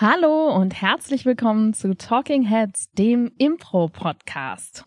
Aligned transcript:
Hallo 0.00 0.56
und 0.56 0.80
herzlich 0.80 1.26
willkommen 1.26 1.74
zu 1.74 1.94
Talking 1.94 2.42
Heads, 2.42 2.90
dem 2.92 3.30
Impro-Podcast. 3.36 4.82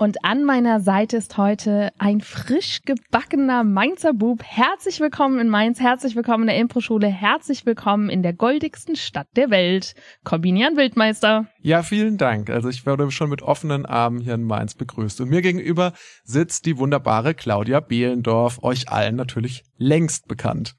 Und 0.00 0.24
an 0.24 0.44
meiner 0.44 0.80
Seite 0.80 1.18
ist 1.18 1.36
heute 1.36 1.90
ein 1.98 2.22
frisch 2.22 2.80
gebackener 2.86 3.64
Mainzer 3.64 4.14
Bub. 4.14 4.42
Herzlich 4.42 4.98
willkommen 4.98 5.38
in 5.38 5.50
Mainz, 5.50 5.78
herzlich 5.78 6.16
willkommen 6.16 6.44
in 6.44 6.46
der 6.46 6.56
Impro-Schule, 6.56 7.06
herzlich 7.06 7.66
willkommen 7.66 8.08
in 8.08 8.22
der 8.22 8.32
goldigsten 8.32 8.96
Stadt 8.96 9.26
der 9.36 9.50
Welt. 9.50 9.94
Corbinian 10.24 10.78
Wildmeister. 10.78 11.48
Ja, 11.60 11.82
vielen 11.82 12.16
Dank. 12.16 12.48
Also 12.48 12.70
ich 12.70 12.86
werde 12.86 13.10
schon 13.10 13.28
mit 13.28 13.42
offenen 13.42 13.84
Armen 13.84 14.20
hier 14.20 14.32
in 14.32 14.44
Mainz 14.44 14.74
begrüßt. 14.74 15.20
Und 15.20 15.28
mir 15.28 15.42
gegenüber 15.42 15.92
sitzt 16.24 16.64
die 16.64 16.78
wunderbare 16.78 17.34
Claudia 17.34 17.80
Behlendorf, 17.80 18.62
euch 18.62 18.88
allen 18.88 19.16
natürlich 19.16 19.64
längst 19.76 20.28
bekannt. 20.28 20.76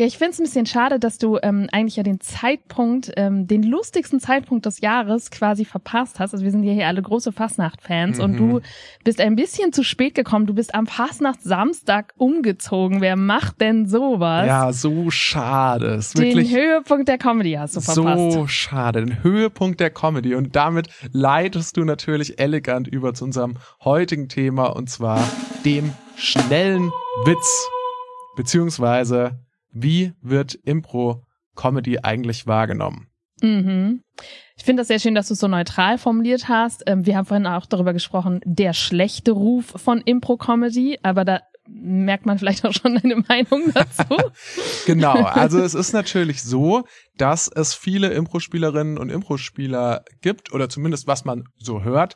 Ja, 0.00 0.06
ich 0.06 0.16
finde 0.16 0.30
es 0.32 0.38
ein 0.38 0.44
bisschen 0.44 0.64
schade, 0.64 0.98
dass 0.98 1.18
du 1.18 1.36
ähm, 1.42 1.68
eigentlich 1.72 1.96
ja 1.96 2.02
den 2.02 2.20
Zeitpunkt, 2.20 3.12
ähm, 3.18 3.46
den 3.46 3.62
lustigsten 3.62 4.18
Zeitpunkt 4.18 4.64
des 4.64 4.80
Jahres 4.80 5.30
quasi 5.30 5.66
verpasst 5.66 6.18
hast. 6.18 6.32
Also 6.32 6.42
wir 6.42 6.50
sind 6.50 6.62
ja 6.62 6.72
hier 6.72 6.86
alle 6.86 7.02
große 7.02 7.32
Fastnacht-Fans 7.32 8.16
mhm. 8.16 8.24
und 8.24 8.36
du 8.38 8.44
mhm. 8.44 8.60
bist 9.04 9.20
ein 9.20 9.36
bisschen 9.36 9.74
zu 9.74 9.82
spät 9.82 10.14
gekommen. 10.14 10.46
Du 10.46 10.54
bist 10.54 10.74
am 10.74 10.86
Fastnacht-Samstag 10.86 12.14
umgezogen. 12.16 13.02
Wer 13.02 13.16
macht 13.16 13.60
denn 13.60 13.86
sowas? 13.86 14.46
Ja, 14.46 14.72
so 14.72 15.10
schade. 15.10 15.88
Ist 15.88 16.16
den 16.16 16.28
wirklich 16.28 16.50
Höhepunkt 16.50 17.06
der 17.06 17.18
Comedy 17.18 17.52
hast 17.52 17.76
du 17.76 17.82
verpasst. 17.82 18.32
So 18.32 18.46
schade. 18.46 19.04
Den 19.04 19.22
Höhepunkt 19.22 19.80
der 19.80 19.90
Comedy. 19.90 20.34
Und 20.34 20.56
damit 20.56 20.88
leitest 21.12 21.76
du 21.76 21.84
natürlich 21.84 22.40
elegant 22.40 22.88
über 22.88 23.12
zu 23.12 23.26
unserem 23.26 23.58
heutigen 23.84 24.30
Thema 24.30 24.68
und 24.68 24.88
zwar 24.88 25.22
dem 25.66 25.92
schnellen 26.16 26.90
Witz. 27.26 27.68
Beziehungsweise 28.34 29.40
wie 29.72 30.12
wird 30.20 30.54
Impro-Comedy 30.54 31.98
eigentlich 32.02 32.46
wahrgenommen? 32.46 33.08
Mhm. 33.42 34.02
Ich 34.56 34.64
finde 34.64 34.82
das 34.82 34.88
sehr 34.88 34.98
schön, 34.98 35.14
dass 35.14 35.28
du 35.28 35.34
es 35.34 35.40
so 35.40 35.48
neutral 35.48 35.96
formuliert 35.96 36.48
hast. 36.48 36.82
Ähm, 36.86 37.06
wir 37.06 37.16
haben 37.16 37.26
vorhin 37.26 37.46
auch 37.46 37.66
darüber 37.66 37.92
gesprochen, 37.92 38.40
der 38.44 38.74
schlechte 38.74 39.32
Ruf 39.32 39.72
von 39.76 40.02
Impro-Comedy, 40.02 40.98
aber 41.02 41.24
da 41.24 41.40
merkt 41.72 42.26
man 42.26 42.38
vielleicht 42.38 42.64
auch 42.66 42.72
schon 42.72 42.98
eine 42.98 43.16
Meinung 43.28 43.72
dazu. 43.72 44.16
genau, 44.86 45.14
also 45.24 45.60
es 45.60 45.74
ist 45.74 45.92
natürlich 45.92 46.42
so, 46.42 46.84
dass 47.16 47.48
es 47.48 47.74
viele 47.74 48.08
Impro-Spielerinnen 48.08 48.98
und 48.98 49.10
Impro-Spieler 49.10 50.04
gibt, 50.20 50.52
oder 50.52 50.68
zumindest 50.68 51.06
was 51.06 51.24
man 51.24 51.44
so 51.56 51.82
hört, 51.82 52.14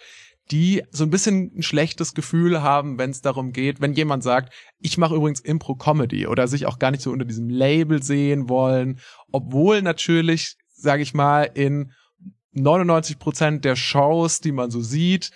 die 0.51 0.83
so 0.91 1.05
ein 1.05 1.11
bisschen 1.11 1.53
ein 1.57 1.63
schlechtes 1.63 2.15
Gefühl 2.15 2.63
haben, 2.63 2.99
wenn 2.99 3.11
es 3.11 3.23
darum 3.23 3.53
geht, 3.53 3.81
wenn 3.81 3.95
jemand 3.95 4.23
sagt, 4.23 4.53
ich 4.79 4.99
mache 4.99 5.15
übrigens 5.15 5.41
Impro-Comedy 5.41 6.27
oder 6.27 6.49
sich 6.49 6.67
auch 6.67 6.79
gar 6.79 6.91
nicht 6.91 7.03
so 7.03 7.11
unter 7.11 7.25
diesem 7.25 7.49
Label 7.49 8.03
sehen 8.03 8.49
wollen, 8.49 9.01
obwohl 9.33 9.81
natürlich, 9.81 10.57
sage 10.69 11.03
ich 11.03 11.15
mal, 11.15 11.45
in 11.45 11.93
99 12.53 13.19
Prozent 13.19 13.65
der 13.65 13.77
Shows, 13.77 14.41
die 14.41 14.53
man 14.53 14.71
so 14.71 14.81
sieht, 14.81 15.31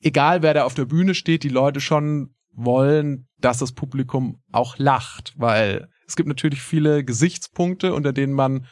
egal 0.00 0.42
wer 0.42 0.54
da 0.54 0.64
auf 0.64 0.74
der 0.74 0.84
Bühne 0.84 1.14
steht, 1.14 1.42
die 1.42 1.48
Leute 1.48 1.80
schon 1.80 2.34
wollen, 2.52 3.28
dass 3.38 3.58
das 3.58 3.72
Publikum 3.72 4.42
auch 4.52 4.78
lacht, 4.78 5.32
weil 5.36 5.88
es 6.06 6.16
gibt 6.16 6.28
natürlich 6.28 6.60
viele 6.60 7.04
Gesichtspunkte, 7.04 7.94
unter 7.94 8.12
denen 8.12 8.32
man 8.32 8.66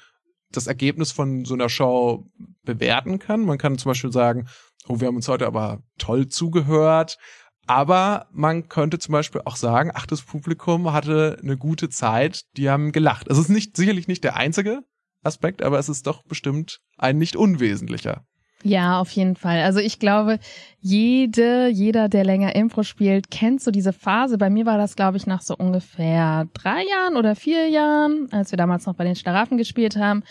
das 0.51 0.67
Ergebnis 0.67 1.13
von 1.13 1.45
so 1.45 1.55
einer 1.55 1.69
Show 1.69 2.31
bewerten 2.63 3.19
kann. 3.19 3.45
Man 3.45 3.59
kann 3.59 3.79
zum 3.79 3.91
Beispiel 3.91 4.13
sagen, 4.13 4.49
oh, 4.89 5.01
wir 5.01 5.09
haben 5.09 5.17
uns 5.17 5.29
heute 5.29 5.47
aber 5.47 5.83
toll 5.99 6.29
zugehört. 6.29 7.19
Aber 7.67 8.27
man 8.33 8.69
könnte 8.69 8.99
zum 8.99 9.13
Beispiel 9.13 9.43
auch 9.45 9.57
sagen, 9.57 9.93
ach, 9.95 10.07
das 10.07 10.23
Publikum 10.23 10.93
hatte 10.93 11.39
eine 11.43 11.57
gute 11.57 11.89
Zeit, 11.89 12.43
die 12.57 12.69
haben 12.69 12.91
gelacht. 12.91 13.29
Es 13.29 13.39
ist 13.39 13.49
nicht, 13.49 13.77
sicherlich 13.77 14.09
nicht 14.09 14.25
der 14.25 14.37
einzige 14.37 14.81
Aspekt, 15.23 15.63
aber 15.63 15.79
es 15.79 15.89
ist 15.89 16.07
doch 16.07 16.25
bestimmt 16.25 16.81
ein 16.98 17.19
nicht 17.19 17.37
unwesentlicher. 17.37 18.25
Ja, 18.65 19.01
auf 19.01 19.11
jeden 19.11 19.35
Fall. 19.35 19.63
Also 19.63 19.81
ich 19.81 19.98
glaube, 19.98 20.39
jede, 20.79 21.69
jeder, 21.69 22.09
der 22.09 22.25
länger 22.25 22.55
Impro 22.55 22.85
spielt, 22.85 23.31
kennt 23.31 23.61
so 23.61 23.73
diese 23.73 23.92
Phase. 23.92 24.39
Bei 24.39 24.51
mir 24.51 24.67
war 24.67 24.79
das, 24.79 24.95
glaube 24.95 25.17
ich, 25.17 25.27
nach 25.27 25.42
so 25.42 25.57
ungefähr 25.57 26.47
drei 26.55 26.85
Jahren 26.85 27.17
oder 27.17 27.35
vier 27.35 27.69
Jahren, 27.69 28.29
als 28.31 28.53
wir 28.53 28.57
damals 28.57 28.87
noch 28.87 28.95
bei 28.95 29.05
den 29.05 29.17
Schlaraffen 29.17 29.59
gespielt 29.59 29.97
haben, 29.97 30.23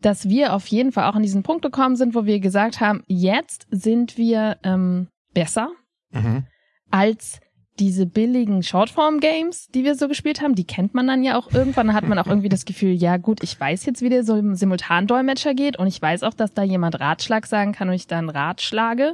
dass 0.00 0.28
wir 0.28 0.54
auf 0.54 0.66
jeden 0.66 0.92
Fall 0.92 1.10
auch 1.10 1.14
an 1.14 1.22
diesen 1.22 1.42
Punkt 1.42 1.62
gekommen 1.62 1.96
sind, 1.96 2.14
wo 2.14 2.24
wir 2.24 2.40
gesagt 2.40 2.80
haben, 2.80 3.02
jetzt 3.06 3.66
sind 3.70 4.16
wir 4.16 4.58
ähm, 4.62 5.08
besser 5.34 5.70
mhm. 6.10 6.46
als 6.90 7.40
diese 7.78 8.06
billigen 8.06 8.62
Shortform-Games, 8.62 9.68
die 9.68 9.84
wir 9.84 9.94
so 9.94 10.08
gespielt 10.08 10.40
haben, 10.40 10.54
die 10.54 10.66
kennt 10.66 10.94
man 10.94 11.06
dann 11.06 11.22
ja 11.22 11.38
auch 11.38 11.52
irgendwann. 11.52 11.88
Da 11.88 11.92
hat 11.94 12.08
man 12.08 12.18
auch 12.18 12.26
irgendwie 12.26 12.48
das 12.48 12.64
Gefühl, 12.64 12.92
ja 12.92 13.16
gut, 13.16 13.42
ich 13.42 13.58
weiß 13.58 13.86
jetzt, 13.86 14.02
wie 14.02 14.08
der 14.08 14.24
so 14.24 14.36
im 14.36 14.54
Simultandolmetscher 14.56 15.54
geht 15.54 15.78
und 15.78 15.86
ich 15.86 16.00
weiß 16.00 16.24
auch, 16.24 16.34
dass 16.34 16.52
da 16.52 16.62
jemand 16.62 16.98
Ratschlag 16.98 17.46
sagen 17.46 17.72
kann 17.72 17.88
und 17.88 17.94
ich 17.94 18.06
dann 18.06 18.30
Ratschlage. 18.30 19.12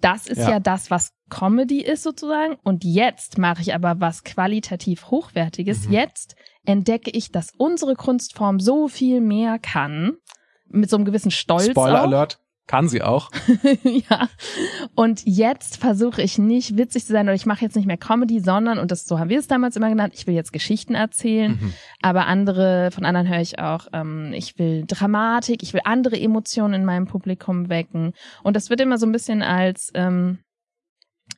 Das 0.00 0.26
ist 0.26 0.38
ja. 0.38 0.52
ja 0.52 0.60
das, 0.60 0.90
was 0.90 1.12
Comedy 1.30 1.80
ist 1.80 2.02
sozusagen. 2.02 2.56
Und 2.62 2.84
jetzt 2.84 3.38
mache 3.38 3.62
ich 3.62 3.74
aber 3.74 4.00
was 4.00 4.24
qualitativ 4.24 5.10
Hochwertiges. 5.10 5.86
Mhm. 5.86 5.92
Jetzt 5.92 6.36
entdecke 6.64 7.10
ich, 7.10 7.30
dass 7.30 7.52
unsere 7.56 7.94
Kunstform 7.94 8.60
so 8.60 8.88
viel 8.88 9.20
mehr 9.20 9.58
kann. 9.58 10.16
Mit 10.68 10.90
so 10.90 10.96
einem 10.96 11.04
gewissen 11.04 11.30
Stolz. 11.30 11.70
Spoiler 11.70 12.00
auch. 12.00 12.06
Alert. 12.06 12.40
Kann 12.66 12.88
sie 12.88 13.02
auch. 13.02 13.30
ja. 13.82 14.28
Und 14.94 15.22
jetzt 15.26 15.76
versuche 15.76 16.22
ich 16.22 16.38
nicht 16.38 16.78
witzig 16.78 17.04
zu 17.04 17.12
sein 17.12 17.26
oder 17.26 17.34
ich 17.34 17.44
mache 17.44 17.62
jetzt 17.62 17.76
nicht 17.76 17.84
mehr 17.84 17.98
Comedy, 17.98 18.40
sondern, 18.40 18.78
und 18.78 18.90
das 18.90 19.04
so 19.04 19.18
haben 19.18 19.28
wir 19.28 19.38
es 19.38 19.46
damals 19.46 19.76
immer 19.76 19.90
genannt, 19.90 20.14
ich 20.16 20.26
will 20.26 20.34
jetzt 20.34 20.52
Geschichten 20.52 20.94
erzählen. 20.94 21.58
Mhm. 21.60 21.74
Aber 22.00 22.26
andere, 22.26 22.90
von 22.90 23.04
anderen 23.04 23.28
höre 23.28 23.42
ich 23.42 23.58
auch, 23.58 23.88
ähm, 23.92 24.32
ich 24.32 24.58
will 24.58 24.84
Dramatik, 24.86 25.62
ich 25.62 25.74
will 25.74 25.82
andere 25.84 26.18
Emotionen 26.18 26.72
in 26.72 26.84
meinem 26.86 27.06
Publikum 27.06 27.68
wecken. 27.68 28.14
Und 28.42 28.56
das 28.56 28.70
wird 28.70 28.80
immer 28.80 28.96
so 28.96 29.04
ein 29.04 29.12
bisschen 29.12 29.42
als, 29.42 29.90
ähm, 29.92 30.38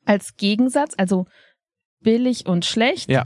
als 0.04 0.36
Gegensatz, 0.36 0.94
also 0.96 1.26
billig 2.00 2.46
und 2.46 2.64
schlecht. 2.64 3.10
Ja. 3.10 3.24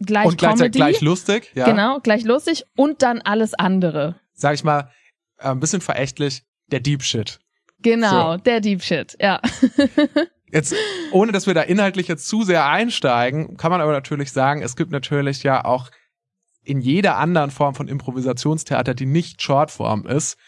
Gleich 0.00 0.26
und 0.26 0.38
gleichzeitig 0.38 0.80
gleich 0.80 1.00
lustig, 1.00 1.50
ja. 1.54 1.64
Genau, 1.64 1.98
gleich 2.00 2.24
lustig 2.24 2.64
und 2.76 3.02
dann 3.02 3.20
alles 3.20 3.54
andere. 3.54 4.16
Sag 4.32 4.54
ich 4.54 4.64
mal, 4.64 4.90
äh, 5.38 5.48
ein 5.48 5.60
bisschen 5.60 5.80
verächtlich 5.80 6.44
der 6.68 6.80
Deep 6.80 7.02
Shit. 7.02 7.40
Genau, 7.80 8.32
so. 8.32 8.38
der 8.38 8.60
Deep 8.60 8.82
Shit, 8.82 9.16
ja. 9.20 9.40
Jetzt, 10.50 10.74
ohne 11.12 11.32
dass 11.32 11.46
wir 11.46 11.54
da 11.54 11.60
inhaltlich 11.60 12.08
jetzt 12.08 12.26
zu 12.26 12.42
sehr 12.42 12.66
einsteigen, 12.66 13.58
kann 13.58 13.70
man 13.70 13.82
aber 13.82 13.92
natürlich 13.92 14.32
sagen, 14.32 14.62
es 14.62 14.76
gibt 14.76 14.90
natürlich 14.90 15.42
ja 15.42 15.64
auch 15.64 15.90
in 16.64 16.80
jeder 16.80 17.18
anderen 17.18 17.50
Form 17.50 17.74
von 17.74 17.86
Improvisationstheater, 17.86 18.94
die 18.94 19.06
nicht 19.06 19.42
Shortform 19.42 20.06
ist, 20.06 20.38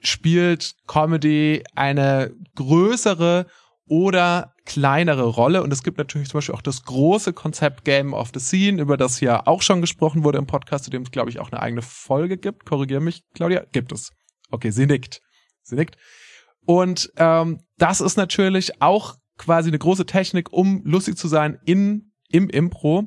spielt 0.00 0.74
Comedy 0.86 1.64
eine 1.74 2.34
größere 2.54 3.46
oder 3.88 4.52
kleinere 4.64 5.24
Rolle. 5.24 5.62
Und 5.62 5.72
es 5.72 5.82
gibt 5.82 5.98
natürlich 5.98 6.28
zum 6.28 6.38
Beispiel 6.38 6.54
auch 6.54 6.62
das 6.62 6.84
große 6.84 7.32
Konzept 7.32 7.84
Game 7.84 8.12
of 8.12 8.30
the 8.34 8.40
Scene, 8.40 8.80
über 8.80 8.96
das 8.96 9.20
ja 9.20 9.46
auch 9.46 9.62
schon 9.62 9.80
gesprochen 9.80 10.24
wurde 10.24 10.38
im 10.38 10.46
Podcast, 10.46 10.84
zu 10.84 10.90
dem 10.90 11.02
es, 11.02 11.10
glaube 11.10 11.30
ich, 11.30 11.38
auch 11.38 11.50
eine 11.52 11.60
eigene 11.62 11.82
Folge 11.82 12.36
gibt. 12.36 12.66
Korrigiere 12.66 13.00
mich, 13.00 13.22
Claudia. 13.34 13.64
Gibt 13.72 13.92
es. 13.92 14.12
Okay, 14.50 14.70
sie 14.70 14.86
nickt. 14.86 15.20
Sie 15.62 15.76
nickt. 15.76 15.96
Und 16.64 17.12
ähm, 17.16 17.60
das 17.78 18.00
ist 18.00 18.16
natürlich 18.16 18.82
auch 18.82 19.14
quasi 19.38 19.70
eine 19.70 19.78
große 19.78 20.06
Technik, 20.06 20.52
um 20.52 20.82
lustig 20.84 21.16
zu 21.16 21.28
sein 21.28 21.58
in 21.64 22.12
im 22.28 22.48
Impro. 22.50 23.06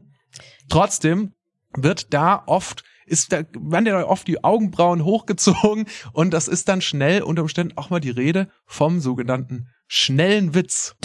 Trotzdem 0.69 1.33
wird 1.75 2.13
da 2.13 2.43
oft 2.45 2.83
ist 3.09 3.33
da 3.33 3.43
werden 3.59 3.85
ja 3.85 4.05
oft 4.05 4.27
die 4.27 4.43
Augenbrauen 4.43 5.03
hochgezogen 5.03 5.85
und 6.13 6.33
das 6.33 6.47
ist 6.47 6.69
dann 6.69 6.81
schnell 6.81 7.21
unter 7.21 7.41
Umständen 7.41 7.77
auch 7.77 7.89
mal 7.89 7.99
die 7.99 8.09
Rede 8.09 8.49
vom 8.65 8.99
sogenannten 8.99 9.69
schnellen 9.91 10.53
Witz. 10.53 10.95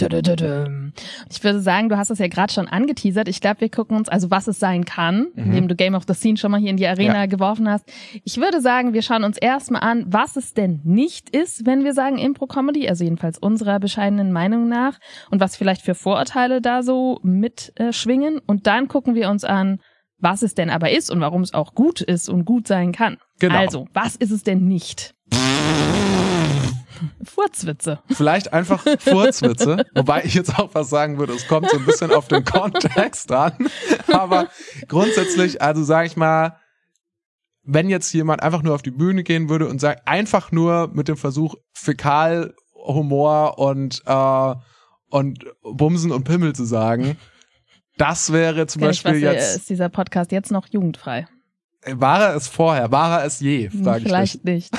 Ich 1.31 1.43
würde 1.43 1.59
sagen, 1.59 1.89
du 1.89 1.97
hast 1.97 2.11
es 2.11 2.19
ja 2.19 2.27
gerade 2.27 2.53
schon 2.53 2.67
angeteasert. 2.67 3.27
Ich 3.27 3.41
glaube, 3.41 3.61
wir 3.61 3.69
gucken 3.69 3.97
uns, 3.97 4.09
also 4.09 4.29
was 4.29 4.47
es 4.47 4.59
sein 4.59 4.85
kann, 4.85 5.29
mhm. 5.33 5.43
indem 5.43 5.67
du 5.67 5.75
Game 5.75 5.95
of 5.95 6.03
the 6.07 6.13
Scene 6.13 6.37
schon 6.37 6.51
mal 6.51 6.59
hier 6.59 6.69
in 6.69 6.77
die 6.77 6.85
Arena 6.85 7.21
ja. 7.21 7.25
geworfen 7.25 7.67
hast. 7.67 7.91
Ich 8.23 8.37
würde 8.37 8.61
sagen, 8.61 8.93
wir 8.93 9.01
schauen 9.01 9.23
uns 9.23 9.39
erstmal 9.39 9.81
an, 9.81 10.05
was 10.07 10.35
es 10.35 10.53
denn 10.53 10.81
nicht 10.83 11.35
ist, 11.35 11.65
wenn 11.65 11.83
wir 11.83 11.95
sagen 11.95 12.19
Impro-Comedy, 12.19 12.87
also 12.87 13.03
jedenfalls 13.03 13.39
unserer 13.39 13.79
bescheidenen 13.79 14.31
Meinung 14.31 14.69
nach 14.69 14.99
und 15.31 15.39
was 15.39 15.57
vielleicht 15.57 15.81
für 15.81 15.95
Vorurteile 15.95 16.61
da 16.61 16.83
so 16.83 17.19
mitschwingen. 17.23 18.37
Äh, 18.37 18.41
und 18.45 18.67
dann 18.67 18.87
gucken 18.87 19.15
wir 19.15 19.31
uns 19.31 19.43
an, 19.43 19.79
was 20.25 20.41
es 20.41 20.55
denn 20.55 20.71
aber 20.71 20.89
ist 20.89 21.11
und 21.11 21.21
warum 21.21 21.43
es 21.43 21.53
auch 21.53 21.75
gut 21.75 22.01
ist 22.01 22.29
und 22.29 22.45
gut 22.45 22.67
sein 22.67 22.91
kann. 22.91 23.17
Genau. 23.37 23.55
Also, 23.55 23.87
was 23.93 24.15
ist 24.15 24.31
es 24.31 24.41
denn 24.41 24.67
nicht? 24.67 25.13
Furzwitze. 27.23 27.99
Vielleicht 28.09 28.51
einfach 28.51 28.83
Furzwitze, 28.99 29.85
wobei 29.93 30.23
ich 30.23 30.33
jetzt 30.33 30.57
auch 30.57 30.73
was 30.73 30.89
sagen 30.89 31.19
würde, 31.19 31.33
es 31.33 31.47
kommt 31.47 31.69
so 31.69 31.77
ein 31.77 31.85
bisschen 31.85 32.11
auf 32.11 32.27
den 32.27 32.43
Kontext 32.43 33.31
an. 33.31 33.53
Aber 34.11 34.47
grundsätzlich, 34.87 35.61
also 35.61 35.83
sage 35.83 36.07
ich 36.07 36.17
mal, 36.17 36.57
wenn 37.61 37.87
jetzt 37.89 38.11
jemand 38.11 38.41
einfach 38.41 38.63
nur 38.63 38.73
auf 38.73 38.81
die 38.81 38.91
Bühne 38.91 39.21
gehen 39.21 39.47
würde 39.47 39.67
und 39.67 39.79
sagt, 39.79 40.07
einfach 40.07 40.51
nur 40.51 40.89
mit 40.91 41.07
dem 41.07 41.17
Versuch, 41.17 41.53
Fäkalhumor 41.73 43.59
und 43.59 44.01
äh, 44.07 44.55
und 45.09 45.45
Bumsen 45.61 46.11
und 46.11 46.23
Pimmel 46.23 46.53
zu 46.55 46.65
sagen. 46.65 47.17
Das 47.97 48.31
wäre 48.31 48.67
zum 48.67 48.81
Ja, 48.81 48.89
Beispiel 48.89 49.15
ich 49.15 49.23
weiß, 49.25 49.33
jetzt. 49.33 49.55
Ist 49.57 49.69
dieser 49.69 49.89
Podcast 49.89 50.31
jetzt 50.31 50.51
noch 50.51 50.67
jugendfrei? 50.67 51.27
War 51.87 52.29
er 52.29 52.35
es 52.35 52.47
vorher? 52.47 52.91
War 52.91 53.19
er 53.19 53.25
es 53.25 53.39
je? 53.39 53.69
Frage 53.69 53.99
ich. 53.99 54.07
Vielleicht 54.07 54.43
nicht. 54.43 54.73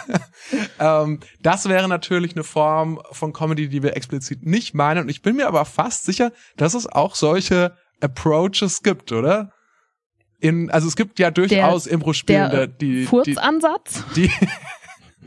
ähm, 0.80 1.20
das 1.42 1.68
wäre 1.68 1.86
natürlich 1.86 2.34
eine 2.34 2.44
Form 2.44 3.00
von 3.12 3.32
Comedy, 3.34 3.68
die 3.68 3.82
wir 3.82 3.94
explizit 3.94 4.46
nicht 4.46 4.74
meinen. 4.74 5.02
Und 5.02 5.08
ich 5.10 5.20
bin 5.20 5.36
mir 5.36 5.48
aber 5.48 5.64
fast 5.66 6.04
sicher, 6.04 6.32
dass 6.56 6.72
es 6.72 6.86
auch 6.86 7.14
solche 7.14 7.76
Approaches 8.00 8.82
gibt, 8.82 9.12
oder? 9.12 9.52
In, 10.38 10.70
also 10.70 10.88
es 10.88 10.96
gibt 10.96 11.18
ja 11.18 11.30
durchaus 11.30 11.86
Impro-Spielende, 11.86 12.68
die, 12.68 13.00
die, 13.00 13.04
Furzansatz? 13.04 14.02
die 14.16 14.30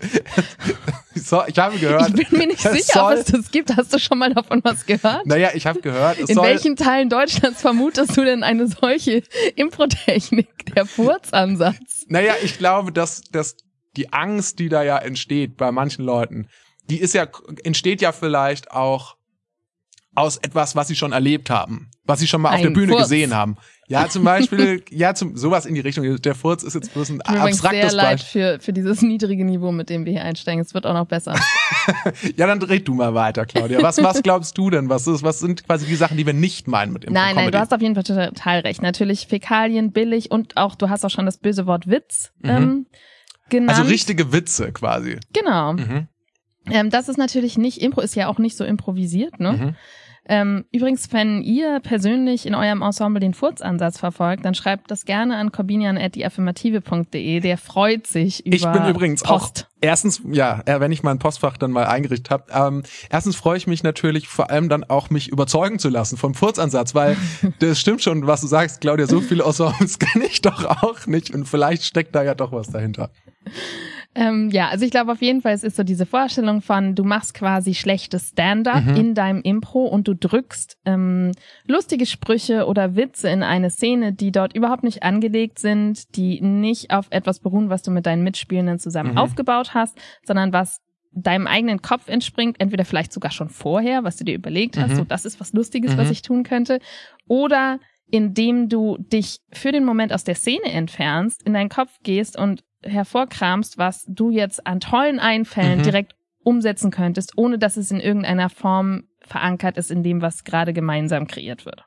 so, 1.24 1.44
ich 1.48 1.58
habe 1.58 1.78
gehört. 1.80 2.10
Ich 2.20 2.28
bin 2.30 2.40
mir 2.40 2.48
nicht 2.48 2.62
sicher, 2.62 3.04
ob 3.06 3.10
soll- 3.12 3.18
es 3.20 3.26
das 3.26 3.52
gibt. 3.52 3.76
Hast 3.76 3.94
du 3.94 4.00
schon 4.00 4.18
mal 4.18 4.34
davon 4.34 4.62
was 4.64 4.86
gehört? 4.86 5.26
Naja, 5.26 5.50
ich 5.54 5.66
habe 5.66 5.80
gehört, 5.82 6.20
In 6.20 6.28
soll, 6.28 6.44
welchen 6.46 6.76
Teilen 6.76 7.10
Deutschlands 7.10 7.62
vermutest 7.62 8.16
du 8.18 8.24
denn 8.24 8.44
eine 8.44 8.68
solche 8.68 9.24
Impro-Technik, 9.56 10.74
der 10.76 10.86
Furzansatz? 10.86 12.06
naja, 12.08 12.34
ich 12.44 12.58
glaube, 12.58 12.92
dass, 12.92 13.22
dass 13.32 13.56
die 13.96 14.12
Angst, 14.14 14.60
die 14.60 14.70
da 14.70 14.84
ja 14.84 14.98
entsteht 14.98 15.58
bei 15.58 15.72
manchen 15.72 16.04
Leuten, 16.06 16.48
die 16.90 16.98
ist 17.00 17.14
ja, 17.14 17.28
entsteht 17.64 18.02
ja 18.02 18.12
vielleicht 18.12 18.72
auch 18.72 19.16
aus 20.16 20.38
etwas, 20.38 20.76
was 20.76 20.88
sie 20.88 20.96
schon 20.96 21.12
erlebt 21.12 21.50
haben, 21.50 21.90
was 22.04 22.20
sie 22.20 22.28
schon 22.28 22.42
mal 22.42 22.50
auf 22.50 22.56
Ein 22.56 22.64
der 22.64 22.70
Bühne 22.72 22.92
Furz. 22.94 23.04
gesehen 23.04 23.34
haben. 23.34 23.58
Ja, 23.94 24.10
zum 24.10 24.24
Beispiel, 24.24 24.84
ja, 24.90 25.14
zum, 25.14 25.38
sowas 25.38 25.66
in 25.66 25.76
die 25.76 25.82
Richtung. 25.82 26.20
Der 26.22 26.36
Furz 26.36 26.64
ist 26.64 26.74
jetzt 26.74 26.94
bloß 26.94 27.10
ein 27.10 27.18
mir 27.18 27.38
übrigens 27.38 27.62
sehr 27.62 27.70
abstraktes 27.70 27.94
leid 27.94 28.18
Beispiel. 28.18 28.42
für, 28.42 28.60
für 28.60 28.74
dieses 28.74 29.02
niedrige 29.02 29.46
Niveau, 29.46 29.72
mit 29.72 29.90
dem 29.90 30.06
wir 30.06 30.14
hier 30.14 30.24
einsteigen. 30.24 30.62
Es 30.62 30.74
wird 30.74 30.86
auch 30.86 30.94
noch 30.94 31.08
besser. 31.08 31.36
Ja, 32.38 32.48
dann 32.48 32.62
red 32.62 32.88
du 32.88 32.94
mal 32.94 33.14
weiter, 33.14 33.46
Claudia. 33.46 33.82
Was, 33.82 34.02
was 34.02 34.24
glaubst 34.24 34.58
du 34.58 34.70
denn? 34.70 34.88
Was 34.88 35.06
ist, 35.06 35.22
was 35.22 35.40
sind 35.40 35.66
quasi 35.66 35.86
die 35.86 35.96
Sachen, 35.96 36.16
die 36.16 36.26
wir 36.26 36.34
nicht 36.34 36.68
meinen 36.68 36.94
mit 36.94 37.04
Impro 37.04 37.20
Nein, 37.20 37.36
nein, 37.36 37.52
du 37.52 37.60
hast 37.60 37.74
auf 37.74 37.82
jeden 37.82 37.96
Fall 37.96 38.04
total 38.04 38.60
recht. 38.60 38.82
Natürlich 38.82 39.28
Fäkalien, 39.28 39.92
billig 39.92 40.32
und 40.32 40.56
auch, 40.56 40.76
du 40.76 40.90
hast 40.90 41.04
auch 41.04 41.10
schon 41.10 41.26
das 41.26 41.38
böse 41.38 41.66
Wort 41.66 41.88
Witz 41.88 42.32
ähm, 42.44 42.88
genannt. 43.50 43.78
also 43.78 43.90
richtige 43.90 44.32
Witze 44.32 44.72
quasi. 44.72 45.18
Genau. 45.34 45.74
Mhm. 45.74 46.08
Ähm, 46.68 46.90
das 46.90 47.10
ist 47.10 47.18
natürlich 47.18 47.58
nicht, 47.58 47.82
Impro 47.82 48.02
ist 48.02 48.16
ja 48.16 48.28
auch 48.28 48.38
nicht 48.38 48.56
so 48.56 48.64
improvisiert, 48.64 49.40
ne? 49.40 49.54
Mhm. 49.54 49.76
Ähm, 50.26 50.66
übrigens, 50.72 51.12
wenn 51.12 51.42
ihr 51.42 51.82
persönlich 51.82 52.46
in 52.46 52.56
eurem 52.56 52.82
Ensemble 52.82 53.20
den 53.20 53.34
Furzansatz 53.34 54.00
verfolgt, 54.00 54.46
dann 54.46 54.56
schreibt 54.56 54.90
das 54.90 55.06
gerne 55.06 55.36
an 55.36 55.52
corbinian.deaffirmative.de. 55.52 57.42
Der 57.42 57.58
freut 57.58 58.08
sich 58.08 58.46
über 58.46 58.56
Ich 58.56 58.66
bin 58.66 58.86
übrigens 58.88 59.24
Post. 59.24 59.68
auch 59.68 59.74
erstens, 59.84 60.22
ja, 60.32 60.62
äh, 60.66 60.80
wenn 60.80 60.92
ich 60.94 61.04
mein 61.04 61.20
Postfach 61.20 61.58
dann 61.58 61.72
mal 61.72 61.86
eingerichtet 61.86 62.30
habe, 62.30 62.46
ähm, 62.54 62.84
erstens 63.10 63.36
freue 63.36 63.58
ich 63.58 63.68
mich 63.68 63.84
natürlich 63.84 64.30
vor 64.30 64.50
allem 64.50 64.70
dann 64.70 64.86
auch, 64.86 65.10
mich 65.10 65.28
überzeugen 65.28 65.78
zu 65.78 65.90
lassen 65.90 66.18
vom 66.18 66.34
Furzansatz, 66.34 66.96
weil 66.96 67.18
das 67.60 67.80
stimmt 67.80 68.02
schon, 68.02 68.26
was 68.26 68.42
du 68.42 68.48
sagst, 68.48 68.80
Claudia, 68.82 69.08
so 69.08 69.20
viele 69.20 69.44
Ensembles 69.44 70.00
kenne 70.00 70.26
ich 70.26 70.42
doch 70.42 70.64
auch 70.84 71.06
nicht 71.06 71.34
und 71.34 71.46
vielleicht 71.46 71.84
steckt 71.84 72.16
da 72.16 72.24
ja 72.24 72.34
doch 72.34 72.54
was 72.54 72.70
dahinter. 72.70 73.12
Ähm, 74.16 74.50
ja, 74.52 74.70
also 74.70 74.86
ich 74.86 74.92
glaube 74.92 75.12
auf 75.12 75.22
jeden 75.22 75.42
Fall, 75.42 75.54
es 75.54 75.64
ist 75.64 75.76
so 75.76 75.84
diese 75.84 76.06
Vorstellung 76.06 76.62
von, 76.62 76.94
du 76.94 77.04
machst 77.04 77.34
quasi 77.34 77.74
schlechtes 77.74 78.30
Stand-up 78.30 78.84
Mhm. 78.86 78.96
in 78.96 79.16
deinem 79.16 79.42
Impro 79.42 79.86
und 79.86 80.08
du 80.08 80.14
drückst 80.14 80.78
ähm, 80.86 81.32
lustige 81.68 82.06
Sprüche 82.06 82.68
oder 82.68 82.96
Witze 82.96 83.30
in 83.30 83.42
eine 83.42 83.70
Szene, 83.72 84.14
die 84.14 84.32
dort 84.32 84.56
überhaupt 84.56 84.84
nicht 84.84 85.02
angelegt 85.04 85.58
sind, 85.58 86.16
die 86.16 86.40
nicht 86.42 86.92
auf 86.92 87.08
etwas 87.10 87.40
beruhen, 87.40 87.70
was 87.70 87.82
du 87.82 87.90
mit 87.92 88.06
deinen 88.06 88.24
Mitspielenden 88.24 88.78
zusammen 88.80 89.12
Mhm. 89.14 89.18
aufgebaut 89.18 89.74
hast, 89.74 89.98
sondern 90.26 90.54
was 90.54 90.80
deinem 91.12 91.46
eigenen 91.48 91.82
Kopf 91.82 92.08
entspringt, 92.08 92.60
entweder 92.60 92.86
vielleicht 92.86 93.14
sogar 93.14 93.32
schon 93.32 93.50
vorher, 93.50 94.04
was 94.04 94.18
du 94.18 94.24
dir 94.24 94.36
überlegt 94.36 94.78
hast, 94.78 94.92
Mhm. 94.92 94.96
so 94.96 95.04
das 95.06 95.26
ist 95.26 95.40
was 95.40 95.54
Lustiges, 95.54 95.98
was 95.98 96.08
Mhm. 96.08 96.12
ich 96.12 96.22
tun 96.24 96.44
könnte, 96.44 96.80
oder 97.28 97.80
indem 98.12 98.70
du 98.70 98.98
dich 99.00 99.40
für 99.52 99.72
den 99.72 99.86
Moment 99.86 100.14
aus 100.14 100.24
der 100.24 100.36
Szene 100.36 100.66
entfernst, 100.72 101.42
in 101.44 101.54
deinen 101.54 101.70
Kopf 101.70 101.98
gehst 102.04 102.38
und 102.38 102.64
hervorkramst, 102.84 103.78
was 103.78 104.06
du 104.08 104.30
jetzt 104.30 104.66
an 104.66 104.80
tollen 104.80 105.20
Einfällen 105.20 105.80
Mhm. 105.80 105.84
direkt 105.84 106.16
umsetzen 106.44 106.92
könntest, 106.92 107.38
ohne 107.38 107.58
dass 107.58 107.78
es 107.78 107.92
in 107.92 108.00
irgendeiner 108.00 108.50
Form 108.50 109.04
verankert 109.22 109.78
ist 109.78 109.92
in 109.92 110.04
dem, 110.04 110.22
was 110.22 110.44
gerade 110.44 110.74
gemeinsam 110.74 111.28
kreiert 111.28 111.66
wird. 111.66 111.86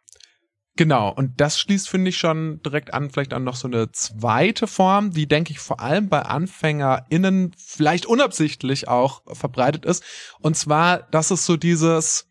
Genau, 0.78 1.10
und 1.10 1.40
das 1.40 1.58
schließt, 1.58 1.88
finde 1.88 2.10
ich, 2.10 2.18
schon 2.18 2.60
direkt 2.62 2.92
an, 2.92 3.08
vielleicht 3.10 3.32
an 3.32 3.44
noch 3.44 3.56
so 3.56 3.66
eine 3.66 3.92
zweite 3.92 4.66
Form, 4.66 5.10
die, 5.10 5.26
denke 5.26 5.52
ich, 5.52 5.58
vor 5.58 5.80
allem 5.80 6.10
bei 6.10 6.20
AnfängerInnen 6.20 7.52
vielleicht 7.56 8.04
unabsichtlich 8.04 8.86
auch 8.86 9.22
verbreitet 9.34 9.86
ist. 9.86 10.04
Und 10.40 10.54
zwar, 10.56 10.98
das 11.10 11.30
ist 11.30 11.46
so 11.46 11.56
dieses, 11.56 12.28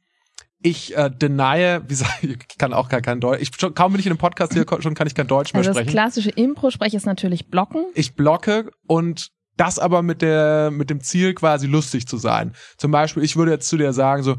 ich 0.65 0.97
äh, 0.97 1.09
denie, 1.09 1.79
wie 1.87 1.93
sag 1.93 2.23
ich, 2.23 2.37
kann 2.57 2.73
auch 2.73 2.89
gar 2.89 3.01
kein 3.01 3.19
Deutsch, 3.21 3.41
ich, 3.41 3.51
schon, 3.57 3.73
kaum 3.73 3.91
bin 3.91 3.99
ich 3.99 4.05
in 4.05 4.11
einem 4.11 4.17
Podcast 4.17 4.53
hier, 4.53 4.65
schon 4.79 4.95
kann 4.95 5.07
ich 5.07 5.15
kein 5.15 5.27
Deutsch 5.27 5.53
mehr 5.53 5.59
Also 5.59 5.69
das 5.69 5.77
sprechen. 5.77 5.91
klassische 5.91 6.29
Impro-Sprech 6.31 6.93
ist 6.93 7.05
natürlich 7.05 7.49
Blocken. 7.49 7.85
Ich 7.93 8.15
blocke 8.15 8.71
und 8.87 9.31
das 9.57 9.79
aber 9.79 10.01
mit 10.01 10.21
der, 10.21 10.71
mit 10.71 10.89
dem 10.89 10.99
Ziel 11.01 11.33
quasi 11.33 11.67
lustig 11.67 12.07
zu 12.07 12.17
sein. 12.17 12.53
Zum 12.77 12.91
Beispiel, 12.91 13.23
ich 13.23 13.37
würde 13.37 13.51
jetzt 13.51 13.69
zu 13.69 13.77
dir 13.77 13.93
sagen 13.93 14.23
so, 14.23 14.35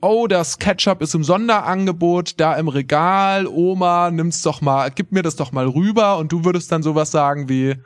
oh, 0.00 0.26
das 0.26 0.58
Ketchup 0.58 1.02
ist 1.02 1.14
im 1.14 1.22
Sonderangebot 1.22 2.40
da 2.40 2.54
im 2.56 2.68
Regal, 2.68 3.46
Oma, 3.46 4.10
nimm's 4.10 4.42
doch 4.42 4.60
mal, 4.60 4.90
gib 4.90 5.12
mir 5.12 5.22
das 5.22 5.36
doch 5.36 5.52
mal 5.52 5.66
rüber 5.66 6.18
und 6.18 6.32
du 6.32 6.44
würdest 6.44 6.72
dann 6.72 6.82
sowas 6.82 7.10
sagen 7.10 7.48
wie, 7.48 7.76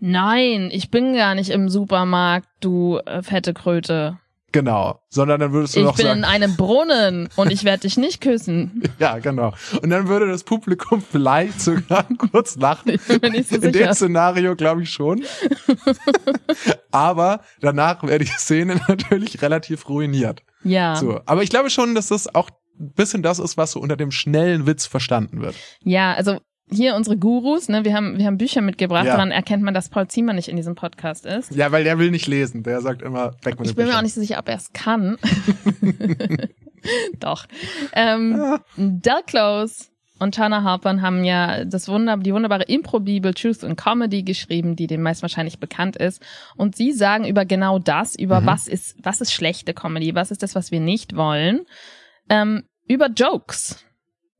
Nein, 0.00 0.68
ich 0.70 0.92
bin 0.92 1.12
gar 1.12 1.34
nicht 1.34 1.50
im 1.50 1.68
Supermarkt, 1.68 2.46
du 2.60 2.98
äh, 2.98 3.20
fette 3.22 3.52
Kröte. 3.52 4.20
Genau, 4.52 5.00
sondern 5.08 5.40
dann 5.40 5.52
würdest 5.52 5.76
du 5.76 5.80
Ich 5.80 5.84
noch 5.84 5.96
bin 5.96 6.06
sagen, 6.06 6.18
in 6.20 6.24
einem 6.24 6.56
Brunnen 6.56 7.28
und 7.36 7.50
ich 7.50 7.64
werde 7.64 7.82
dich 7.82 7.96
nicht 7.96 8.20
küssen. 8.20 8.82
ja, 8.98 9.18
genau. 9.18 9.52
Und 9.82 9.90
dann 9.90 10.08
würde 10.08 10.26
das 10.26 10.44
Publikum 10.44 11.02
vielleicht 11.02 11.60
sogar 11.60 12.06
kurz 12.30 12.56
lachen. 12.56 12.90
Ich 12.92 13.02
bin 13.06 13.18
mir 13.20 13.30
nicht 13.30 13.48
so 13.48 13.56
In 13.56 13.62
dem 13.62 13.72
sicher. 13.72 13.94
Szenario 13.94 14.56
glaube 14.56 14.82
ich 14.82 14.90
schon. 14.90 15.24
Aber 16.90 17.40
danach 17.60 18.02
wäre 18.02 18.18
die 18.18 18.26
Szene 18.26 18.80
natürlich 18.88 19.40
relativ 19.42 19.88
ruiniert. 19.88 20.42
Ja. 20.64 20.96
So, 20.96 21.20
aber 21.26 21.42
ich 21.42 21.50
glaube 21.50 21.70
schon, 21.70 21.94
dass 21.94 22.08
das 22.08 22.34
auch 22.34 22.50
ein 22.80 22.92
bisschen 22.92 23.22
das 23.22 23.38
ist, 23.38 23.56
was 23.56 23.72
so 23.72 23.80
unter 23.80 23.96
dem 23.96 24.10
schnellen 24.10 24.66
Witz 24.66 24.86
verstanden 24.86 25.40
wird. 25.40 25.54
Ja, 25.82 26.14
also 26.14 26.38
hier 26.70 26.94
unsere 26.96 27.16
Gurus, 27.16 27.68
ne, 27.68 27.84
wir 27.84 27.94
haben, 27.94 28.18
wir 28.18 28.26
haben 28.26 28.38
Bücher 28.38 28.60
mitgebracht, 28.60 29.06
Ja. 29.06 29.12
daran 29.14 29.30
erkennt 29.30 29.62
man, 29.62 29.74
dass 29.74 29.88
Paul 29.88 30.08
Ziemer 30.08 30.32
nicht 30.32 30.48
in 30.48 30.56
diesem 30.56 30.74
Podcast 30.74 31.24
ist. 31.26 31.54
Ja, 31.54 31.72
weil 31.72 31.84
der 31.84 31.98
will 31.98 32.10
nicht 32.10 32.26
lesen. 32.26 32.62
Der 32.62 32.80
sagt 32.80 33.02
immer, 33.02 33.32
weg 33.42 33.58
mit 33.58 33.68
Ich 33.68 33.74
den 33.74 33.76
bin 33.76 33.84
mir 33.86 33.90
auch 33.90 33.94
Büchern. 33.94 34.04
nicht 34.04 34.14
so 34.14 34.20
sicher, 34.20 34.38
ob 34.38 34.48
er 34.48 34.56
es 34.56 34.72
kann. 34.72 35.16
Doch. 37.20 37.46
Ähm, 37.92 38.36
Ja. 38.36 38.60
Del 38.76 39.22
Close 39.26 39.86
und 40.18 40.34
Tana 40.34 40.62
Harper 40.62 41.00
haben 41.00 41.24
ja 41.24 41.64
das 41.64 41.88
Wunder, 41.88 42.16
die 42.16 42.32
wunderbare 42.32 42.64
Impro-Bibel 42.64 43.34
Truth 43.34 43.64
and 43.64 43.76
Comedy 43.76 44.22
geschrieben, 44.22 44.76
die 44.76 44.86
dem 44.86 45.02
meist 45.02 45.22
wahrscheinlich 45.22 45.58
bekannt 45.60 45.96
ist. 45.96 46.22
Und 46.56 46.76
sie 46.76 46.92
sagen 46.92 47.24
über 47.26 47.44
genau 47.44 47.78
das, 47.78 48.14
über 48.16 48.40
Mhm. 48.40 48.46
was 48.46 48.68
ist, 48.68 48.96
was 49.02 49.20
ist 49.20 49.32
schlechte 49.32 49.74
Comedy, 49.74 50.14
was 50.14 50.30
ist 50.30 50.42
das, 50.42 50.54
was 50.54 50.70
wir 50.70 50.80
nicht 50.80 51.14
wollen, 51.16 51.60
ähm, 52.28 52.64
über 52.86 53.08
Jokes. 53.08 53.84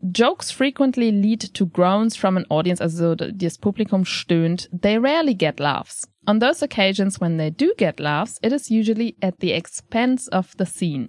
Jokes 0.00 0.52
frequently 0.52 1.11
lead 1.11 1.40
to 1.55 1.67
groans 1.67 2.17
from 2.17 2.37
an 2.37 2.47
audience, 2.50 2.81
also 2.81 3.14
das 3.17 3.59
Publikum 3.59 4.05
stöhnt. 4.05 4.69
They 4.73 4.97
rarely 4.97 5.35
get 5.35 5.59
laughs. 5.59 6.09
On 6.26 6.38
those 6.38 6.62
occasions 6.64 7.21
when 7.21 7.37
they 7.37 7.50
do 7.50 7.73
get 7.76 7.99
laughs, 7.99 8.38
it 8.43 8.52
is 8.52 8.71
usually 8.71 9.17
at 9.21 9.40
the 9.40 9.52
expense 9.52 10.28
of 10.31 10.55
the 10.57 10.67
scene, 10.67 11.09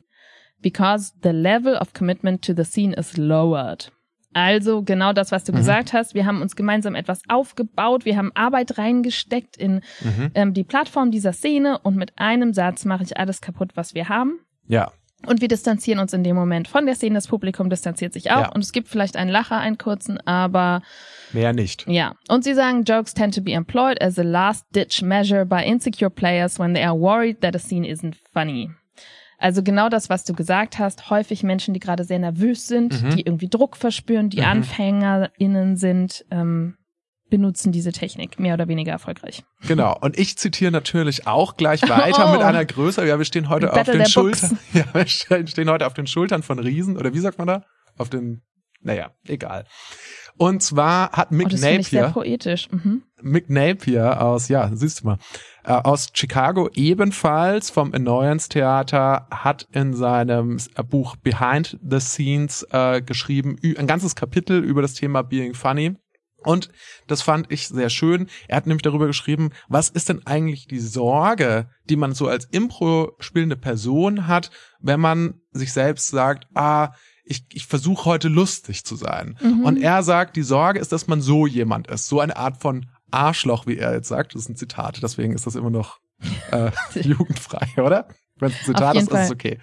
because 0.61 1.13
the 1.21 1.31
level 1.31 1.75
of 1.75 1.93
commitment 1.93 2.41
to 2.45 2.53
the 2.55 2.63
scene 2.65 2.93
is 2.93 3.15
lowered. 3.17 3.91
Also 4.33 4.81
genau 4.83 5.11
das, 5.13 5.31
was 5.31 5.43
du 5.43 5.51
Mhm. 5.51 5.57
gesagt 5.57 5.93
hast. 5.93 6.13
Wir 6.15 6.25
haben 6.25 6.41
uns 6.41 6.55
gemeinsam 6.55 6.95
etwas 6.95 7.21
aufgebaut, 7.27 8.05
wir 8.05 8.15
haben 8.17 8.31
Arbeit 8.35 8.77
reingesteckt 8.77 9.55
in 9.57 9.81
Mhm. 10.01 10.31
ähm, 10.33 10.53
die 10.53 10.63
Plattform 10.63 11.11
dieser 11.11 11.33
Szene 11.33 11.79
und 11.79 11.95
mit 11.95 12.13
einem 12.17 12.53
Satz 12.53 12.85
mache 12.85 13.03
ich 13.03 13.17
alles 13.17 13.41
kaputt, 13.41 13.71
was 13.75 13.93
wir 13.93 14.07
haben. 14.09 14.39
Ja, 14.67 14.91
Und 15.27 15.41
wir 15.41 15.47
distanzieren 15.49 15.99
uns 15.99 16.13
in 16.13 16.23
dem 16.23 16.35
Moment 16.35 16.67
von 16.67 16.85
der 16.85 16.95
Szene. 16.95 17.15
Das 17.15 17.27
Publikum 17.27 17.69
distanziert 17.69 18.13
sich 18.13 18.31
auch. 18.31 18.41
Ja. 18.43 18.51
Und 18.53 18.61
es 18.63 18.71
gibt 18.71 18.87
vielleicht 18.87 19.17
einen 19.17 19.29
Lacher, 19.29 19.57
einen 19.57 19.77
kurzen, 19.77 20.17
aber 20.25 20.81
mehr 21.33 21.51
nicht. 21.53 21.85
ja. 21.87 22.15
Und 22.29 22.43
sie 22.45 22.53
sagen, 22.53 22.83
Jokes 22.85 23.13
tend 23.13 23.35
to 23.35 23.41
be 23.41 23.51
employed 23.51 24.01
as 24.01 24.17
a 24.17 24.23
last-ditch 24.23 25.01
measure 25.01 25.45
by 25.45 25.61
insecure 25.65 26.09
players 26.09 26.57
when 26.57 26.73
they 26.73 26.83
are 26.83 26.97
worried 26.97 27.41
that 27.41 27.55
a 27.55 27.59
scene 27.59 27.85
isn't 27.85 28.15
funny. 28.33 28.69
Also 29.37 29.61
genau 29.63 29.87
das, 29.89 30.09
was 30.09 30.23
du 30.25 30.33
gesagt 30.33 30.79
hast. 30.79 31.09
Häufig 31.09 31.43
Menschen, 31.43 31.73
die 31.73 31.79
gerade 31.79 32.03
sehr 32.03 32.19
nervös 32.19 32.67
sind, 32.67 33.01
Mhm. 33.03 33.15
die 33.15 33.21
irgendwie 33.21 33.47
Druck 33.49 33.77
verspüren, 33.77 34.29
die 34.29 34.37
Mhm. 34.41 34.43
AnfängerInnen 34.47 35.77
sind, 35.77 36.25
ähm, 36.31 36.75
benutzen 37.29 37.71
diese 37.71 37.91
Technik 37.91 38.39
mehr 38.39 38.53
oder 38.53 38.67
weniger 38.67 38.91
erfolgreich. 38.91 39.43
Genau. 39.67 39.97
Und 39.99 40.17
ich 40.17 40.37
zitiere 40.37 40.71
natürlich 40.71 41.27
auch 41.27 41.57
gleich 41.57 41.81
weiter 41.87 42.29
Oh. 42.29 42.31
mit 42.33 42.41
einer 42.41 42.65
Größe. 42.65 43.05
Ja, 43.05 43.17
wir 43.17 43.25
stehen 43.25 43.49
heute 43.49 43.71
auf 43.71 43.83
den 43.83 44.05
Schultern. 44.05 44.57
Ja, 44.73 44.85
wir 44.93 45.07
stehen 45.07 45.69
heute 45.69 45.85
auf 45.87 45.93
den 45.93 46.07
Schultern 46.07 46.43
von 46.43 46.59
Riesen. 46.59 46.97
Oder 46.97 47.13
wie 47.13 47.19
sagt 47.19 47.37
man 47.37 47.47
da? 47.47 47.63
Auf 47.97 48.09
den, 48.09 48.41
naja, 48.81 49.11
egal. 49.27 49.65
Und 50.37 50.63
zwar 50.63 51.11
hat 51.11 51.31
Mick 51.31 51.47
oh, 51.47 51.49
das 51.49 51.61
Napier. 51.61 51.79
Ich 51.79 51.87
sehr 51.89 52.09
poetisch. 52.11 52.69
Mhm. 52.71 53.03
Mick 53.21 53.49
Napier 53.49 54.21
aus, 54.21 54.47
ja, 54.47 54.69
siehst 54.73 55.01
du 55.01 55.07
mal, 55.07 55.17
äh, 55.65 55.73
aus 55.73 56.11
Chicago 56.13 56.69
ebenfalls 56.73 57.69
vom 57.69 57.93
Annoyance 57.93 58.47
Theater 58.47 59.27
hat 59.31 59.67
in 59.73 59.93
seinem 59.93 60.57
Buch 60.89 61.17
Behind 61.17 61.77
the 61.87 61.99
Scenes 61.99 62.65
äh, 62.71 63.01
geschrieben, 63.01 63.57
ein 63.77 63.85
ganzes 63.87 64.15
Kapitel 64.15 64.63
über 64.63 64.81
das 64.81 64.93
Thema 64.93 65.23
Being 65.23 65.53
Funny. 65.53 65.97
Und 66.43 66.69
das 67.07 67.21
fand 67.21 67.51
ich 67.51 67.67
sehr 67.67 67.89
schön. 67.89 68.27
Er 68.47 68.57
hat 68.57 68.67
nämlich 68.67 68.83
darüber 68.83 69.07
geschrieben, 69.07 69.49
was 69.67 69.89
ist 69.89 70.09
denn 70.09 70.25
eigentlich 70.25 70.67
die 70.67 70.79
Sorge, 70.79 71.69
die 71.89 71.95
man 71.95 72.13
so 72.13 72.27
als 72.27 72.45
Impro 72.45 73.13
spielende 73.19 73.57
Person 73.57 74.27
hat, 74.27 74.51
wenn 74.79 74.99
man 74.99 75.41
sich 75.51 75.73
selbst 75.73 76.09
sagt, 76.09 76.47
ah, 76.55 76.93
ich, 77.25 77.45
ich 77.53 77.67
versuche 77.67 78.05
heute 78.05 78.27
lustig 78.27 78.83
zu 78.85 78.95
sein. 78.95 79.37
Mhm. 79.41 79.63
Und 79.63 79.77
er 79.77 80.01
sagt, 80.01 80.35
die 80.35 80.43
Sorge 80.43 80.79
ist, 80.79 80.91
dass 80.91 81.07
man 81.07 81.21
so 81.21 81.45
jemand 81.45 81.87
ist, 81.87 82.07
so 82.07 82.19
eine 82.19 82.35
Art 82.35 82.61
von 82.61 82.87
Arschloch, 83.11 83.67
wie 83.67 83.77
er 83.77 83.93
jetzt 83.93 84.07
sagt. 84.07 84.33
Das 84.33 84.43
ist 84.43 84.49
ein 84.49 84.55
Zitat, 84.55 85.01
deswegen 85.03 85.33
ist 85.33 85.45
das 85.45 85.55
immer 85.55 85.69
noch 85.69 85.99
äh, 86.51 86.71
jugendfrei, 86.95 87.67
oder? 87.77 88.07
Wenn 88.39 88.51
es 88.51 88.59
ein 88.59 88.65
Zitat 88.65 88.95
ist, 88.95 89.09
Fall. 89.09 89.21
ist 89.21 89.25
es 89.27 89.31
okay. 89.31 89.59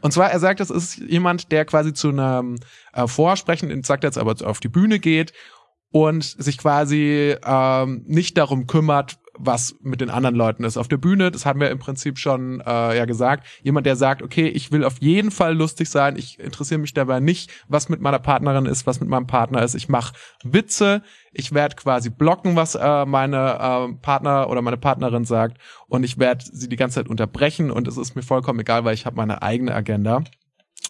Und 0.00 0.12
zwar, 0.12 0.30
er 0.30 0.40
sagt, 0.40 0.60
das 0.60 0.70
ist 0.70 0.98
jemand, 0.98 1.52
der 1.52 1.64
quasi 1.64 1.92
zu 1.92 2.08
einem 2.08 2.58
äh, 2.92 3.06
Vorsprechen, 3.06 3.82
sagt 3.82 4.04
jetzt 4.04 4.18
aber 4.18 4.34
auf 4.46 4.60
die 4.60 4.68
Bühne 4.68 4.98
geht 4.98 5.32
und 5.90 6.24
sich 6.24 6.58
quasi 6.58 7.36
ähm, 7.44 8.04
nicht 8.06 8.36
darum 8.38 8.66
kümmert, 8.66 9.18
was 9.38 9.76
mit 9.82 10.00
den 10.00 10.10
anderen 10.10 10.34
Leuten 10.34 10.64
ist 10.64 10.76
auf 10.76 10.88
der 10.88 10.96
Bühne. 10.96 11.30
Das 11.30 11.46
haben 11.46 11.60
wir 11.60 11.70
im 11.70 11.78
Prinzip 11.78 12.18
schon 12.18 12.60
äh, 12.60 12.96
ja 12.96 13.04
gesagt. 13.04 13.46
Jemand, 13.62 13.86
der 13.86 13.96
sagt, 13.96 14.22
okay, 14.22 14.48
ich 14.48 14.72
will 14.72 14.84
auf 14.84 15.00
jeden 15.00 15.30
Fall 15.30 15.54
lustig 15.56 15.88
sein. 15.88 16.16
Ich 16.16 16.38
interessiere 16.38 16.80
mich 16.80 16.94
dabei 16.94 17.20
nicht, 17.20 17.50
was 17.68 17.88
mit 17.88 18.00
meiner 18.00 18.18
Partnerin 18.18 18.66
ist, 18.66 18.86
was 18.86 19.00
mit 19.00 19.08
meinem 19.08 19.26
Partner 19.26 19.62
ist. 19.62 19.74
Ich 19.74 19.88
mache 19.88 20.14
Witze. 20.42 21.02
Ich 21.32 21.52
werde 21.52 21.76
quasi 21.76 22.10
blocken, 22.10 22.56
was 22.56 22.74
äh, 22.74 23.04
meine 23.04 23.58
äh, 23.60 23.94
Partner 24.00 24.48
oder 24.48 24.62
meine 24.62 24.78
Partnerin 24.78 25.24
sagt. 25.24 25.58
Und 25.86 26.04
ich 26.04 26.18
werde 26.18 26.44
sie 26.50 26.68
die 26.68 26.76
ganze 26.76 26.96
Zeit 26.96 27.08
unterbrechen. 27.08 27.70
Und 27.70 27.88
es 27.88 27.96
ist 27.96 28.16
mir 28.16 28.22
vollkommen 28.22 28.60
egal, 28.60 28.84
weil 28.84 28.94
ich 28.94 29.06
habe 29.06 29.16
meine 29.16 29.42
eigene 29.42 29.74
Agenda. 29.74 30.24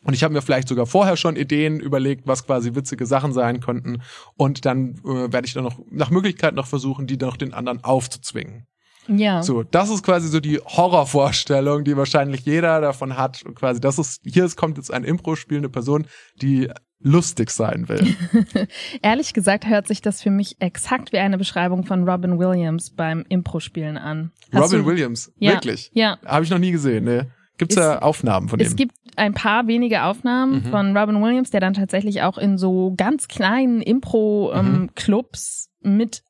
Und 0.05 0.15
ich 0.15 0.23
habe 0.23 0.35
mir 0.35 0.43
vielleicht 0.43 0.69
sogar 0.69 0.87
vorher 0.87 1.17
schon 1.17 1.37
Ideen 1.37 1.81
überlegt, 1.81 2.27
was 2.27 2.47
quasi 2.47 2.75
witzige 2.75 3.07
Sachen 3.07 3.33
sein 3.33 3.61
könnten. 3.61 4.03
Und 4.37 4.65
dann 4.65 4.97
äh, 5.05 5.33
werde 5.33 5.47
ich 5.47 5.55
dann 5.55 5.65
noch 5.65 5.79
nach 5.91 6.11
Möglichkeit 6.11 6.55
noch 6.55 6.67
versuchen, 6.67 7.07
die 7.07 7.17
noch 7.17 7.37
den 7.37 7.55
anderen 7.55 7.83
aufzuzwingen. 7.83 8.67
Ja. 9.09 9.43
So, 9.43 9.63
das 9.63 9.91
ist 9.91 10.03
quasi 10.03 10.29
so 10.29 10.41
die 10.41 10.59
Horrorvorstellung, 10.59 11.85
die 11.85 11.97
wahrscheinlich 11.97 12.45
jeder 12.45 12.81
davon 12.81 13.17
hat. 13.17 13.43
Und 13.45 13.55
quasi, 13.55 13.81
das 13.81 13.99
ist, 13.99 14.21
hier 14.25 14.49
kommt 14.51 14.79
jetzt 14.79 14.93
ein 14.93 15.05
Impro 15.05 15.37
spielende 15.37 15.69
Person, 15.69 16.07
die 16.41 16.69
lustig 16.99 17.51
sein 17.51 17.89
will. 17.89 18.17
Ehrlich 19.03 19.35
gesagt 19.35 19.67
hört 19.67 19.87
sich 19.87 20.01
das 20.01 20.23
für 20.23 20.31
mich 20.31 20.57
exakt 20.61 21.13
wie 21.13 21.19
eine 21.19 21.39
Beschreibung 21.39 21.85
von 21.85 22.09
Robin 22.09 22.39
Williams 22.39 22.91
beim 22.91 23.25
Impro-Spielen 23.29 23.99
an. 23.99 24.33
Hast 24.53 24.65
Robin 24.65 24.81
du? 24.81 24.87
Williams? 24.87 25.33
Ja. 25.39 25.53
Wirklich? 25.53 25.91
Ja. 25.93 26.19
Habe 26.25 26.45
ich 26.45 26.51
noch 26.51 26.59
nie 26.59 26.73
gesehen, 26.73 27.05
ne? 27.05 27.31
Gibt 27.59 27.73
es 27.73 27.77
da 27.77 27.99
Aufnahmen 27.99 28.49
von 28.49 28.59
dem? 28.59 28.67
Es 28.67 28.77
gibt 28.77 28.95
ein 29.17 29.35
paar 29.35 29.67
wenige 29.67 30.05
Aufnahmen 30.05 30.65
mhm. 30.65 30.71
von 30.71 30.97
Robin 30.97 31.23
Williams, 31.23 31.51
der 31.51 31.61
dann 31.61 31.75
tatsächlich 31.75 32.23
auch 32.23 32.39
in 32.39 32.59
so 32.59 32.95
ganz 32.97 33.29
kleinen 33.29 33.81
Impro-Clubs 33.81 35.71
ähm, 35.83 35.91
mhm. 35.91 35.97
mit 35.97 36.23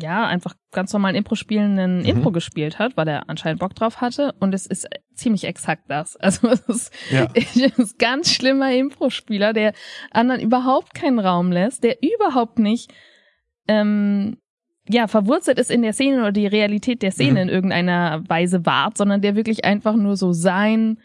ja, 0.00 0.26
einfach 0.26 0.54
ganz 0.72 0.92
normalen 0.92 1.14
Impro 1.14 1.34
spielenden 1.34 1.98
mhm. 2.00 2.04
Impro 2.04 2.32
gespielt 2.32 2.78
hat, 2.78 2.96
weil 2.96 3.06
er 3.08 3.28
anscheinend 3.28 3.60
Bock 3.60 3.74
drauf 3.74 4.00
hatte. 4.00 4.34
Und 4.40 4.54
es 4.54 4.66
ist 4.66 4.88
ziemlich 5.14 5.44
exakt 5.44 5.84
das. 5.88 6.16
Also 6.24 6.48
es 6.48 6.60
ist, 6.62 6.92
ja. 7.10 7.28
ist 7.34 7.98
ganz 7.98 8.32
schlimmer 8.32 8.72
Impro-Spieler, 8.72 9.52
der 9.52 9.72
anderen 10.10 10.40
überhaupt 10.40 10.94
keinen 10.94 11.18
Raum 11.18 11.52
lässt, 11.52 11.84
der 11.84 11.98
überhaupt 12.02 12.58
nicht 12.58 12.92
ähm, 13.68 14.38
ja, 14.88 15.06
verwurzelt 15.08 15.58
ist 15.58 15.70
in 15.70 15.82
der 15.82 15.92
Szene 15.92 16.20
oder 16.20 16.32
die 16.32 16.46
Realität 16.46 17.02
der 17.02 17.10
Szene 17.10 17.32
mhm. 17.32 17.36
in 17.36 17.48
irgendeiner 17.48 18.22
Weise 18.28 18.66
wahrt, 18.66 18.98
sondern 18.98 19.22
der 19.22 19.34
wirklich 19.34 19.64
einfach 19.64 19.96
nur 19.96 20.16
so 20.16 20.32
sein 20.32 20.98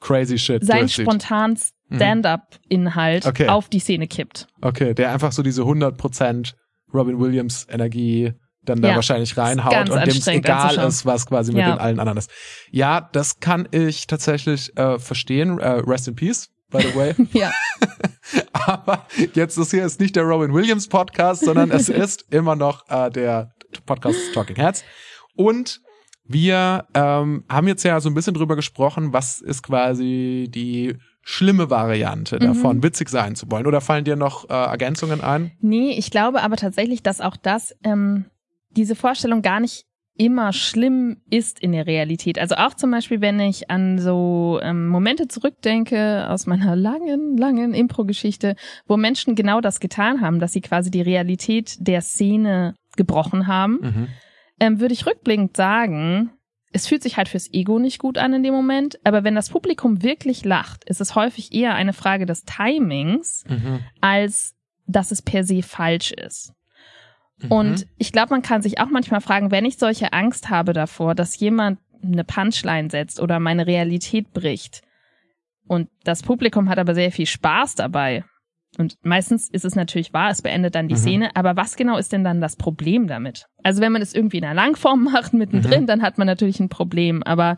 crazy 0.00 0.38
shit 0.38 0.64
sein 0.64 0.88
spontan 0.88 1.52
mhm. 1.88 1.96
Stand-up-Inhalt 1.96 3.26
okay. 3.26 3.48
auf 3.48 3.68
die 3.68 3.78
Szene 3.78 4.06
kippt. 4.06 4.46
Okay, 4.60 4.94
der 4.94 5.12
einfach 5.12 5.32
so 5.32 5.42
diese 5.42 5.62
100% 5.62 6.54
Robin 6.92 7.18
Williams 7.20 7.66
Energie 7.70 8.32
dann 8.64 8.80
da 8.80 8.90
ja, 8.90 8.94
wahrscheinlich 8.94 9.36
reinhaut 9.36 9.90
und 9.90 10.06
dem 10.06 10.16
es 10.16 10.26
egal 10.26 10.76
ist, 10.78 11.04
was 11.04 11.26
quasi 11.26 11.52
mit 11.52 11.60
ja. 11.60 11.72
den 11.72 11.78
allen 11.78 12.00
anderen 12.00 12.18
ist. 12.18 12.30
Ja, 12.70 13.08
das 13.12 13.40
kann 13.40 13.68
ich 13.72 14.06
tatsächlich 14.06 14.76
äh, 14.78 14.98
verstehen. 14.98 15.58
Äh, 15.58 15.68
rest 15.68 16.08
in 16.08 16.14
Peace, 16.14 16.48
by 16.74 16.82
the 16.82 16.94
way. 16.94 17.14
ja. 17.32 17.52
Aber 18.52 19.06
jetzt 19.34 19.56
ist 19.56 19.70
hier 19.70 19.84
ist 19.84 20.00
nicht 20.00 20.16
der 20.16 20.24
Robin 20.24 20.52
Williams 20.52 20.88
Podcast, 20.88 21.44
sondern 21.44 21.70
es 21.70 21.88
ist 21.88 22.26
immer 22.30 22.56
noch 22.56 22.88
äh, 22.88 23.10
der 23.10 23.52
Podcast 23.86 24.18
Talking 24.34 24.56
Heads. 24.56 24.84
Und 25.36 25.80
wir 26.24 26.86
ähm, 26.94 27.44
haben 27.48 27.68
jetzt 27.68 27.84
ja 27.84 28.00
so 28.00 28.08
ein 28.08 28.14
bisschen 28.14 28.34
drüber 28.34 28.56
gesprochen, 28.56 29.12
was 29.12 29.40
ist 29.40 29.62
quasi 29.62 30.48
die 30.52 30.96
schlimme 31.22 31.70
Variante 31.70 32.38
davon, 32.38 32.78
mhm. 32.78 32.82
witzig 32.82 33.08
sein 33.08 33.34
zu 33.34 33.50
wollen. 33.50 33.66
Oder 33.66 33.80
fallen 33.80 34.04
dir 34.04 34.16
noch 34.16 34.48
äh, 34.48 34.52
Ergänzungen 34.52 35.20
ein? 35.22 35.52
Nee, 35.60 35.92
ich 35.92 36.10
glaube 36.10 36.42
aber 36.42 36.56
tatsächlich, 36.56 37.02
dass 37.02 37.20
auch 37.20 37.36
das, 37.36 37.74
ähm, 37.82 38.26
diese 38.70 38.94
Vorstellung 38.94 39.42
gar 39.42 39.60
nicht 39.60 39.86
immer 40.16 40.52
schlimm 40.52 41.16
ist 41.28 41.58
in 41.58 41.72
der 41.72 41.86
Realität. 41.86 42.38
Also 42.38 42.54
auch 42.54 42.74
zum 42.74 42.90
Beispiel, 42.90 43.20
wenn 43.20 43.40
ich 43.40 43.70
an 43.70 43.98
so 43.98 44.60
ähm, 44.62 44.86
Momente 44.86 45.26
zurückdenke 45.26 46.28
aus 46.28 46.46
meiner 46.46 46.76
langen, 46.76 47.36
langen 47.36 47.74
Impro-Geschichte, 47.74 48.54
wo 48.86 48.96
Menschen 48.96 49.34
genau 49.34 49.60
das 49.60 49.80
getan 49.80 50.20
haben, 50.20 50.38
dass 50.38 50.52
sie 50.52 50.60
quasi 50.60 50.90
die 50.90 51.02
Realität 51.02 51.76
der 51.80 52.00
Szene 52.00 52.74
gebrochen 52.96 53.48
haben, 53.48 53.78
mhm. 53.80 54.08
ähm, 54.60 54.80
würde 54.80 54.94
ich 54.94 55.06
rückblickend 55.06 55.56
sagen, 55.56 56.30
es 56.72 56.88
fühlt 56.88 57.02
sich 57.02 57.16
halt 57.16 57.28
fürs 57.28 57.52
Ego 57.52 57.78
nicht 57.78 57.98
gut 57.98 58.18
an 58.18 58.34
in 58.34 58.42
dem 58.42 58.54
Moment, 58.54 58.98
aber 59.04 59.22
wenn 59.22 59.36
das 59.36 59.50
Publikum 59.50 60.02
wirklich 60.02 60.44
lacht, 60.44 60.84
ist 60.84 61.00
es 61.00 61.14
häufig 61.14 61.52
eher 61.52 61.74
eine 61.74 61.92
Frage 61.92 62.26
des 62.26 62.44
Timings, 62.44 63.44
mhm. 63.48 63.80
als 64.00 64.54
dass 64.86 65.10
es 65.12 65.22
per 65.22 65.44
se 65.44 65.62
falsch 65.62 66.12
ist. 66.12 66.52
Mhm. 67.44 67.52
Und 67.52 67.86
ich 67.98 68.12
glaube, 68.12 68.30
man 68.30 68.42
kann 68.42 68.62
sich 68.62 68.80
auch 68.80 68.90
manchmal 68.90 69.20
fragen, 69.20 69.50
wenn 69.50 69.64
ich 69.64 69.78
solche 69.78 70.12
Angst 70.12 70.50
habe 70.50 70.72
davor, 70.72 71.14
dass 71.14 71.38
jemand 71.38 71.78
eine 72.02 72.24
Punchline 72.24 72.90
setzt 72.90 73.20
oder 73.20 73.40
meine 73.40 73.66
Realität 73.66 74.32
bricht 74.32 74.82
und 75.66 75.88
das 76.04 76.22
Publikum 76.22 76.68
hat 76.68 76.78
aber 76.78 76.94
sehr 76.94 77.10
viel 77.10 77.26
Spaß 77.26 77.74
dabei. 77.74 78.24
Und 78.76 78.96
meistens 79.02 79.48
ist 79.48 79.64
es 79.64 79.76
natürlich 79.76 80.12
wahr, 80.12 80.30
es 80.30 80.42
beendet 80.42 80.74
dann 80.74 80.88
die 80.88 80.94
mhm. 80.94 80.98
Szene, 80.98 81.36
aber 81.36 81.56
was 81.56 81.76
genau 81.76 81.96
ist 81.96 82.12
denn 82.12 82.24
dann 82.24 82.40
das 82.40 82.56
Problem 82.56 83.06
damit? 83.06 83.46
Also 83.62 83.80
wenn 83.80 83.92
man 83.92 84.02
es 84.02 84.14
irgendwie 84.14 84.38
in 84.38 84.44
einer 84.44 84.54
Langform 84.54 85.04
macht, 85.12 85.32
mittendrin, 85.32 85.82
mhm. 85.82 85.86
dann 85.86 86.02
hat 86.02 86.18
man 86.18 86.26
natürlich 86.26 86.60
ein 86.60 86.68
Problem. 86.68 87.22
Aber 87.22 87.56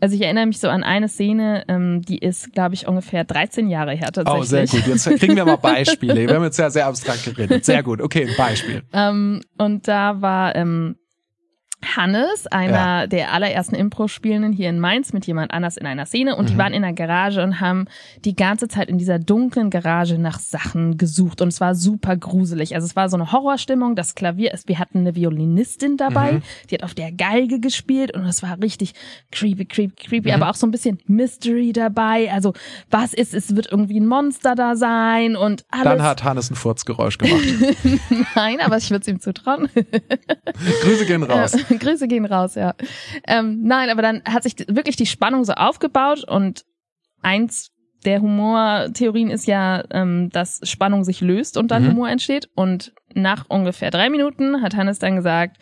also 0.00 0.16
ich 0.16 0.22
erinnere 0.22 0.46
mich 0.46 0.58
so 0.58 0.68
an 0.68 0.82
eine 0.82 1.08
Szene, 1.08 1.64
ähm, 1.68 2.02
die 2.02 2.18
ist, 2.18 2.52
glaube 2.52 2.74
ich, 2.74 2.86
ungefähr 2.86 3.24
13 3.24 3.68
Jahre 3.68 3.92
her 3.92 4.10
tatsächlich. 4.12 4.40
Oh, 4.40 4.42
sehr 4.42 4.66
gut. 4.66 4.86
Jetzt 4.86 5.08
kriegen 5.18 5.36
wir 5.36 5.44
mal 5.44 5.56
Beispiele. 5.62 6.28
wir 6.28 6.34
haben 6.34 6.44
jetzt 6.44 6.58
ja 6.58 6.68
sehr 6.70 6.86
abstrakt 6.86 7.24
geredet. 7.24 7.64
Sehr 7.64 7.82
gut. 7.82 8.00
Okay, 8.00 8.26
ein 8.28 8.36
Beispiel. 8.36 8.82
Ähm, 8.92 9.42
und 9.56 9.86
da 9.88 10.20
war 10.20 10.56
ähm, 10.56 10.96
Hannes, 11.84 12.46
einer 12.46 13.00
ja. 13.02 13.06
der 13.06 13.32
allerersten 13.32 13.74
Impro-Spielenden 13.74 14.52
hier 14.52 14.68
in 14.68 14.80
Mainz 14.80 15.12
mit 15.12 15.26
jemand 15.26 15.52
anders 15.52 15.76
in 15.76 15.86
einer 15.86 16.06
Szene 16.06 16.36
und 16.36 16.44
mhm. 16.44 16.48
die 16.48 16.58
waren 16.58 16.72
in 16.72 16.82
der 16.82 16.92
Garage 16.92 17.42
und 17.42 17.60
haben 17.60 17.86
die 18.24 18.34
ganze 18.34 18.68
Zeit 18.68 18.88
in 18.88 18.98
dieser 18.98 19.18
dunklen 19.18 19.70
Garage 19.70 20.18
nach 20.18 20.38
Sachen 20.38 20.96
gesucht 20.96 21.40
und 21.40 21.48
es 21.48 21.60
war 21.60 21.74
super 21.74 22.16
gruselig. 22.16 22.74
Also 22.74 22.86
es 22.86 22.96
war 22.96 23.08
so 23.08 23.16
eine 23.16 23.32
Horrorstimmung, 23.32 23.96
das 23.96 24.14
Klavier 24.14 24.52
ist, 24.52 24.68
wir 24.68 24.78
hatten 24.78 24.98
eine 24.98 25.14
Violinistin 25.14 25.96
dabei, 25.96 26.32
mhm. 26.32 26.42
die 26.70 26.76
hat 26.76 26.82
auf 26.82 26.94
der 26.94 27.12
Geige 27.12 27.60
gespielt 27.60 28.14
und 28.14 28.24
es 28.24 28.42
war 28.42 28.60
richtig 28.60 28.94
creepy, 29.32 29.64
creepy, 29.66 29.94
creepy, 29.94 30.28
mhm. 30.28 30.42
aber 30.42 30.50
auch 30.50 30.54
so 30.54 30.66
ein 30.66 30.70
bisschen 30.70 30.98
Mystery 31.06 31.72
dabei. 31.72 32.32
Also 32.32 32.52
was 32.90 33.14
ist, 33.14 33.34
es 33.34 33.54
wird 33.54 33.70
irgendwie 33.70 34.00
ein 34.00 34.06
Monster 34.06 34.54
da 34.54 34.76
sein 34.76 35.36
und 35.36 35.64
alles. 35.70 35.84
Dann 35.84 36.02
hat 36.02 36.24
Hannes 36.24 36.50
ein 36.50 36.56
Furzgeräusch 36.56 37.18
gemacht. 37.18 37.44
Nein, 38.34 38.60
aber 38.60 38.76
ich 38.76 38.90
würde 38.90 39.02
es 39.02 39.08
ihm 39.08 39.20
zutrauen. 39.20 39.68
Grüße 40.82 41.06
gehen 41.06 41.22
raus. 41.22 41.56
Grüße 41.78 42.08
gehen 42.08 42.24
raus, 42.24 42.54
ja. 42.54 42.74
Ähm, 43.26 43.62
nein, 43.62 43.90
aber 43.90 44.02
dann 44.02 44.22
hat 44.24 44.42
sich 44.42 44.56
wirklich 44.68 44.96
die 44.96 45.06
Spannung 45.06 45.44
so 45.44 45.52
aufgebaut 45.52 46.24
und 46.24 46.64
eins 47.22 47.70
der 48.04 48.20
Humortheorien 48.20 49.30
ist 49.30 49.46
ja, 49.46 49.82
ähm, 49.90 50.30
dass 50.30 50.60
Spannung 50.64 51.04
sich 51.04 51.20
löst 51.20 51.56
und 51.56 51.70
dann 51.70 51.84
mhm. 51.84 51.90
Humor 51.92 52.08
entsteht. 52.08 52.50
Und 52.54 52.92
nach 53.14 53.46
ungefähr 53.48 53.90
drei 53.90 54.10
Minuten 54.10 54.62
hat 54.62 54.76
Hannes 54.76 54.98
dann 54.98 55.16
gesagt, 55.16 55.56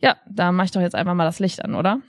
ja, 0.00 0.16
da 0.28 0.52
mach 0.52 0.64
ich 0.64 0.70
doch 0.70 0.80
jetzt 0.80 0.94
einfach 0.94 1.14
mal 1.14 1.24
das 1.24 1.38
Licht 1.38 1.64
an, 1.64 1.74
oder? 1.74 2.00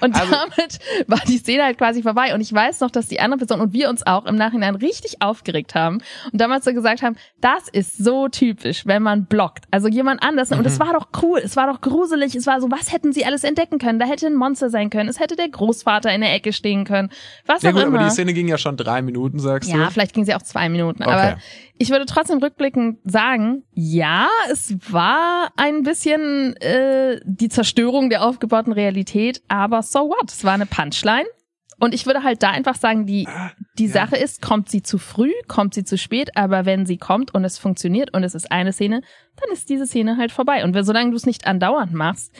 Und 0.00 0.14
Also- 0.14 0.32
damit 0.32 0.78
war 1.06 1.20
die 1.26 1.38
Szene 1.38 1.64
halt 1.64 1.78
quasi 1.78 2.02
vorbei. 2.02 2.34
Und 2.34 2.40
ich 2.40 2.52
weiß 2.52 2.80
noch, 2.80 2.90
dass 2.90 3.08
die 3.08 3.20
andere 3.20 3.38
Person 3.38 3.60
und 3.60 3.72
wir 3.72 3.88
uns 3.88 4.06
auch 4.06 4.26
im 4.26 4.36
Nachhinein 4.36 4.74
richtig 4.74 5.22
aufgeregt 5.22 5.74
haben 5.74 6.00
und 6.32 6.40
damals 6.40 6.64
so 6.64 6.72
gesagt 6.72 7.02
haben, 7.02 7.16
das 7.40 7.68
ist 7.68 7.98
so 7.98 8.28
typisch, 8.28 8.86
wenn 8.86 9.02
man 9.02 9.26
blockt. 9.26 9.64
Also 9.70 9.88
jemand 9.88 10.22
anders. 10.22 10.50
Und 10.52 10.60
Mhm. 10.60 10.66
es 10.66 10.80
war 10.80 10.92
doch 10.92 11.08
cool, 11.22 11.40
es 11.42 11.56
war 11.56 11.66
doch 11.66 11.80
gruselig, 11.80 12.34
es 12.34 12.46
war 12.46 12.60
so, 12.60 12.70
was 12.70 12.92
hätten 12.92 13.12
sie 13.12 13.24
alles 13.24 13.44
entdecken 13.44 13.78
können? 13.78 13.98
Da 13.98 14.06
hätte 14.06 14.26
ein 14.26 14.34
Monster 14.34 14.70
sein 14.70 14.90
können, 14.90 15.08
es 15.08 15.20
hätte 15.20 15.36
der 15.36 15.48
Großvater 15.48 16.12
in 16.14 16.20
der 16.20 16.32
Ecke 16.34 16.52
stehen 16.52 16.84
können. 16.84 17.10
Was 17.46 17.62
Ja 17.62 17.70
auch 17.70 17.74
gut, 17.74 17.82
immer. 17.84 17.98
aber 17.98 18.04
die 18.08 18.10
Szene 18.12 18.32
ging 18.34 18.48
ja 18.48 18.58
schon 18.58 18.76
drei 18.76 19.02
Minuten, 19.02 19.38
sagst 19.38 19.70
Ja, 19.70 19.84
du? 19.86 19.90
vielleicht 19.90 20.12
ging 20.14 20.24
sie 20.24 20.34
auch 20.34 20.42
zwei 20.42 20.68
Minuten. 20.68 21.02
Okay. 21.02 21.12
Aber 21.12 21.38
ich 21.78 21.90
würde 21.90 22.06
trotzdem 22.06 22.38
rückblickend 22.38 22.98
sagen, 23.04 23.64
ja, 23.72 24.28
es 24.50 24.74
war 24.90 25.52
ein 25.56 25.82
bisschen 25.82 26.56
äh, 26.56 27.20
die 27.24 27.48
Zerstörung 27.48 28.08
der 28.10 28.24
aufgebauten 28.24 28.72
Realität, 28.72 29.42
aber 29.48 29.82
so 29.82 30.00
what? 30.08 30.30
Es 30.30 30.44
war 30.44 30.54
eine 30.54 30.66
Punchline. 30.66 31.26
Und 31.78 31.92
ich 31.92 32.06
würde 32.06 32.22
halt 32.22 32.42
da 32.42 32.50
einfach 32.50 32.76
sagen, 32.76 33.04
die, 33.04 33.28
die 33.78 33.86
ja. 33.86 33.92
Sache 33.92 34.16
ist, 34.16 34.40
kommt 34.40 34.70
sie 34.70 34.82
zu 34.82 34.96
früh, 34.96 35.32
kommt 35.46 35.74
sie 35.74 35.84
zu 35.84 35.98
spät, 35.98 36.34
aber 36.34 36.64
wenn 36.64 36.86
sie 36.86 36.96
kommt 36.96 37.34
und 37.34 37.44
es 37.44 37.58
funktioniert 37.58 38.14
und 38.14 38.24
es 38.24 38.34
ist 38.34 38.50
eine 38.50 38.72
Szene, 38.72 39.02
dann 39.36 39.50
ist 39.52 39.68
diese 39.68 39.86
Szene 39.86 40.16
halt 40.16 40.32
vorbei. 40.32 40.64
Und 40.64 40.74
wenn, 40.74 40.84
solange 40.84 41.10
du 41.10 41.16
es 41.16 41.26
nicht 41.26 41.46
andauernd 41.46 41.92
machst, 41.92 42.32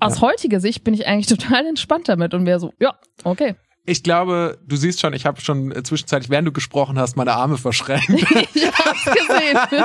aus 0.00 0.22
heutiger 0.22 0.60
Sicht 0.60 0.82
bin 0.82 0.94
ich 0.94 1.06
eigentlich 1.06 1.26
total 1.38 1.66
entspannt 1.66 2.08
damit 2.08 2.32
und 2.32 2.46
wäre 2.46 2.58
so, 2.58 2.72
ja, 2.78 2.98
okay. 3.24 3.56
Ich 3.86 4.02
glaube, 4.02 4.58
du 4.66 4.76
siehst 4.76 5.00
schon, 5.00 5.12
ich 5.12 5.26
habe 5.26 5.42
schon 5.42 5.70
äh, 5.70 5.82
zwischenzeitlich, 5.82 6.30
während 6.30 6.48
du 6.48 6.52
gesprochen 6.52 6.98
hast, 6.98 7.16
meine 7.16 7.34
Arme 7.34 7.58
verschränkt. 7.58 8.08
ich 8.54 8.72
hab's 8.72 9.04
gesehen. 9.04 9.84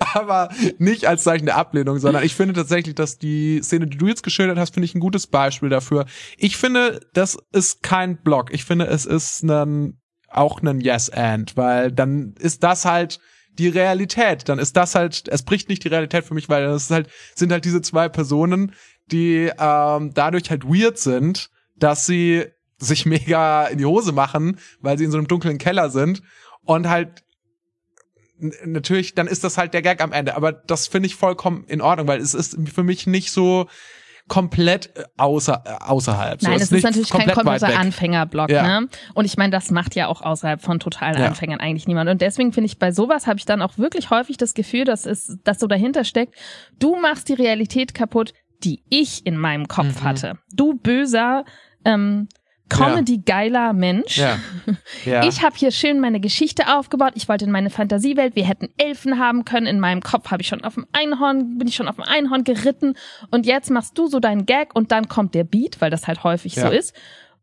aber 0.14 0.48
nicht 0.78 1.06
als 1.06 1.22
Zeichen 1.22 1.46
der 1.46 1.56
Ablehnung, 1.56 1.98
sondern 1.98 2.24
ich 2.24 2.34
finde 2.34 2.54
tatsächlich, 2.54 2.96
dass 2.96 3.16
die 3.16 3.60
Szene, 3.62 3.86
die 3.86 3.96
du 3.96 4.08
jetzt 4.08 4.24
geschildert 4.24 4.58
hast, 4.58 4.74
finde 4.74 4.86
ich 4.86 4.94
ein 4.96 5.00
gutes 5.00 5.28
Beispiel 5.28 5.68
dafür. 5.68 6.06
Ich 6.36 6.56
finde, 6.56 7.00
das 7.14 7.38
ist 7.52 7.84
kein 7.84 8.20
Block. 8.22 8.52
Ich 8.52 8.64
finde, 8.64 8.86
es 8.86 9.06
ist 9.06 9.44
ein, 9.44 10.00
auch 10.28 10.60
ein 10.60 10.80
Yes-And, 10.80 11.56
weil 11.56 11.92
dann 11.92 12.34
ist 12.40 12.64
das 12.64 12.84
halt 12.84 13.20
die 13.52 13.68
Realität. 13.68 14.48
Dann 14.48 14.58
ist 14.58 14.76
das 14.76 14.96
halt, 14.96 15.28
es 15.28 15.44
bricht 15.44 15.68
nicht 15.68 15.84
die 15.84 15.88
Realität 15.88 16.24
für 16.24 16.34
mich, 16.34 16.48
weil 16.48 16.64
das 16.64 16.84
ist 16.84 16.90
halt, 16.90 17.08
sind 17.36 17.52
halt 17.52 17.64
diese 17.64 17.82
zwei 17.82 18.08
Personen, 18.08 18.74
die 19.06 19.50
ähm, 19.58 20.12
dadurch 20.12 20.50
halt 20.50 20.64
weird 20.64 20.98
sind, 20.98 21.50
dass 21.76 22.04
sie 22.04 22.46
sich 22.78 23.06
mega 23.06 23.66
in 23.66 23.78
die 23.78 23.84
Hose 23.86 24.12
machen, 24.12 24.58
weil 24.80 24.96
sie 24.98 25.04
in 25.04 25.10
so 25.10 25.18
einem 25.18 25.28
dunklen 25.28 25.58
Keller 25.58 25.90
sind 25.90 26.22
und 26.64 26.88
halt 26.88 27.24
natürlich, 28.64 29.14
dann 29.14 29.26
ist 29.26 29.42
das 29.44 29.58
halt 29.58 29.74
der 29.74 29.82
Gag 29.82 30.00
am 30.00 30.12
Ende. 30.12 30.36
Aber 30.36 30.52
das 30.52 30.86
finde 30.86 31.06
ich 31.08 31.16
vollkommen 31.16 31.64
in 31.66 31.80
Ordnung, 31.80 32.06
weil 32.06 32.20
es 32.20 32.34
ist 32.34 32.56
für 32.72 32.84
mich 32.84 33.06
nicht 33.06 33.32
so 33.32 33.66
komplett 34.28 34.94
äh, 34.96 35.04
außer, 35.16 35.62
äh, 35.64 35.84
außerhalb. 35.84 36.40
so, 36.40 36.46
Nein, 36.48 36.56
es 36.58 36.64
ist 36.64 36.72
nicht 36.72 36.84
natürlich 36.84 37.10
kein 37.10 37.28
kompletter. 37.30 37.76
Anfängerblock, 37.78 38.50
Ja. 38.50 38.80
ne? 38.80 38.88
Und 39.14 39.24
ich 39.24 39.38
meine, 39.38 39.50
das 39.50 39.70
macht 39.70 39.94
ja 39.96 40.06
auch 40.06 40.20
außerhalb 40.20 40.60
von 40.62 40.78
totalen 40.78 41.18
Ja. 41.18 41.26
Anfängern 41.26 41.60
eigentlich 41.60 41.88
niemand. 41.88 42.10
Und 42.10 42.20
deswegen 42.20 42.52
finde 42.52 42.66
ich, 42.66 42.78
bei 42.78 42.92
sowas 42.92 43.26
habe 43.26 43.38
ich 43.38 43.46
dann 43.46 43.62
auch 43.62 43.78
wirklich 43.78 44.10
häufig 44.10 44.36
das 44.36 44.52
Gefühl, 44.54 44.84
dass 44.84 45.06
es, 45.06 45.38
dass 45.44 45.58
so 45.58 45.66
dahinter 45.66 46.04
steckt, 46.04 46.34
du 46.78 46.94
machst 46.96 47.28
die 47.30 47.34
Realität 47.34 47.94
kaputt, 47.94 48.34
die 48.62 48.82
ich 48.90 49.24
in 49.26 49.36
meinem 49.38 49.66
Kopf 49.66 50.00
Mhm. 50.00 50.04
hatte. 50.04 50.38
Du 50.52 50.74
böser, 50.74 51.44
ähm, 51.86 52.28
Comedy-geiler 52.68 53.72
Mensch. 53.72 54.18
Ja. 54.18 54.38
ja. 55.04 55.24
Ich 55.24 55.42
habe 55.42 55.56
hier 55.56 55.70
schön 55.70 56.00
meine 56.00 56.20
Geschichte 56.20 56.76
aufgebaut. 56.76 57.12
Ich 57.14 57.28
wollte 57.28 57.44
in 57.44 57.50
meine 57.50 57.70
Fantasiewelt. 57.70 58.36
Wir 58.36 58.46
hätten 58.46 58.68
Elfen 58.76 59.18
haben 59.18 59.44
können. 59.44 59.66
In 59.66 59.80
meinem 59.80 60.02
Kopf 60.02 60.30
habe 60.30 60.42
ich 60.42 60.48
schon 60.48 60.64
auf 60.64 60.74
dem 60.74 60.86
Einhorn, 60.92 61.58
bin 61.58 61.68
ich 61.68 61.76
schon 61.76 61.88
auf 61.88 61.96
dem 61.96 62.04
Einhorn 62.04 62.44
geritten. 62.44 62.94
Und 63.30 63.46
jetzt 63.46 63.70
machst 63.70 63.96
du 63.96 64.06
so 64.06 64.20
deinen 64.20 64.46
Gag 64.46 64.74
und 64.74 64.92
dann 64.92 65.08
kommt 65.08 65.34
der 65.34 65.44
Beat, 65.44 65.80
weil 65.80 65.90
das 65.90 66.06
halt 66.06 66.24
häufig 66.24 66.54
so 66.54 66.68
ist. 66.68 66.94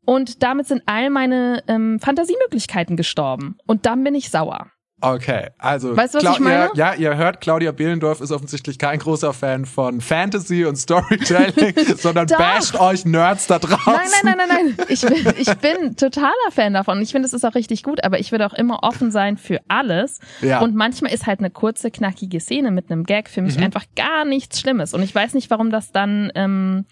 Und 0.05 0.43
damit 0.43 0.67
sind 0.67 0.83
all 0.85 1.09
meine 1.09 1.63
ähm, 1.67 1.99
Fantasiemöglichkeiten 1.99 2.95
gestorben. 2.95 3.57
Und 3.65 3.85
dann 3.85 4.03
bin 4.03 4.13
ich 4.13 4.29
sauer. 4.29 4.67
Okay, 5.01 5.49
also 5.57 5.95
Weißt 5.95 6.13
du, 6.15 6.17
was 6.19 6.23
Clau- 6.23 6.33
ich 6.33 6.39
meine? 6.39 6.65
Ihr, 6.67 6.71
ja, 6.75 6.93
ihr 6.93 7.17
hört, 7.17 7.41
Claudia 7.41 7.73
Behlendorf 7.73 8.21
ist 8.21 8.31
offensichtlich 8.31 8.79
kein 8.79 8.97
großer 8.99 9.33
Fan 9.33 9.65
von 9.65 9.99
Fantasy 9.99 10.63
und 10.65 10.77
Storytelling, 10.77 11.75
sondern 11.97 12.27
Doch. 12.27 12.37
basht 12.37 12.79
euch 12.79 13.03
Nerds 13.05 13.47
da 13.47 13.59
draußen. 13.59 13.83
Nein, 13.85 14.07
nein, 14.23 14.37
nein, 14.37 14.47
nein, 14.47 14.75
nein. 14.77 14.85
Ich 14.89 15.01
bin, 15.01 15.33
ich 15.37 15.53
bin 15.55 15.95
totaler 15.97 16.31
Fan 16.51 16.73
davon. 16.73 17.01
Ich 17.01 17.11
finde, 17.11 17.25
es 17.27 17.33
ist 17.33 17.43
auch 17.45 17.55
richtig 17.55 17.83
gut, 17.83 18.03
aber 18.05 18.19
ich 18.19 18.31
würde 18.31 18.45
auch 18.45 18.53
immer 18.53 18.83
offen 18.83 19.11
sein 19.11 19.37
für 19.37 19.59
alles. 19.67 20.19
Ja. 20.41 20.61
Und 20.61 20.75
manchmal 20.75 21.11
ist 21.13 21.25
halt 21.27 21.39
eine 21.39 21.49
kurze, 21.51 21.91
knackige 21.91 22.39
Szene 22.39 22.71
mit 22.71 22.89
einem 22.89 23.03
Gag 23.03 23.29
für 23.29 23.41
mich 23.41 23.57
Mhm. 23.57 23.63
einfach 23.63 23.83
gar 23.97 24.23
nichts 24.23 24.61
Schlimmes. 24.61 24.93
Und 24.93 25.03
ich 25.03 25.13
weiß 25.13 25.33
nicht, 25.33 25.49
warum 25.49 25.71
das 25.71 25.91
dann, 25.91 26.31
ähm, 26.35 26.85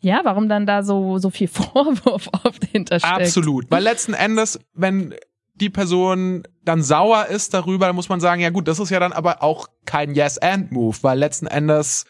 ja, 0.00 0.20
warum 0.22 0.48
dann 0.48 0.64
da 0.64 0.84
so, 0.84 1.18
so 1.18 1.28
viel 1.30 1.48
Vorwurf 1.74 2.28
oft 2.44 2.64
hintersteckt. 2.70 3.12
Absolut. 3.20 3.68
Weil 3.68 3.82
letzten 3.82 4.14
Endes, 4.14 4.60
wenn 4.74 5.12
die 5.60 5.70
Person 5.70 6.42
dann 6.64 6.82
sauer 6.82 7.26
ist 7.26 7.54
darüber, 7.54 7.86
dann 7.86 7.96
muss 7.96 8.08
man 8.08 8.20
sagen, 8.20 8.40
ja 8.40 8.50
gut, 8.50 8.68
das 8.68 8.78
ist 8.78 8.90
ja 8.90 9.00
dann 9.00 9.12
aber 9.12 9.42
auch 9.42 9.68
kein 9.86 10.14
Yes-and-Move, 10.14 10.96
weil 11.02 11.18
letzten 11.18 11.46
Endes 11.46 12.04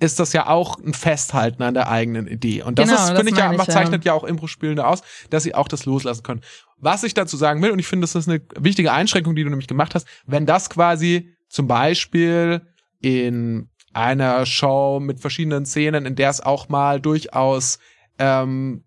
ist 0.00 0.20
das 0.20 0.32
ja 0.32 0.46
auch 0.46 0.78
ein 0.78 0.94
Festhalten 0.94 1.62
an 1.62 1.74
der 1.74 1.90
eigenen 1.90 2.28
Idee. 2.28 2.62
Und 2.62 2.78
das 2.78 2.88
Genau, 2.88 3.02
ist, 3.02 3.10
finde 3.16 3.32
ich, 3.32 3.36
ja, 3.38 3.52
macht- 3.52 3.66
ja. 3.68 3.74
zeichnet 3.74 4.04
ja 4.04 4.12
auch 4.12 4.22
Impro-Spielende 4.24 4.86
aus, 4.86 5.02
dass 5.30 5.42
sie 5.42 5.54
auch 5.56 5.66
das 5.66 5.86
loslassen 5.86 6.22
können. 6.22 6.40
Was 6.76 7.02
ich 7.02 7.14
dazu 7.14 7.36
sagen 7.36 7.60
will, 7.62 7.72
und 7.72 7.80
ich 7.80 7.88
finde, 7.88 8.04
das 8.04 8.14
ist 8.14 8.28
eine 8.28 8.40
wichtige 8.56 8.92
Einschränkung, 8.92 9.34
die 9.34 9.42
du 9.42 9.50
nämlich 9.50 9.66
gemacht 9.66 9.94
hast, 9.96 10.06
wenn 10.26 10.46
das 10.46 10.70
quasi 10.70 11.34
zum 11.48 11.66
Beispiel 11.66 12.62
in 13.00 13.70
einer 13.92 14.46
Show 14.46 15.00
mit 15.00 15.18
verschiedenen 15.20 15.66
Szenen, 15.66 16.06
in 16.06 16.14
der 16.14 16.30
es 16.30 16.40
auch 16.40 16.68
mal 16.68 17.00
durchaus 17.00 17.80
ähm, 18.20 18.84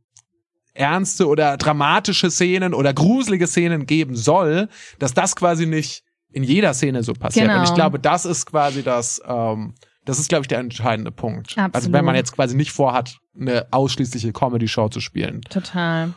ernste 0.74 1.28
oder 1.28 1.58
dramatische 1.58 2.32
Szenen 2.32 2.74
oder 2.74 2.94
gruselige 2.94 3.48
Szenen 3.48 3.86
geben 3.86 4.16
soll, 4.16 4.70
dass 5.00 5.14
das 5.14 5.36
quasi 5.36 5.66
nicht 5.66 6.04
in 6.32 6.44
jeder 6.44 6.74
Szene 6.74 7.04
so 7.04 7.14
passiert. 7.14 7.48
Genau. 7.48 7.60
Und 7.60 7.66
ich 7.66 7.74
glaube, 7.74 8.00
das 8.00 8.26
ist 8.26 8.46
quasi 8.46 8.84
das, 8.84 9.22
ähm, 9.26 9.74
das 10.06 10.18
ist, 10.18 10.30
glaube 10.30 10.44
ich, 10.44 10.48
der 10.48 10.60
entscheidende 10.60 11.12
Punkt. 11.12 11.58
Also 11.58 11.62
Absolut. 11.62 11.94
wenn 11.94 12.06
man 12.06 12.16
jetzt 12.16 12.34
quasi 12.34 12.56
nicht 12.56 12.72
vorhat, 12.72 13.18
eine 13.40 13.68
ausschließliche 13.72 14.34
Comedy-Show 14.34 14.90
zu 14.90 15.00
spielen. 15.00 15.42
Total. 15.42 16.14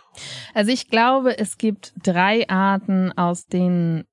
Also 0.53 0.73
ich 0.73 0.89
glaube, 0.89 1.39
es 1.39 1.59
gibt 1.59 1.93
drei 2.03 2.49
Arten, 2.49 3.13
aus 3.13 3.47
denen 3.47 4.05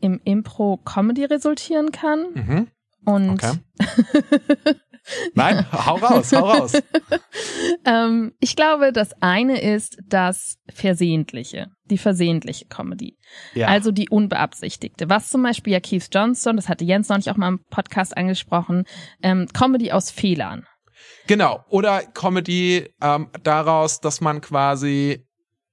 im 0.00 0.20
Impro 0.24 0.76
Comedy 0.84 1.24
resultieren 1.24 1.90
kann. 1.90 2.26
Mhm. 2.34 2.68
Und 3.04 3.30
Okay. 3.30 3.52
Nein, 5.34 5.66
hau 5.72 5.96
raus, 5.96 6.32
hau 6.32 6.48
raus. 6.48 6.72
ähm, 7.84 8.32
ich 8.40 8.56
glaube, 8.56 8.92
das 8.92 9.12
eine 9.20 9.60
ist 9.60 9.98
das 10.06 10.56
Versehentliche, 10.72 11.68
die 11.90 11.98
versehentliche 11.98 12.66
Comedy. 12.66 13.18
Ja. 13.54 13.68
Also 13.68 13.90
die 13.90 14.08
unbeabsichtigte. 14.08 15.08
Was 15.10 15.28
zum 15.28 15.42
Beispiel 15.42 15.74
ja 15.74 15.80
Keith 15.80 16.08
Johnson, 16.12 16.56
das 16.56 16.68
hatte 16.68 16.84
Jens 16.84 17.08
neulich 17.08 17.30
auch 17.30 17.36
mal 17.36 17.48
im 17.48 17.60
Podcast 17.70 18.16
angesprochen, 18.16 18.84
ähm, 19.22 19.46
Comedy 19.52 19.92
aus 19.92 20.10
Fehlern. 20.10 20.66
Genau. 21.26 21.64
Oder 21.68 22.02
Comedy 22.02 22.88
ähm, 23.02 23.28
daraus, 23.42 24.00
dass 24.00 24.20
man 24.20 24.40
quasi 24.40 25.24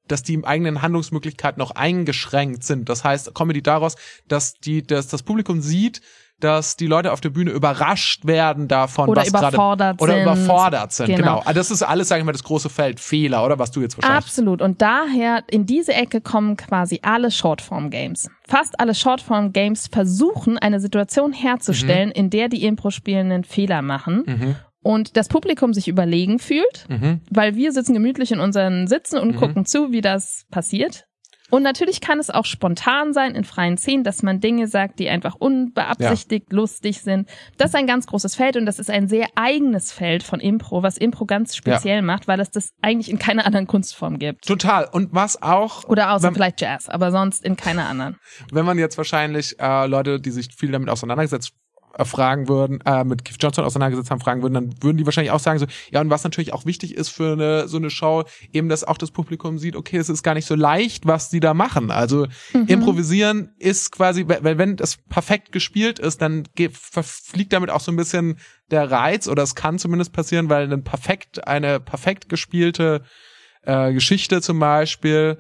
dass 0.07 0.23
die 0.23 0.43
eigenen 0.43 0.81
Handlungsmöglichkeiten 0.81 1.59
noch 1.59 1.71
eingeschränkt 1.71 2.65
sind. 2.65 2.89
Das 2.89 3.05
heißt, 3.05 3.33
Comedy 3.33 3.61
daraus, 3.61 3.95
dass 4.27 4.55
die, 4.55 4.83
dass 4.83 5.07
das 5.07 5.23
Publikum 5.23 5.61
sieht, 5.61 6.01
dass 6.43 6.75
die 6.75 6.87
Leute 6.87 7.11
auf 7.13 7.21
der 7.21 7.29
Bühne 7.29 7.51
überrascht 7.51 8.25
werden 8.25 8.67
davon, 8.67 9.09
Oder 9.09 9.21
was 9.21 9.31
gerade 9.31 9.47
überfordert 9.55 10.01
oder 10.01 10.13
sind. 10.13 10.21
überfordert 10.23 10.91
sind. 10.91 11.05
Genau. 11.07 11.17
Genau. 11.21 11.37
Also 11.39 11.53
das 11.53 11.71
ist 11.71 11.81
alles, 11.83 12.07
sage 12.09 12.19
ich 12.21 12.25
mal, 12.25 12.31
das 12.33 12.43
große 12.43 12.69
Feld 12.69 12.99
Fehler, 12.99 13.45
oder 13.45 13.57
was 13.59 13.71
du 13.71 13.81
jetzt 13.81 13.97
wahrscheinlich. 13.97 14.17
Absolut. 14.25 14.61
Und 14.61 14.81
daher, 14.81 15.43
in 15.49 15.65
diese 15.65 15.93
Ecke 15.93 16.19
kommen 16.21 16.57
quasi 16.57 16.99
alle 17.03 17.31
Shortform-Games. 17.31 18.29
Fast 18.47 18.79
alle 18.79 18.93
Shortform-Games 18.93 19.87
versuchen, 19.87 20.57
eine 20.57 20.79
Situation 20.79 21.31
herzustellen, 21.33 22.11
in 22.11 22.29
der 22.29 22.49
die 22.49 22.63
Impro-Spielenden 22.65 23.43
Fehler 23.43 23.81
machen 23.81 24.23
Mhm. 24.25 24.55
und 24.83 25.15
das 25.15 25.27
Publikum 25.29 25.73
sich 25.73 25.87
überlegen 25.87 26.39
fühlt, 26.39 26.85
Mhm. 26.89 27.21
weil 27.29 27.55
wir 27.55 27.71
sitzen 27.71 27.93
gemütlich 27.93 28.31
in 28.31 28.39
unseren 28.39 28.87
Sitzen 28.87 29.17
und 29.19 29.35
Mhm. 29.35 29.39
gucken 29.39 29.65
zu, 29.65 29.91
wie 29.91 30.01
das 30.01 30.45
passiert. 30.51 31.05
Und 31.51 31.61
natürlich 31.63 32.01
kann 32.01 32.17
es 32.19 32.29
auch 32.29 32.45
spontan 32.45 33.13
sein 33.13 33.35
in 33.35 33.43
freien 33.43 33.77
Szenen, 33.77 34.03
dass 34.03 34.23
man 34.23 34.39
Dinge 34.39 34.67
sagt, 34.67 34.97
die 34.99 35.09
einfach 35.09 35.35
unbeabsichtigt 35.35 36.51
lustig 36.51 37.01
sind. 37.01 37.29
Das 37.57 37.69
ist 37.69 37.75
ein 37.75 37.87
ganz 37.87 38.07
großes 38.07 38.35
Feld 38.35 38.57
und 38.57 38.65
das 38.65 38.79
ist 38.79 38.89
ein 38.89 39.07
sehr 39.07 39.27
eigenes 39.35 39.91
Feld 39.91 40.23
von 40.23 40.39
Impro, 40.39 40.81
was 40.81 40.97
Impro 40.97 41.25
ganz 41.25 41.55
speziell 41.55 42.01
macht, 42.01 42.27
weil 42.27 42.39
es 42.39 42.49
das 42.51 42.71
eigentlich 42.81 43.09
in 43.11 43.19
keiner 43.19 43.45
anderen 43.45 43.67
Kunstform 43.67 44.17
gibt. 44.17 44.45
Total. 44.47 44.85
Und 44.91 45.09
was 45.13 45.41
auch, 45.41 45.83
Oder 45.87 46.11
außer 46.13 46.27
Wenn- 46.27 46.35
vielleicht 46.35 46.61
Jazz, 46.61 46.89
aber 46.89 47.11
sonst 47.11 47.43
in 47.43 47.55
keiner 47.55 47.87
anderen. 47.87 48.17
wenn 48.51 48.65
man 48.65 48.77
jetzt 48.79 48.97
wahrscheinlich 48.97 49.59
äh, 49.59 49.87
Leute, 49.87 50.19
die 50.19 50.31
sich 50.31 50.49
viel 50.57 50.71
damit 50.71 50.89
auseinandergesetzt 50.89 51.51
fragen 52.03 52.47
würden, 52.47 52.79
äh, 52.85 53.03
mit 53.03 53.25
Keith 53.25 53.37
Johnson 53.39 53.65
auseinandergesetzt 53.65 54.11
haben, 54.11 54.21
fragen 54.21 54.41
würden, 54.41 54.53
dann 54.53 54.73
würden 54.81 54.97
die 54.97 55.05
wahrscheinlich 55.05 55.31
auch 55.31 55.39
sagen 55.39 55.59
so, 55.59 55.65
ja, 55.91 56.01
und 56.01 56.09
was 56.09 56.23
natürlich 56.23 56.53
auch 56.53 56.65
wichtig 56.65 56.95
ist 56.95 57.09
für 57.09 57.33
eine 57.33 57.67
so 57.67 57.77
eine 57.77 57.89
Show, 57.89 58.23
eben, 58.53 58.69
dass 58.69 58.83
auch 58.83 58.97
das 58.97 59.11
Publikum 59.11 59.57
sieht, 59.57 59.75
okay, 59.75 59.97
es 59.97 60.09
ist 60.09 60.23
gar 60.23 60.33
nicht 60.33 60.45
so 60.45 60.55
leicht, 60.55 61.05
was 61.05 61.29
die 61.29 61.39
da 61.39 61.53
machen. 61.53 61.91
Also 61.91 62.27
Mhm. 62.53 62.65
improvisieren 62.67 63.49
ist 63.59 63.91
quasi, 63.91 64.25
wenn, 64.27 64.57
wenn 64.57 64.75
das 64.75 64.97
perfekt 64.97 65.51
gespielt 65.51 65.99
ist, 65.99 66.21
dann 66.21 66.43
geht, 66.55 66.75
verfliegt 66.75 67.53
damit 67.53 67.69
auch 67.69 67.81
so 67.81 67.91
ein 67.91 67.97
bisschen 67.97 68.37
der 68.69 68.89
Reiz, 68.89 69.27
oder 69.27 69.43
es 69.43 69.55
kann 69.55 69.79
zumindest 69.79 70.13
passieren, 70.13 70.49
weil 70.49 70.71
ein 70.71 70.83
perfekt, 70.83 71.47
eine 71.47 71.79
perfekt 71.79 72.29
gespielte 72.29 73.03
äh, 73.63 73.93
Geschichte 73.93 74.41
zum 74.41 74.59
Beispiel 74.59 75.39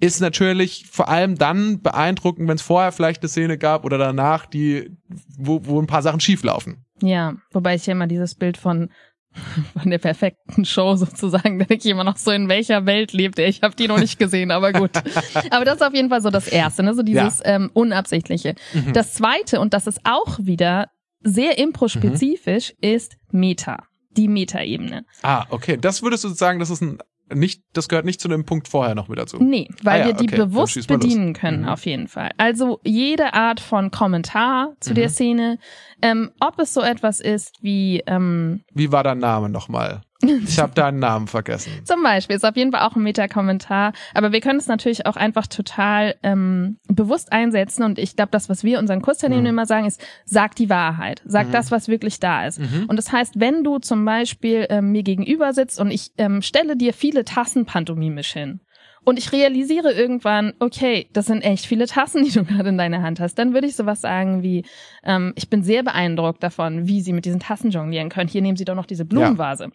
ist 0.00 0.20
natürlich 0.20 0.86
vor 0.90 1.08
allem 1.08 1.36
dann 1.36 1.80
beeindruckend, 1.80 2.48
wenn 2.48 2.56
es 2.56 2.62
vorher 2.62 2.92
vielleicht 2.92 3.22
eine 3.22 3.28
Szene 3.28 3.58
gab 3.58 3.84
oder 3.84 3.98
danach, 3.98 4.46
die, 4.46 4.90
wo, 5.38 5.64
wo 5.64 5.80
ein 5.80 5.86
paar 5.86 6.02
Sachen 6.02 6.20
schieflaufen. 6.20 6.84
Ja, 7.00 7.34
wobei 7.52 7.74
ich 7.74 7.86
ja 7.86 7.92
immer 7.92 8.06
dieses 8.06 8.34
Bild 8.34 8.56
von 8.56 8.90
von 9.80 9.90
der 9.90 9.98
perfekten 9.98 10.64
Show 10.64 10.94
sozusagen, 10.96 11.58
da 11.58 11.64
denke 11.64 11.84
ich 11.86 11.90
immer 11.90 12.04
noch 12.04 12.18
so, 12.18 12.30
in 12.30 12.48
welcher 12.48 12.84
Welt 12.84 13.12
lebt 13.12 13.38
er? 13.38 13.48
Ich 13.48 13.62
habe 13.62 13.74
die 13.74 13.88
noch 13.88 13.98
nicht 13.98 14.18
gesehen, 14.18 14.50
aber 14.50 14.72
gut. 14.72 14.90
aber 15.50 15.64
das 15.64 15.76
ist 15.76 15.82
auf 15.82 15.94
jeden 15.94 16.10
Fall 16.10 16.20
so 16.20 16.30
das 16.30 16.48
Erste, 16.48 16.82
ne? 16.82 16.94
so 16.94 17.02
dieses 17.02 17.38
ja. 17.38 17.56
ähm, 17.56 17.70
Unabsichtliche. 17.72 18.54
Mhm. 18.74 18.92
Das 18.92 19.14
Zweite, 19.14 19.60
und 19.60 19.72
das 19.72 19.86
ist 19.86 20.00
auch 20.04 20.38
wieder 20.38 20.88
sehr 21.22 21.56
impro-spezifisch, 21.58 22.74
mhm. 22.82 22.88
ist 22.90 23.16
Meta 23.30 23.84
die 24.16 24.28
Metaebene. 24.28 25.04
Ah, 25.22 25.46
okay. 25.50 25.78
Das 25.80 26.02
würdest 26.02 26.24
du 26.24 26.28
sagen, 26.28 26.58
das 26.58 26.70
ist 26.70 26.82
ein 26.82 26.98
nicht, 27.34 27.62
das 27.72 27.88
gehört 27.88 28.04
nicht 28.04 28.20
zu 28.20 28.28
dem 28.28 28.44
Punkt 28.44 28.68
vorher 28.68 28.94
noch 28.94 29.08
mit 29.08 29.18
dazu. 29.18 29.38
Nee, 29.42 29.68
weil 29.82 30.02
ah, 30.02 30.04
ja, 30.04 30.06
wir 30.06 30.14
die 30.14 30.32
okay. 30.32 30.36
bewusst 30.36 30.86
bedienen 30.86 31.32
können, 31.32 31.62
mhm. 31.62 31.68
auf 31.68 31.86
jeden 31.86 32.08
Fall. 32.08 32.30
Also 32.38 32.80
jede 32.84 33.34
Art 33.34 33.60
von 33.60 33.90
Kommentar 33.90 34.74
zu 34.80 34.90
mhm. 34.90 34.94
der 34.94 35.08
Szene, 35.08 35.58
ähm, 36.02 36.30
ob 36.40 36.58
es 36.58 36.74
so 36.74 36.80
etwas 36.80 37.20
ist 37.20 37.56
wie 37.60 38.02
ähm, 38.06 38.62
Wie 38.72 38.92
war 38.92 39.04
dein 39.04 39.18
Name 39.18 39.48
nochmal? 39.48 40.02
Ich 40.22 40.58
habe 40.58 40.72
deinen 40.74 40.98
Namen 40.98 41.26
vergessen. 41.26 41.72
Zum 41.84 42.02
Beispiel 42.02 42.36
ist 42.36 42.44
auf 42.44 42.56
jeden 42.56 42.72
Fall 42.72 42.82
auch 42.82 42.94
ein 42.94 43.02
Meta-Kommentar, 43.02 43.92
aber 44.14 44.32
wir 44.32 44.40
können 44.40 44.58
es 44.58 44.66
natürlich 44.66 45.06
auch 45.06 45.16
einfach 45.16 45.46
total 45.46 46.14
ähm, 46.22 46.78
bewusst 46.88 47.32
einsetzen 47.32 47.82
und 47.82 47.98
ich 47.98 48.16
glaube, 48.16 48.30
das, 48.30 48.48
was 48.48 48.62
wir 48.64 48.78
unseren 48.78 49.02
Kursteilnehmern 49.02 49.44
mhm. 49.44 49.50
immer 49.50 49.66
sagen, 49.66 49.86
ist, 49.86 50.04
sag 50.24 50.54
die 50.56 50.70
Wahrheit, 50.70 51.22
sag 51.24 51.48
mhm. 51.48 51.52
das, 51.52 51.70
was 51.70 51.88
wirklich 51.88 52.20
da 52.20 52.46
ist. 52.46 52.60
Mhm. 52.60 52.84
Und 52.88 52.96
das 52.96 53.12
heißt, 53.12 53.40
wenn 53.40 53.64
du 53.64 53.78
zum 53.78 54.04
Beispiel 54.04 54.66
ähm, 54.70 54.92
mir 54.92 55.02
gegenüber 55.02 55.52
sitzt 55.52 55.80
und 55.80 55.90
ich 55.90 56.12
ähm, 56.18 56.42
stelle 56.42 56.76
dir 56.76 56.94
viele 56.94 57.24
Tassen 57.24 57.66
pantomimisch 57.66 58.32
hin 58.32 58.60
und 59.04 59.18
ich 59.18 59.32
realisiere 59.32 59.92
irgendwann, 59.92 60.52
okay, 60.58 61.08
das 61.12 61.26
sind 61.26 61.42
echt 61.42 61.66
viele 61.66 61.86
Tassen, 61.86 62.24
die 62.24 62.30
du 62.30 62.44
gerade 62.44 62.68
in 62.68 62.78
deiner 62.78 63.02
Hand 63.02 63.20
hast, 63.20 63.34
dann 63.34 63.54
würde 63.54 63.66
ich 63.66 63.76
sowas 63.76 64.00
sagen 64.00 64.42
wie, 64.42 64.64
ähm, 65.04 65.32
ich 65.36 65.50
bin 65.50 65.62
sehr 65.62 65.82
beeindruckt 65.82 66.42
davon, 66.42 66.86
wie 66.86 67.00
sie 67.00 67.12
mit 67.12 67.24
diesen 67.24 67.40
Tassen 67.40 67.70
jonglieren 67.70 68.08
können. 68.08 68.28
Hier 68.28 68.42
nehmen 68.42 68.56
sie 68.56 68.64
doch 68.64 68.74
noch 68.74 68.86
diese 68.86 69.04
Blumenvase. 69.04 69.64
Ja. 69.64 69.70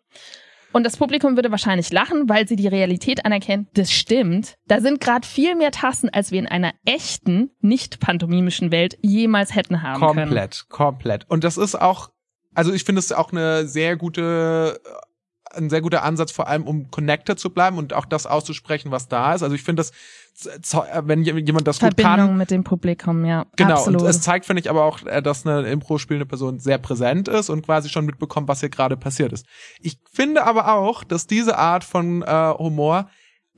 Und 0.74 0.84
das 0.84 0.98
Publikum 0.98 1.36
würde 1.36 1.50
wahrscheinlich 1.50 1.92
lachen, 1.92 2.30
weil 2.30 2.48
sie 2.48 2.56
die 2.56 2.68
Realität 2.68 3.26
anerkennen. 3.26 3.68
Das 3.74 3.92
stimmt. 3.92 4.56
Da 4.68 4.82
sind 4.82 5.00
gerade 5.00 5.26
viel 5.26 5.56
mehr 5.56 5.72
Tassen, 5.72 6.10
als 6.10 6.32
wir 6.32 6.40
in 6.40 6.48
einer 6.48 6.74
echten, 6.86 7.52
nicht 7.62 8.00
pantomimischen 8.00 8.72
Welt 8.72 8.98
jemals 9.02 9.56
hätten 9.56 9.82
haben 9.82 10.00
komplett, 10.00 10.16
können. 10.16 10.28
Komplett, 10.28 10.70
komplett. 10.70 11.30
Und 11.30 11.44
das 11.44 11.58
ist 11.58 11.80
auch, 11.80 12.10
also 12.54 12.74
ich 12.74 12.84
finde 12.84 13.00
es 13.00 13.12
auch 13.12 13.32
eine 13.32 13.66
sehr 13.66 13.96
gute 13.96 14.80
ein 15.58 15.70
sehr 15.70 15.82
guter 15.82 16.04
Ansatz, 16.04 16.32
vor 16.32 16.48
allem 16.48 16.64
um 16.64 16.92
connected 16.92 17.40
zu 17.40 17.50
bleiben 17.50 17.78
und 17.78 17.94
auch 17.94 18.06
das 18.06 18.26
auszusprechen, 18.26 18.92
was 18.92 19.08
da 19.08 19.34
ist. 19.34 19.44
Also 19.44 19.56
ich 19.56 19.64
finde 19.64 19.82
das, 19.82 19.92
wenn 21.04 21.24
jemand 21.24 21.68
das 21.68 21.80
Verbindung 21.80 22.14
gut 22.14 22.28
kann. 22.28 22.38
mit 22.38 22.52
dem 22.52 22.64
Publikum, 22.64 23.26
ja. 23.26 23.46
Genau. 23.56 23.76
Absolut. 23.76 24.02
Und 24.02 24.08
es 24.08 24.22
zeigt, 24.22 24.46
finde 24.46 24.62
ich, 24.62 24.70
aber 24.70 24.84
auch, 24.84 25.04
äh, 25.06 25.22
dass 25.22 25.46
eine 25.46 25.68
Impro 25.68 25.98
spielende 25.98 26.26
Person 26.26 26.60
sehr 26.60 26.78
präsent 26.78 27.28
ist 27.28 27.50
und 27.50 27.66
quasi 27.66 27.90
schon 27.90 28.06
mitbekommt, 28.06 28.48
was 28.48 28.60
hier 28.60 28.70
gerade 28.70 28.98
passiert 28.98 29.34
ist. 29.34 29.46
Ich 29.82 29.98
finde 30.12 30.46
aber 30.46 30.74
auch, 30.74 31.04
dass 31.04 31.28
diese 31.28 31.58
Art 31.58 31.84
von 31.84 32.22
äh, 32.22 32.54
Humor 32.58 33.10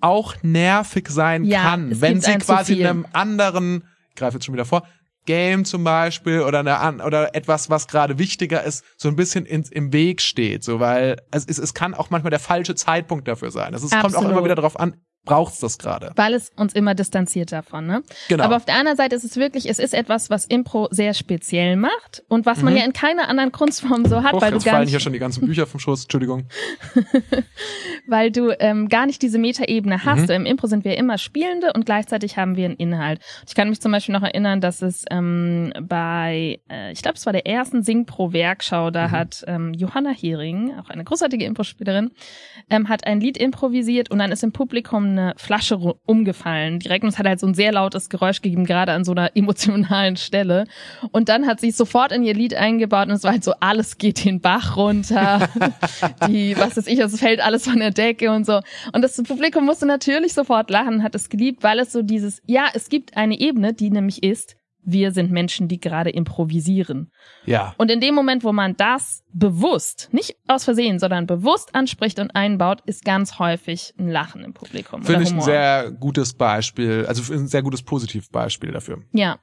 auch 0.02 0.36
nervig 0.42 1.10
sein 1.10 1.44
ja, 1.44 1.62
kann, 1.62 2.02
wenn 2.02 2.22
sie 2.22 2.38
quasi 2.38 2.80
in 2.80 2.88
einem 2.88 3.06
anderen, 3.12 3.84
ich 4.10 4.16
greife 4.16 4.38
jetzt 4.38 4.46
schon 4.46 4.54
wieder 4.54 4.66
vor, 4.66 4.84
Game 5.30 5.64
zum 5.64 5.84
Beispiel 5.84 6.42
oder 6.42 6.62
eine 6.62 7.04
oder 7.06 7.36
etwas, 7.36 7.70
was 7.70 7.88
gerade 7.88 8.18
wichtiger 8.18 8.64
ist, 8.64 8.84
so 8.98 9.10
ein 9.10 9.16
bisschen 9.16 9.46
ins, 9.46 9.70
im 9.70 9.94
Weg 9.94 10.22
steht, 10.22 10.64
so 10.64 10.80
weil 10.80 11.22
es, 11.30 11.46
es, 11.46 11.60
es 11.60 11.76
kann 11.76 11.94
auch 11.94 12.10
manchmal 12.10 12.32
der 12.32 12.40
falsche 12.40 12.74
Zeitpunkt 12.74 13.28
dafür 13.28 13.52
sein. 13.52 13.76
Also 13.76 13.86
es 13.86 13.92
kommt 13.92 14.16
auch 14.16 14.28
immer 14.28 14.44
wieder 14.44 14.56
darauf 14.56 14.80
an, 14.80 14.96
braucht's 15.26 15.60
das 15.60 15.78
gerade. 15.78 16.12
Weil 16.16 16.34
es 16.34 16.52
uns 16.56 16.74
immer 16.74 16.96
distanziert 16.96 17.52
davon, 17.52 17.86
ne? 17.86 18.04
Genau. 18.30 18.44
Aber 18.44 18.56
auf 18.56 18.66
der 18.66 18.76
anderen 18.76 18.98
Seite 18.98 19.16
ist 19.16 19.24
es 19.24 19.36
wirklich, 19.38 19.70
es 19.70 19.78
ist 19.78 19.94
etwas, 19.94 20.30
was 20.30 20.46
Impro 20.46 20.88
sehr 20.92 21.14
speziell 21.14 21.76
macht 21.76 22.24
und 22.28 22.46
was 22.46 22.62
man 22.62 22.74
mhm. 22.74 22.80
ja 22.80 22.86
in 22.86 22.94
keiner 22.94 23.28
anderen 23.28 23.52
Kunstform 23.52 24.06
so 24.06 24.24
hat, 24.24 24.34
Och, 24.34 24.42
weil 24.42 24.52
du 24.52 24.58
gar 24.58 24.74
fallen 24.74 24.84
nicht 24.86 24.92
hier 24.92 25.00
schon 25.00 25.14
die 25.14 25.20
ganzen 25.20 25.46
Bücher 25.46 25.68
vom 25.68 25.80
Schuss, 25.80 26.04
Entschuldigung. 26.04 26.48
weil 28.08 28.32
du 28.32 28.52
ähm, 28.60 28.90
gar 28.90 29.06
nicht 29.06 29.22
diese 29.22 29.38
Metaebene 29.38 30.04
hast. 30.04 30.30
Mhm. 30.30 30.36
Im 30.36 30.46
Impro 30.46 30.68
sind 30.68 30.84
wir 30.84 30.98
immer 30.98 31.18
Spielende 31.18 31.74
und 31.74 31.86
gleichzeitig 31.86 32.38
haben 32.38 32.56
wir 32.56 32.66
einen 32.66 32.76
Inhalt. 32.76 33.20
Ich 33.48 33.56
kann 33.56 33.70
mich 33.70 33.82
zum 33.82 33.92
Beispiel 33.92 34.14
noch 34.14 34.24
erinnern, 34.24 34.62
dass 34.62 34.82
es 34.82 35.06
ähm, 35.12 35.74
bei, 35.82 36.60
äh, 36.72 36.92
ich 36.92 37.02
glaube, 37.02 37.18
es 37.18 37.26
war 37.26 37.34
der 37.34 37.46
ersten 37.46 37.84
Sing-Pro-Werkschau, 37.84 38.90
da 38.90 39.08
mhm. 39.08 39.12
hat 39.12 39.44
ähm, 39.48 39.74
Johanna 39.74 40.12
Hering, 40.12 40.74
auch 40.80 40.90
eine 40.90 41.04
großartige 41.04 41.46
Impro-Spielerin, 41.46 42.12
ähm, 42.70 42.90
hat 42.90 43.06
ein 43.06 43.20
Lied 43.20 43.38
improvisiert 43.38 44.10
und 44.10 44.20
dann 44.20 44.32
ist 44.32 44.44
im 44.44 44.52
Publikum 44.52 45.09
eine 45.12 45.34
Flasche 45.38 45.78
umgefallen 45.78 46.80
direkt 46.80 47.04
und 47.04 47.10
es 47.10 47.20
hat 47.20 47.28
halt 47.28 47.40
so 47.40 47.48
ein 47.48 47.54
sehr 47.54 47.72
lautes 47.72 48.10
Geräusch 48.10 48.42
gegeben, 48.42 48.66
gerade 48.66 48.92
an 48.92 49.04
so 49.04 49.12
einer 49.12 49.32
emotionalen 49.36 50.18
Stelle. 50.18 50.66
Und 51.12 51.30
dann 51.30 51.48
hat 51.48 51.60
sie 51.60 51.70
es 51.70 51.78
sofort 51.78 52.12
in 52.12 52.24
ihr 52.24 52.34
Lied 52.34 52.54
eingebaut 52.56 53.08
und 53.08 53.14
es 53.14 53.24
war 53.24 53.32
halt 53.32 53.44
so, 53.44 53.54
alles 53.60 53.98
geht 53.98 54.24
den 54.26 54.42
Bach 54.42 54.78
runter, 54.78 55.50
die, 56.28 56.58
was 56.58 56.78
weiß 56.78 56.88
ich, 56.88 57.00
es 57.00 57.20
fällt 57.20 57.42
alles 57.42 57.66
von 57.66 57.80
der 57.80 57.92
Decke 57.92 58.32
und 58.32 58.46
so. 58.46 58.62
Und 58.94 59.02
das 59.02 59.22
Publikum 59.24 59.66
musste 59.66 59.86
natürlich 59.86 60.34
sofort 60.34 60.70
lachen, 60.70 61.04
hat 61.04 61.16
es 61.16 61.30
geliebt, 61.30 61.64
weil 61.64 61.80
es 61.80 61.92
so 61.92 62.02
dieses, 62.02 62.42
ja, 62.46 62.68
es 62.74 62.90
gibt 62.90 63.18
eine 63.18 63.40
Ebene, 63.40 63.74
die 63.74 63.90
nämlich 63.90 64.24
ist, 64.24 64.59
wir 64.84 65.12
sind 65.12 65.32
Menschen, 65.32 65.68
die 65.68 65.80
gerade 65.80 66.10
improvisieren. 66.10 67.12
Ja. 67.46 67.74
Und 67.78 67.92
in 67.92 68.00
dem 68.00 68.16
Moment, 68.16 68.44
wo 68.44 68.54
man 68.54 68.76
das 68.76 69.24
bewusst, 69.34 70.10
nicht 70.12 70.36
aus 70.48 70.64
Versehen, 70.64 71.00
sondern 71.00 71.28
bewusst 71.28 71.76
anspricht 71.76 72.20
und 72.20 72.36
einbaut, 72.36 72.82
ist 72.86 73.06
ganz 73.06 73.40
häufig 73.40 73.94
ein 74.00 74.10
Lachen 74.10 74.44
im 74.44 74.54
Publikum. 74.54 75.04
Finde 75.04 75.24
ich 75.24 75.32
ein 75.32 75.42
sehr 75.42 75.92
gutes 75.92 76.34
Beispiel, 76.34 77.06
also 77.08 77.34
ein 77.34 77.48
sehr 77.48 77.62
gutes 77.62 77.84
Positivbeispiel 77.84 78.72
dafür. 78.72 79.04
Ja. 79.12 79.40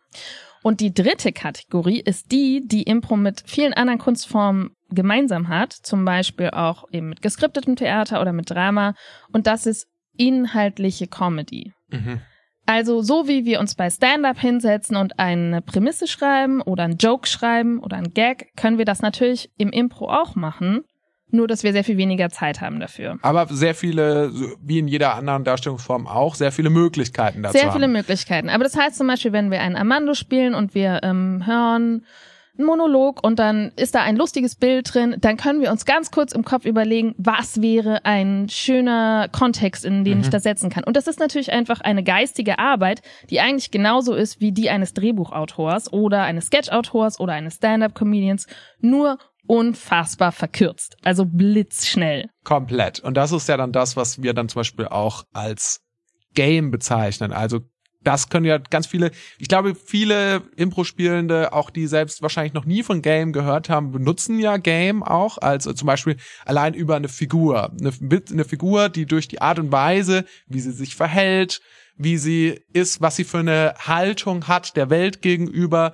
Und 0.63 0.81
die 0.81 0.93
dritte 0.93 1.33
Kategorie 1.33 2.01
ist 2.01 2.33
die, 2.33 2.63
die 2.67 2.83
Impro 2.83 3.17
mit 3.17 3.43
vielen 3.47 3.73
anderen 3.73 4.01
Kunstformen 4.01 4.71
gemeinsam 4.91 5.49
hat, 5.49 5.73
zum 5.73 6.05
Beispiel 6.05 6.51
auch 6.51 6.85
eben 6.91 7.09
mit 7.09 7.23
geskriptetem 7.23 7.77
Theater 7.77 8.21
oder 8.21 8.33
mit 8.33 8.51
Drama. 8.51 8.95
Und 9.33 9.47
das 9.47 9.67
ist 9.67 9.87
inhaltliche 10.17 11.07
Comedy. 11.07 11.73
Mhm. 11.91 12.21
Also 12.67 13.01
so 13.01 13.29
wie 13.29 13.45
wir 13.45 13.61
uns 13.61 13.77
bei 13.77 13.89
Stand-up 13.89 14.39
hinsetzen 14.39 14.97
und 14.97 15.19
eine 15.19 15.63
Prämisse 15.63 16.09
schreiben 16.09 16.61
oder 16.61 16.83
einen 16.83 16.97
Joke 16.97 17.29
schreiben 17.29 17.79
oder 17.79 17.97
einen 17.97 18.13
Gag, 18.13 18.57
können 18.57 18.77
wir 18.77 18.85
das 18.85 19.03
natürlich 19.03 19.51
im 19.57 19.71
Impro 19.71 20.09
auch 20.09 20.35
machen. 20.35 20.85
Nur, 21.31 21.49
dass 21.49 21.65
wir 21.65 21.73
sehr 21.73 21.83
viel 21.83 21.97
weniger 21.97 22.31
Zeit 22.31 22.61
haben 22.61 22.79
dafür. 22.79 23.19
Aber 23.23 23.47
sehr 23.49 23.75
viele, 23.75 24.33
wie 24.63 24.79
in 24.79 24.87
jeder 24.87 25.15
anderen 25.15 25.43
Darstellungsform 25.43 26.07
auch, 26.07 26.37
sehr 26.37 26.53
viele 26.53 26.71
Möglichkeiten 26.71 27.43
dazu. 27.43 27.59
Sehr 27.59 27.73
viele 27.73 27.85
haben. 27.85 27.93
Möglichkeiten. 27.93 28.49
Aber 28.49 28.63
das 28.63 28.77
heißt 28.77 28.97
zum 28.97 29.09
Beispiel, 29.09 29.33
wenn 29.33 29.51
wir 29.51 29.61
einen 29.61 29.75
Amando 29.75 30.15
spielen 30.15 30.55
und 30.55 30.75
wir 30.75 31.01
ähm, 31.03 31.45
hören 31.45 32.05
ein 32.59 32.65
Monolog 32.65 33.23
und 33.23 33.39
dann 33.39 33.73
ist 33.77 33.95
da 33.95 34.03
ein 34.03 34.17
lustiges 34.17 34.57
Bild 34.57 34.93
drin, 34.93 35.17
dann 35.21 35.37
können 35.37 35.61
wir 35.61 35.71
uns 35.71 35.85
ganz 35.85 36.11
kurz 36.11 36.33
im 36.33 36.45
Kopf 36.45 36.65
überlegen, 36.65 37.15
was 37.19 37.61
wäre 37.61 38.05
ein 38.05 38.49
schöner 38.49 39.29
Kontext, 39.31 39.85
in 39.85 40.05
den 40.05 40.19
mhm. 40.19 40.25
ich 40.25 40.31
das 40.31 40.43
setzen 40.43 40.71
kann. 40.71 40.85
Und 40.85 40.97
das 40.97 41.07
ist 41.07 41.21
natürlich 41.21 41.53
einfach 41.53 41.81
eine 41.81 42.03
geistige 42.03 42.59
Arbeit, 42.59 43.03
die 43.31 43.41
eigentlich 43.41 43.71
genauso 43.71 44.15
ist 44.15 44.41
wie 44.41 44.53
die 44.53 44.71
eines 44.71 44.95
Drehbuchautors 44.95 45.93
oder 45.93 46.23
eines 46.23 46.47
Sketchautors 46.47 47.21
oder 47.21 47.35
eines 47.35 47.57
Stand-up-Comedians, 47.57 48.47
nur 48.81 49.19
unfassbar 49.47 50.33
verkürzt, 50.33 50.97
also 51.05 51.25
blitzschnell. 51.25 52.31
Komplett. 52.45 53.01
Und 53.01 53.17
das 53.17 53.33
ist 53.33 53.49
ja 53.49 53.57
dann 53.57 53.73
das, 53.73 53.97
was 53.97 54.23
wir 54.23 54.35
dann 54.35 54.49
zum 54.49 54.61
Beispiel 54.61 54.87
auch 54.87 55.25
als 55.33 55.83
Game 56.35 56.71
bezeichnen, 56.71 57.33
also 57.33 57.61
das 58.07 58.29
können 58.29 58.47
ja 58.47 58.59
ganz 58.59 58.87
viele, 58.87 59.11
ich 59.39 59.49
glaube, 59.49 59.75
viele 59.75 60.43
Impro-Spielende, 60.57 61.53
auch 61.53 61.71
die 61.71 61.89
selbst 61.89 62.23
wahrscheinlich 62.23 62.55
noch 62.55 62.65
nie 62.65 62.85
von 62.85 63.03
Game 63.03 63.33
gehört 63.33 63.69
haben, 63.69 63.91
benutzen 63.91 64.39
ja 64.39 64.59
Game 64.59 65.03
auch, 65.03 65.39
als 65.39 65.65
zum 65.65 65.87
Beispiel 65.87 66.17
allein 66.45 66.75
über 66.75 66.95
eine 66.95 67.09
Figur. 67.09 67.73
Eine, 67.81 67.93
eine 68.31 68.45
Figur, 68.45 68.89
die 68.91 69.07
durch 69.07 69.27
die 69.27 69.41
Art 69.41 69.59
und 69.59 69.73
Weise, 69.73 70.25
wie 70.47 70.61
sie 70.61 70.71
sich 70.71 70.95
verhält, 70.95 71.61
wie 71.97 72.17
sie 72.17 72.61
ist, 72.73 73.01
was 73.01 73.17
sie 73.17 73.25
für 73.25 73.39
eine 73.39 73.75
Haltung 73.77 74.47
hat 74.47 74.77
der 74.77 74.89
Welt 74.89 75.21
gegenüber, 75.21 75.93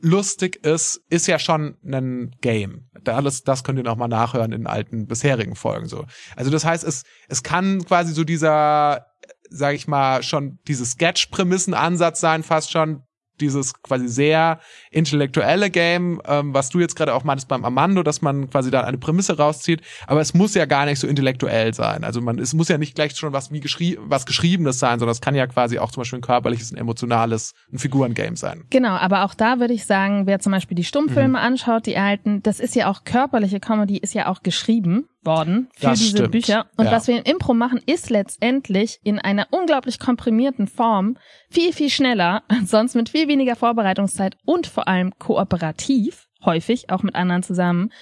lustig 0.00 0.64
ist, 0.64 1.02
ist 1.10 1.26
ja 1.26 1.38
schon 1.38 1.76
ein 1.84 2.34
Game. 2.40 2.88
Alles, 3.04 3.42
das 3.42 3.64
könnt 3.64 3.78
ihr 3.78 3.84
noch 3.84 3.96
mal 3.96 4.08
nachhören 4.08 4.52
in 4.52 4.66
alten 4.66 5.06
bisherigen 5.06 5.56
Folgen 5.56 5.88
so. 5.88 6.06
Also 6.36 6.50
das 6.50 6.64
heißt, 6.64 6.84
es, 6.84 7.02
es 7.28 7.42
kann 7.42 7.84
quasi 7.84 8.14
so 8.14 8.24
dieser 8.24 9.09
sage 9.50 9.76
ich 9.76 9.88
mal, 9.88 10.22
schon 10.22 10.58
dieses 10.66 10.92
Sketch-Prämissen-Ansatz 10.92 12.20
sein, 12.20 12.42
fast 12.42 12.70
schon 12.70 13.02
dieses 13.40 13.82
quasi 13.82 14.08
sehr 14.08 14.60
intellektuelle 14.90 15.70
Game, 15.70 16.20
ähm, 16.26 16.54
was 16.54 16.70
du 16.70 16.78
jetzt 16.78 16.96
gerade 16.96 17.14
auch 17.14 17.24
meinst 17.24 17.48
beim 17.48 17.64
Amando, 17.64 18.02
dass 18.02 18.22
man 18.22 18.50
quasi 18.50 18.70
da 18.70 18.82
eine 18.82 18.98
Prämisse 18.98 19.36
rauszieht, 19.36 19.80
aber 20.06 20.20
es 20.20 20.34
muss 20.34 20.54
ja 20.54 20.66
gar 20.66 20.84
nicht 20.84 20.98
so 20.98 21.06
intellektuell 21.06 21.74
sein. 21.74 22.04
Also 22.04 22.20
man, 22.20 22.38
es 22.38 22.54
muss 22.54 22.68
ja 22.68 22.78
nicht 22.78 22.94
gleich 22.94 23.16
schon 23.16 23.32
was 23.32 23.50
wie 23.50 23.60
geschrie 23.60 23.98
was 24.00 24.26
Geschriebenes 24.26 24.78
sein, 24.78 24.98
sondern 24.98 25.12
es 25.12 25.20
kann 25.20 25.34
ja 25.34 25.46
quasi 25.46 25.78
auch 25.78 25.90
zum 25.90 26.02
Beispiel 26.02 26.18
ein 26.18 26.22
körperliches, 26.22 26.72
ein 26.72 26.76
emotionales, 26.76 27.54
ein 27.72 27.78
Figurengame 27.78 28.36
sein. 28.36 28.64
Genau, 28.70 28.90
aber 28.90 29.24
auch 29.24 29.34
da 29.34 29.58
würde 29.58 29.74
ich 29.74 29.86
sagen, 29.86 30.26
wer 30.26 30.40
zum 30.40 30.52
Beispiel 30.52 30.74
die 30.74 30.84
Stummfilme 30.84 31.28
mhm. 31.30 31.44
anschaut, 31.44 31.86
die 31.86 31.96
alten, 31.96 32.42
das 32.42 32.60
ist 32.60 32.74
ja 32.74 32.90
auch 32.90 33.04
körperliche 33.04 33.60
Comedy, 33.60 33.98
ist 33.98 34.14
ja 34.14 34.26
auch 34.26 34.42
geschrieben 34.42 35.06
worden 35.22 35.68
für 35.76 35.86
Das 35.88 35.98
diese 35.98 36.10
stimmt. 36.16 36.32
Bücher. 36.32 36.66
Und 36.76 36.86
Ja. 36.86 36.92
was 36.92 37.06
wir 37.08 37.16
in 37.16 37.24
Impro 37.24 37.54
machen, 37.54 37.80
ist 37.86 38.10
letztendlich 38.10 38.98
in 39.04 39.18
einer 39.18 39.46
unglaublich 39.50 39.98
komprimierten 39.98 40.66
Form 40.66 41.16
viel, 41.50 41.72
viel 41.72 41.90
schneller 41.90 42.42
sonst 42.64 42.94
mit 42.94 43.08
viel 43.10 43.28
weniger 43.28 43.56
Vorbereitungszeit 43.56 44.36
und 44.44 44.66
vor 44.66 44.88
allem 44.88 45.12
kooperativ, 45.18 46.28
häufig 46.44 46.90
auch 46.90 47.02
mit 47.02 47.14
anderen 47.14 47.42
zusammen, 47.42 47.92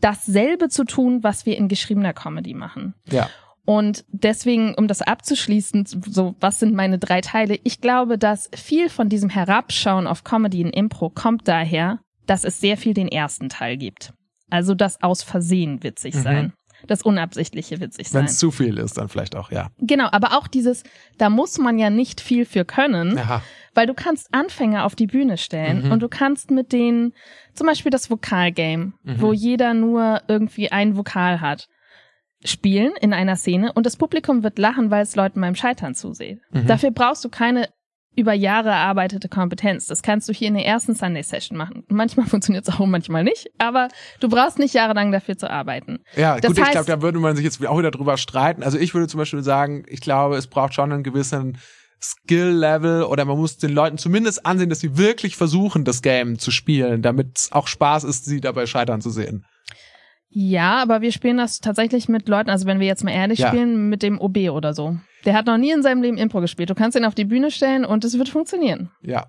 dasselbe 0.00 0.68
zu 0.68 0.84
tun, 0.84 1.22
was 1.22 1.46
wir 1.46 1.56
in 1.56 1.68
geschriebener 1.68 2.12
Comedy 2.12 2.54
machen. 2.54 2.94
Ja. 3.10 3.28
Und 3.66 4.04
deswegen, 4.08 4.74
um 4.74 4.88
das 4.88 5.00
abzuschließen, 5.00 5.86
so, 5.86 6.34
was 6.40 6.60
sind 6.60 6.74
meine 6.74 6.98
drei 6.98 7.22
Teile? 7.22 7.58
Ich 7.64 7.80
glaube, 7.80 8.18
dass 8.18 8.50
viel 8.54 8.90
von 8.90 9.08
diesem 9.08 9.30
Herabschauen 9.30 10.06
auf 10.06 10.22
Comedy 10.22 10.60
in 10.60 10.68
Impro 10.70 11.08
kommt 11.08 11.48
daher, 11.48 12.00
dass 12.26 12.44
es 12.44 12.60
sehr 12.60 12.76
viel 12.76 12.92
den 12.92 13.08
ersten 13.08 13.48
Teil 13.48 13.78
gibt. 13.78 14.12
Also 14.54 14.74
das 14.74 15.02
aus 15.02 15.24
Versehen 15.24 15.82
witzig 15.82 16.14
Mhm. 16.14 16.22
sein. 16.22 16.52
Das 16.86 17.02
unabsichtliche 17.02 17.80
witzig 17.80 18.08
sein. 18.10 18.20
Wenn 18.20 18.26
es 18.26 18.38
zu 18.38 18.50
viel 18.52 18.78
ist, 18.78 18.98
dann 18.98 19.08
vielleicht 19.08 19.34
auch, 19.36 19.50
ja. 19.50 19.68
Genau, 19.78 20.06
aber 20.12 20.36
auch 20.38 20.46
dieses, 20.46 20.82
da 21.18 21.28
muss 21.30 21.58
man 21.58 21.78
ja 21.78 21.90
nicht 21.90 22.20
viel 22.20 22.44
für 22.44 22.64
können, 22.64 23.18
Aha. 23.18 23.42
weil 23.74 23.86
du 23.86 23.94
kannst 23.94 24.32
Anfänger 24.32 24.84
auf 24.84 24.94
die 24.94 25.06
Bühne 25.08 25.36
stellen 25.38 25.86
Mhm. 25.86 25.90
und 25.92 26.02
du 26.02 26.08
kannst 26.08 26.50
mit 26.52 26.72
denen, 26.72 27.12
zum 27.54 27.66
Beispiel 27.66 27.90
das 27.90 28.10
Vokalgame, 28.10 28.92
Mhm. 29.02 29.20
wo 29.20 29.32
jeder 29.32 29.74
nur 29.74 30.22
irgendwie 30.28 30.70
ein 30.70 30.96
Vokal 30.96 31.40
hat, 31.40 31.68
spielen 32.44 32.92
in 33.00 33.12
einer 33.14 33.36
Szene 33.36 33.72
und 33.72 33.86
das 33.86 33.96
Publikum 33.96 34.42
wird 34.42 34.58
lachen, 34.58 34.90
weil 34.90 35.02
es 35.02 35.16
Leuten 35.16 35.40
beim 35.40 35.54
Scheitern 35.54 35.94
zusieht. 35.94 36.40
Mhm. 36.52 36.66
Dafür 36.66 36.90
brauchst 36.92 37.24
du 37.24 37.28
keine 37.28 37.68
über 38.16 38.32
Jahre 38.32 38.68
erarbeitete 38.70 39.28
Kompetenz. 39.28 39.86
Das 39.86 40.02
kannst 40.02 40.28
du 40.28 40.32
hier 40.32 40.48
in 40.48 40.54
der 40.54 40.66
ersten 40.66 40.94
Sunday 40.94 41.22
Session 41.22 41.56
machen. 41.58 41.84
Manchmal 41.88 42.26
funktioniert 42.28 42.68
es 42.68 42.74
auch, 42.74 42.86
manchmal 42.86 43.24
nicht, 43.24 43.48
aber 43.58 43.88
du 44.20 44.28
brauchst 44.28 44.58
nicht 44.58 44.74
jahrelang 44.74 45.12
dafür 45.12 45.36
zu 45.36 45.50
arbeiten. 45.50 45.98
Ja, 46.16 46.38
Das 46.38 46.48
gut, 46.50 46.58
ich 46.58 46.64
heißt- 46.64 46.72
glaube, 46.72 46.86
da 46.86 47.02
würde 47.02 47.18
man 47.18 47.36
sich 47.36 47.44
jetzt 47.44 47.64
auch 47.66 47.78
wieder 47.78 47.90
drüber 47.90 48.16
streiten. 48.16 48.62
Also 48.62 48.78
ich 48.78 48.94
würde 48.94 49.08
zum 49.08 49.18
Beispiel 49.18 49.42
sagen, 49.42 49.84
ich 49.88 50.00
glaube, 50.00 50.36
es 50.36 50.46
braucht 50.46 50.74
schon 50.74 50.92
einen 50.92 51.02
gewissen 51.02 51.58
Skill-Level 52.00 53.02
oder 53.04 53.24
man 53.24 53.36
muss 53.38 53.56
den 53.56 53.70
Leuten 53.72 53.98
zumindest 53.98 54.44
ansehen, 54.46 54.68
dass 54.68 54.80
sie 54.80 54.96
wirklich 54.96 55.36
versuchen, 55.36 55.84
das 55.84 56.02
Game 56.02 56.38
zu 56.38 56.50
spielen, 56.50 57.02
damit 57.02 57.38
es 57.38 57.52
auch 57.52 57.66
Spaß 57.66 58.04
ist, 58.04 58.24
sie 58.26 58.40
dabei 58.40 58.66
scheitern 58.66 59.00
zu 59.00 59.10
sehen. 59.10 59.44
Ja, 60.36 60.82
aber 60.82 61.00
wir 61.00 61.12
spielen 61.12 61.36
das 61.36 61.60
tatsächlich 61.60 62.08
mit 62.08 62.28
Leuten, 62.28 62.50
also 62.50 62.66
wenn 62.66 62.80
wir 62.80 62.88
jetzt 62.88 63.04
mal 63.04 63.12
ehrlich 63.12 63.38
Ja. 63.38 63.48
spielen, 63.48 63.88
mit 63.88 64.02
dem 64.02 64.20
OB 64.20 64.50
oder 64.50 64.74
so. 64.74 64.96
Der 65.24 65.34
hat 65.34 65.46
noch 65.46 65.56
nie 65.58 65.70
in 65.70 65.82
seinem 65.82 66.02
Leben 66.02 66.18
Impro 66.18 66.40
gespielt. 66.40 66.68
Du 66.70 66.74
kannst 66.74 66.96
ihn 66.96 67.04
auf 67.04 67.14
die 67.14 67.24
Bühne 67.24 67.52
stellen 67.52 67.84
und 67.84 68.04
es 68.04 68.18
wird 68.18 68.28
funktionieren. 68.28 68.90
Ja. 69.00 69.26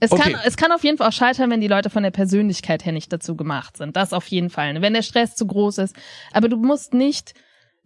Es, 0.00 0.10
Okay. 0.10 0.32
kann, 0.32 0.40
es 0.44 0.56
kann 0.56 0.72
auf 0.72 0.82
jeden 0.82 0.98
Fall 0.98 1.08
auch 1.08 1.12
scheitern, 1.12 1.50
wenn 1.50 1.60
die 1.60 1.68
Leute 1.68 1.88
von 1.88 2.02
der 2.02 2.10
Persönlichkeit 2.10 2.84
her 2.84 2.92
nicht 2.92 3.12
dazu 3.12 3.36
gemacht 3.36 3.76
sind. 3.76 3.94
Das 3.96 4.12
auf 4.12 4.26
jeden 4.26 4.50
Fall. 4.50 4.82
Wenn 4.82 4.92
der 4.92 5.02
Stress 5.02 5.36
zu 5.36 5.46
groß 5.46 5.78
ist. 5.78 5.94
Aber 6.32 6.48
du 6.48 6.56
musst 6.56 6.94
nicht 6.94 7.32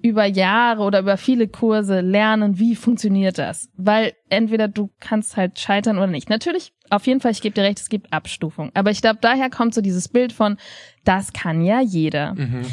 über 0.00 0.24
Jahre 0.24 0.82
oder 0.82 1.00
über 1.00 1.16
viele 1.16 1.48
Kurse 1.48 2.00
lernen, 2.00 2.58
wie 2.58 2.76
funktioniert 2.76 3.38
das. 3.38 3.68
Weil 3.76 4.12
entweder 4.28 4.68
du 4.68 4.90
kannst 5.00 5.37
halt 5.37 5.58
scheitern 5.58 5.98
oder 5.98 6.06
nicht. 6.06 6.30
Natürlich, 6.30 6.72
auf 6.88 7.06
jeden 7.06 7.20
Fall, 7.20 7.32
ich 7.32 7.42
gebe 7.42 7.54
dir 7.54 7.62
recht, 7.62 7.80
es 7.80 7.88
gibt 7.88 8.12
Abstufung. 8.12 8.70
Aber 8.74 8.90
ich 8.90 9.00
glaube, 9.00 9.18
daher 9.20 9.50
kommt 9.50 9.74
so 9.74 9.80
dieses 9.80 10.08
Bild 10.08 10.32
von, 10.32 10.56
das 11.04 11.32
kann 11.32 11.62
ja 11.62 11.80
jeder. 11.80 12.34
Mhm. 12.34 12.64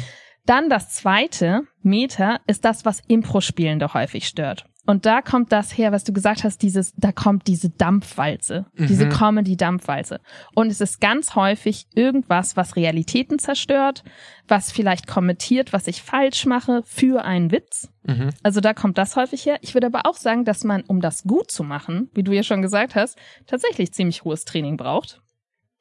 Dann 0.44 0.70
das 0.70 0.90
zweite, 0.90 1.62
Meta, 1.82 2.38
ist 2.46 2.64
das, 2.64 2.84
was 2.84 3.00
Impro-Spielende 3.08 3.92
häufig 3.94 4.28
stört. 4.28 4.66
Und 4.86 5.04
da 5.04 5.20
kommt 5.20 5.52
das 5.52 5.76
her, 5.76 5.92
was 5.92 6.04
du 6.04 6.12
gesagt 6.12 6.44
hast, 6.44 6.62
dieses, 6.62 6.94
da 6.96 7.12
kommt 7.12 7.46
diese 7.46 7.70
Dampfwalze, 7.70 8.66
diese 8.78 9.06
Mhm. 9.06 9.10
Comedy-Dampfwalze. 9.10 10.20
Und 10.54 10.68
es 10.68 10.80
ist 10.80 11.00
ganz 11.00 11.34
häufig 11.34 11.86
irgendwas, 11.94 12.56
was 12.56 12.76
Realitäten 12.76 13.38
zerstört, 13.38 14.04
was 14.48 14.70
vielleicht 14.70 15.06
kommentiert, 15.06 15.72
was 15.72 15.88
ich 15.88 16.02
falsch 16.02 16.46
mache 16.46 16.82
für 16.84 17.24
einen 17.24 17.50
Witz. 17.50 17.88
Mhm. 18.04 18.30
Also 18.42 18.60
da 18.60 18.74
kommt 18.74 18.96
das 18.98 19.16
häufig 19.16 19.44
her. 19.44 19.58
Ich 19.60 19.74
würde 19.74 19.88
aber 19.88 20.06
auch 20.06 20.16
sagen, 20.16 20.44
dass 20.44 20.62
man, 20.64 20.82
um 20.82 21.00
das 21.00 21.24
gut 21.24 21.50
zu 21.50 21.64
machen, 21.64 22.10
wie 22.14 22.22
du 22.22 22.32
ja 22.32 22.42
schon 22.42 22.62
gesagt 22.62 22.94
hast, 22.94 23.18
tatsächlich 23.46 23.92
ziemlich 23.92 24.24
hohes 24.24 24.44
Training 24.44 24.76
braucht. 24.76 25.20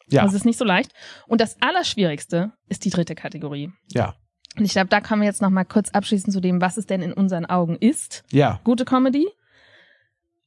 Ja. 0.08 0.22
Also 0.22 0.36
es 0.36 0.42
ist 0.42 0.46
nicht 0.46 0.58
so 0.60 0.66
leicht. 0.66 0.92
Und 1.28 1.42
das 1.42 1.58
Allerschwierigste 1.62 2.54
ist 2.70 2.86
die 2.86 2.90
dritte 2.92 3.16
Kategorie. 3.16 3.72
Ja. 3.92 4.16
Und 4.58 4.64
ich 4.66 4.72
glaube, 4.72 4.88
da 4.88 5.02
kommen 5.02 5.22
wir 5.22 5.28
jetzt 5.28 5.42
noch 5.42 5.50
mal 5.50 5.66
kurz 5.66 5.90
abschließen 5.90 6.32
zu 6.32 6.40
dem, 6.40 6.62
was 6.62 6.78
es 6.78 6.86
denn 6.86 7.02
in 7.02 7.14
unseren 7.14 7.46
Augen 7.46 7.76
ist. 7.76 8.24
Ja. 8.32 8.60
Gute 8.64 8.86
Comedy. 8.86 9.28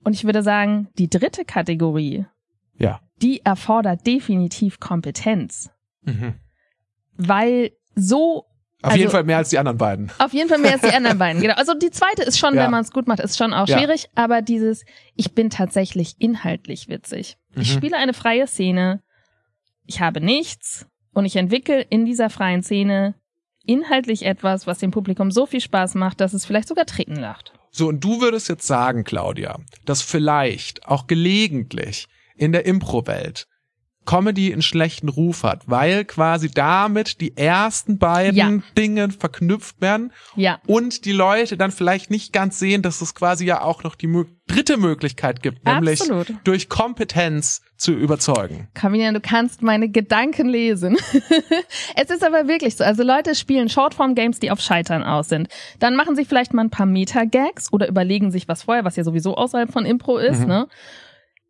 Und 0.04 0.14
ich 0.14 0.24
würde 0.24 0.42
sagen, 0.42 0.88
die 0.96 1.10
dritte 1.10 1.44
Kategorie, 1.44 2.24
Ja. 2.78 3.00
die 3.20 3.44
erfordert 3.44 4.06
definitiv 4.06 4.80
Kompetenz. 4.80 5.70
Mhm. 6.02 6.34
Weil 7.16 7.72
so, 7.94 8.44
Auf 8.80 8.90
Also- 8.92 8.98
jeden 9.00 9.10
Fall 9.10 9.24
mehr 9.24 9.38
als 9.38 9.48
die 9.50 9.58
anderen 9.58 9.76
beiden. 9.76 10.08
auf 10.20 10.32
jeden 10.32 10.48
Fall 10.48 10.58
mehr 10.58 10.74
als 10.74 10.82
die 10.82 10.94
anderen 10.94 11.18
beiden. 11.18 11.42
Genau. 11.42 11.54
Also 11.54 11.74
die 11.74 11.90
zweite 11.90 12.22
ist 12.22 12.38
schon, 12.38 12.54
Ja. 12.54 12.62
wenn 12.62 12.70
man 12.70 12.82
es 12.82 12.92
gut 12.92 13.08
macht, 13.08 13.18
ist 13.18 13.36
schon 13.36 13.52
auch 13.52 13.66
Ja. 13.66 13.76
schwierig. 13.76 14.08
Aber 14.14 14.40
dieses, 14.40 14.84
ich 15.16 15.34
bin 15.34 15.50
tatsächlich 15.50 16.14
inhaltlich 16.20 16.88
witzig. 16.88 17.38
Ich 17.56 17.74
Mhm. 17.74 17.76
spiele 17.76 17.96
eine 17.96 18.14
freie 18.14 18.46
Szene. 18.46 19.02
Ich 19.84 20.00
habe 20.00 20.20
nichts. 20.20 20.86
Und 21.12 21.24
ich 21.24 21.34
entwickle 21.34 21.80
in 21.80 22.04
dieser 22.04 22.30
freien 22.30 22.62
Szene 22.62 23.16
inhaltlich 23.68 24.24
etwas, 24.24 24.66
was 24.66 24.78
dem 24.78 24.90
Publikum 24.90 25.30
so 25.30 25.46
viel 25.46 25.60
Spaß 25.60 25.94
macht, 25.94 26.20
dass 26.20 26.32
es 26.32 26.46
vielleicht 26.46 26.68
sogar 26.68 26.86
Treten 26.86 27.16
lacht. 27.16 27.52
So, 27.70 27.88
und 27.88 28.02
du 28.02 28.20
würdest 28.20 28.48
jetzt 28.48 28.66
sagen, 28.66 29.04
Claudia, 29.04 29.60
dass 29.84 30.02
vielleicht 30.02 30.86
auch 30.86 31.06
gelegentlich 31.06 32.06
in 32.34 32.52
der 32.52 32.66
Impro-Welt 32.66 33.46
Comedy 34.06 34.52
einen 34.52 34.62
schlechten 34.62 35.08
Ruf 35.10 35.42
hat, 35.42 35.62
weil 35.66 36.04
quasi 36.06 36.50
damit 36.50 37.20
die 37.20 37.36
ersten 37.36 37.98
beiden 37.98 38.36
Ja. 38.36 38.50
Dinge 38.76 39.10
verknüpft 39.10 39.80
werden 39.82 40.12
Ja. 40.34 40.60
und 40.66 41.04
die 41.04 41.12
Leute 41.12 41.58
dann 41.58 41.70
vielleicht 41.72 42.10
nicht 42.10 42.32
ganz 42.32 42.58
sehen, 42.58 42.80
dass 42.80 43.02
es 43.02 43.14
quasi 43.14 43.44
ja 43.44 43.60
auch 43.60 43.82
noch 43.82 43.94
die 43.94 44.06
mö 44.06 44.24
dritte 44.46 44.78
Möglichkeit 44.78 45.42
gibt, 45.42 45.66
nämlich 45.66 46.00
Absolut. 46.00 46.32
durch 46.44 46.70
Kompetenz 46.70 47.60
zu 47.76 47.92
überzeugen. 47.92 48.68
Camilla, 48.72 49.12
du 49.12 49.20
kannst 49.20 49.60
meine 49.60 49.90
Gedanken 49.90 50.48
lesen. 50.48 50.96
es 51.96 52.08
ist 52.08 52.24
aber 52.24 52.48
wirklich 52.48 52.74
so. 52.74 52.82
Also 52.82 53.02
Leute 53.02 53.34
spielen 53.34 53.68
Shortform-Games, 53.68 54.40
die 54.40 54.50
auf 54.50 54.60
Scheitern 54.60 55.02
aus 55.02 55.28
sind. 55.28 55.48
Dann 55.80 55.96
machen 55.96 56.16
sie 56.16 56.24
vielleicht 56.24 56.54
mal 56.54 56.62
ein 56.62 56.70
paar 56.70 56.86
Meta-Gags 56.86 57.70
oder 57.74 57.88
überlegen 57.88 58.30
sich 58.30 58.48
was 58.48 58.62
vorher, 58.62 58.86
was 58.86 58.96
ja 58.96 59.04
sowieso 59.04 59.36
außerhalb 59.36 59.70
von 59.70 59.84
Impro 59.84 60.16
ist, 60.16 60.40
Mhm. 60.40 60.46
ne? 60.46 60.68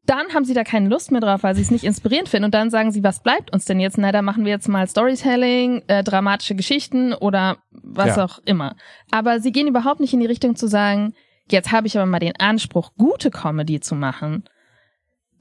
Dann 0.08 0.32
haben 0.32 0.46
sie 0.46 0.54
da 0.54 0.64
keine 0.64 0.88
Lust 0.88 1.12
mehr 1.12 1.20
drauf, 1.20 1.42
weil 1.42 1.54
sie 1.54 1.60
es 1.60 1.70
nicht 1.70 1.84
inspirierend 1.84 2.30
finden. 2.30 2.46
Und 2.46 2.54
dann 2.54 2.70
sagen 2.70 2.92
sie, 2.92 3.04
was 3.04 3.22
bleibt 3.22 3.52
uns 3.52 3.66
denn 3.66 3.78
jetzt? 3.78 3.98
Na, 3.98 4.10
da 4.10 4.22
machen 4.22 4.46
wir 4.46 4.52
jetzt 4.52 4.66
mal 4.66 4.86
Storytelling, 4.88 5.82
äh, 5.86 6.02
dramatische 6.02 6.54
Geschichten 6.54 7.12
oder 7.12 7.58
was 7.70 8.16
Ja. 8.16 8.24
auch 8.24 8.38
immer. 8.46 8.74
Aber 9.10 9.38
sie 9.40 9.52
gehen 9.52 9.68
überhaupt 9.68 10.00
nicht 10.00 10.14
in 10.14 10.20
die 10.20 10.26
Richtung 10.26 10.56
zu 10.56 10.66
sagen, 10.66 11.12
jetzt 11.50 11.72
habe 11.72 11.86
ich 11.88 11.96
aber 11.98 12.06
mal 12.06 12.20
den 12.20 12.36
Anspruch, 12.40 12.92
gute 12.96 13.30
Comedy 13.30 13.80
zu 13.80 13.94
machen, 13.94 14.44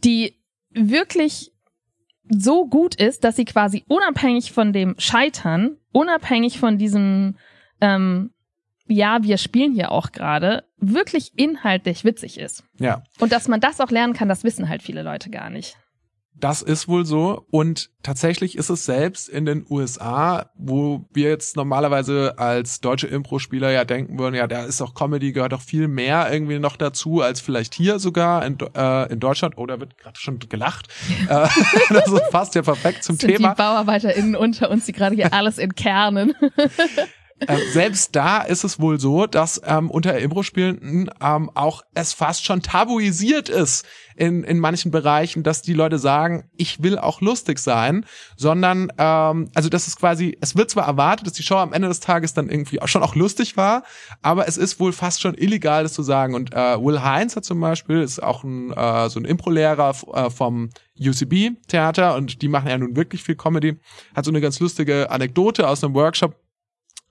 die 0.04 0.36
wirklich 0.72 1.54
so 2.30 2.68
gut 2.68 2.96
ist, 2.96 3.24
dass 3.24 3.38
sie 3.38 3.46
quasi 3.46 3.86
unabhängig 3.88 4.52
von 4.52 4.74
dem 4.74 4.96
Scheitern, 4.98 5.78
unabhängig 5.94 6.60
von 6.60 6.78
diesem, 6.78 7.38
ähm, 7.80 8.32
ja, 8.88 9.24
wir 9.24 9.38
spielen 9.38 9.74
hier 9.74 9.92
auch 9.92 10.12
gerade, 10.12 10.64
wirklich 10.78 11.32
inhaltlich 11.38 12.04
witzig 12.04 12.40
ist. 12.40 12.64
Ja. 12.80 13.04
Und 13.20 13.32
dass 13.32 13.48
man 13.48 13.60
das 13.60 13.80
auch 13.82 13.92
lernen 13.92 14.14
kann, 14.14 14.30
das 14.30 14.44
wissen 14.44 14.70
halt 14.70 14.84
viele 14.84 15.04
Leute 15.04 15.30
gar 15.30 15.50
nicht. 15.50 15.78
Das 16.40 16.62
ist 16.62 16.88
wohl 16.88 17.04
so. 17.04 17.46
Und 17.50 17.90
tatsächlich 18.04 18.58
ist 18.58 18.70
es 18.70 18.86
selbst 18.86 19.28
in 19.28 19.46
den 19.46 19.66
USA, 19.68 20.52
wo 20.56 21.06
wir 21.12 21.30
jetzt 21.30 21.56
normalerweise 21.56 22.36
als 22.38 22.80
deutsche 22.80 23.08
Impro-Spieler 23.08 23.72
ja 23.72 23.86
denken 23.86 24.20
würden, 24.20 24.36
ja, 24.36 24.46
da 24.46 24.64
ist 24.64 24.80
doch 24.80 24.94
Comedy, 24.94 25.32
gehört 25.32 25.54
doch 25.54 25.62
viel 25.62 25.88
mehr 25.88 26.32
irgendwie 26.32 26.60
noch 26.60 26.78
dazu, 26.78 27.22
als 27.22 27.42
vielleicht 27.42 27.74
hier 27.74 27.98
sogar 27.98 28.46
in, 28.46 28.58
äh, 28.76 29.12
in 29.12 29.20
Deutschland. 29.20 29.58
Oder 29.58 29.80
wird 29.80 29.98
gerade 29.98 30.20
schon 30.20 30.38
gelacht. 30.38 30.88
äh, 31.28 31.48
das 31.90 32.08
ist 32.08 32.28
fast 32.30 32.54
ja 32.54 32.62
perfekt 32.62 33.04
zum 33.04 33.18
sind 33.18 33.32
Thema. 33.32 33.50
die 33.50 33.56
BauarbeiterInnen 33.56 34.36
unter 34.36 34.70
uns, 34.70 34.86
die 34.86 34.94
gerade 34.94 35.16
hier 35.16 35.34
alles 35.34 35.58
entkernen. 35.58 36.36
Ähm, 37.48 37.60
selbst 37.72 38.16
da 38.16 38.42
ist 38.42 38.64
es 38.64 38.80
wohl 38.80 39.00
so, 39.00 39.28
dass 39.28 39.62
ähm, 39.64 39.92
unter 39.92 40.18
Impro-Spielenden 40.18 41.12
ähm, 41.22 41.52
auch 41.54 41.84
es 41.94 42.14
fast 42.14 42.46
schon 42.46 42.64
tabuisiert 42.64 43.48
ist 43.48 43.86
in, 44.16 44.44
in 44.44 44.60
manchen 44.60 44.90
Bereichen, 44.90 45.44
dass 45.44 45.62
die 45.62 45.74
Leute 45.74 46.00
sagen, 46.00 46.50
ich 46.58 46.82
will 46.82 46.98
auch 46.98 47.22
lustig 47.22 47.60
sein, 47.60 48.06
sondern 48.36 48.92
ähm, 48.98 49.52
also 49.54 49.70
das 49.70 49.88
ist 49.88 50.00
quasi, 50.00 50.36
es 50.42 50.56
wird 50.56 50.72
zwar 50.72 50.88
erwartet, 50.88 51.28
dass 51.28 51.34
die 51.34 51.44
Show 51.44 51.58
am 51.58 51.74
Ende 51.74 51.88
des 51.88 52.00
Tages 52.00 52.34
dann 52.34 52.50
irgendwie 52.50 52.82
auch 52.82 52.88
schon 52.88 53.04
auch 53.04 53.14
lustig 53.14 53.56
war, 53.56 53.84
aber 54.24 54.48
es 54.48 54.58
ist 54.58 54.80
wohl 54.80 54.92
fast 54.92 55.22
schon 55.22 55.36
illegal, 55.36 55.84
das 55.84 55.94
zu 55.94 56.02
sagen. 56.02 56.34
Und 56.34 56.54
äh, 56.54 56.84
Will 56.84 57.04
Heinz 57.04 57.36
hat 57.36 57.46
zum 57.46 57.60
Beispiel, 57.60 58.02
ist 58.02 58.22
auch 58.22 58.44
ein 58.44 58.72
äh, 58.72 59.10
so 59.10 59.20
ein 59.20 59.26
Impro-Lehrer 59.26 59.96
äh, 60.14 60.30
vom 60.32 60.70
UCB-Theater 61.00 62.16
und 62.16 62.42
die 62.42 62.48
machen 62.48 62.70
ja 62.70 62.78
nun 62.80 62.96
wirklich 62.96 63.24
viel 63.24 63.36
Comedy, 63.36 63.78
hat 64.16 64.26
so 64.26 64.32
eine 64.32 64.42
ganz 64.42 64.60
lustige 64.60 65.12
Anekdote 65.12 65.68
aus 65.68 65.84
einem 65.84 65.94
Workshop, 65.94 66.36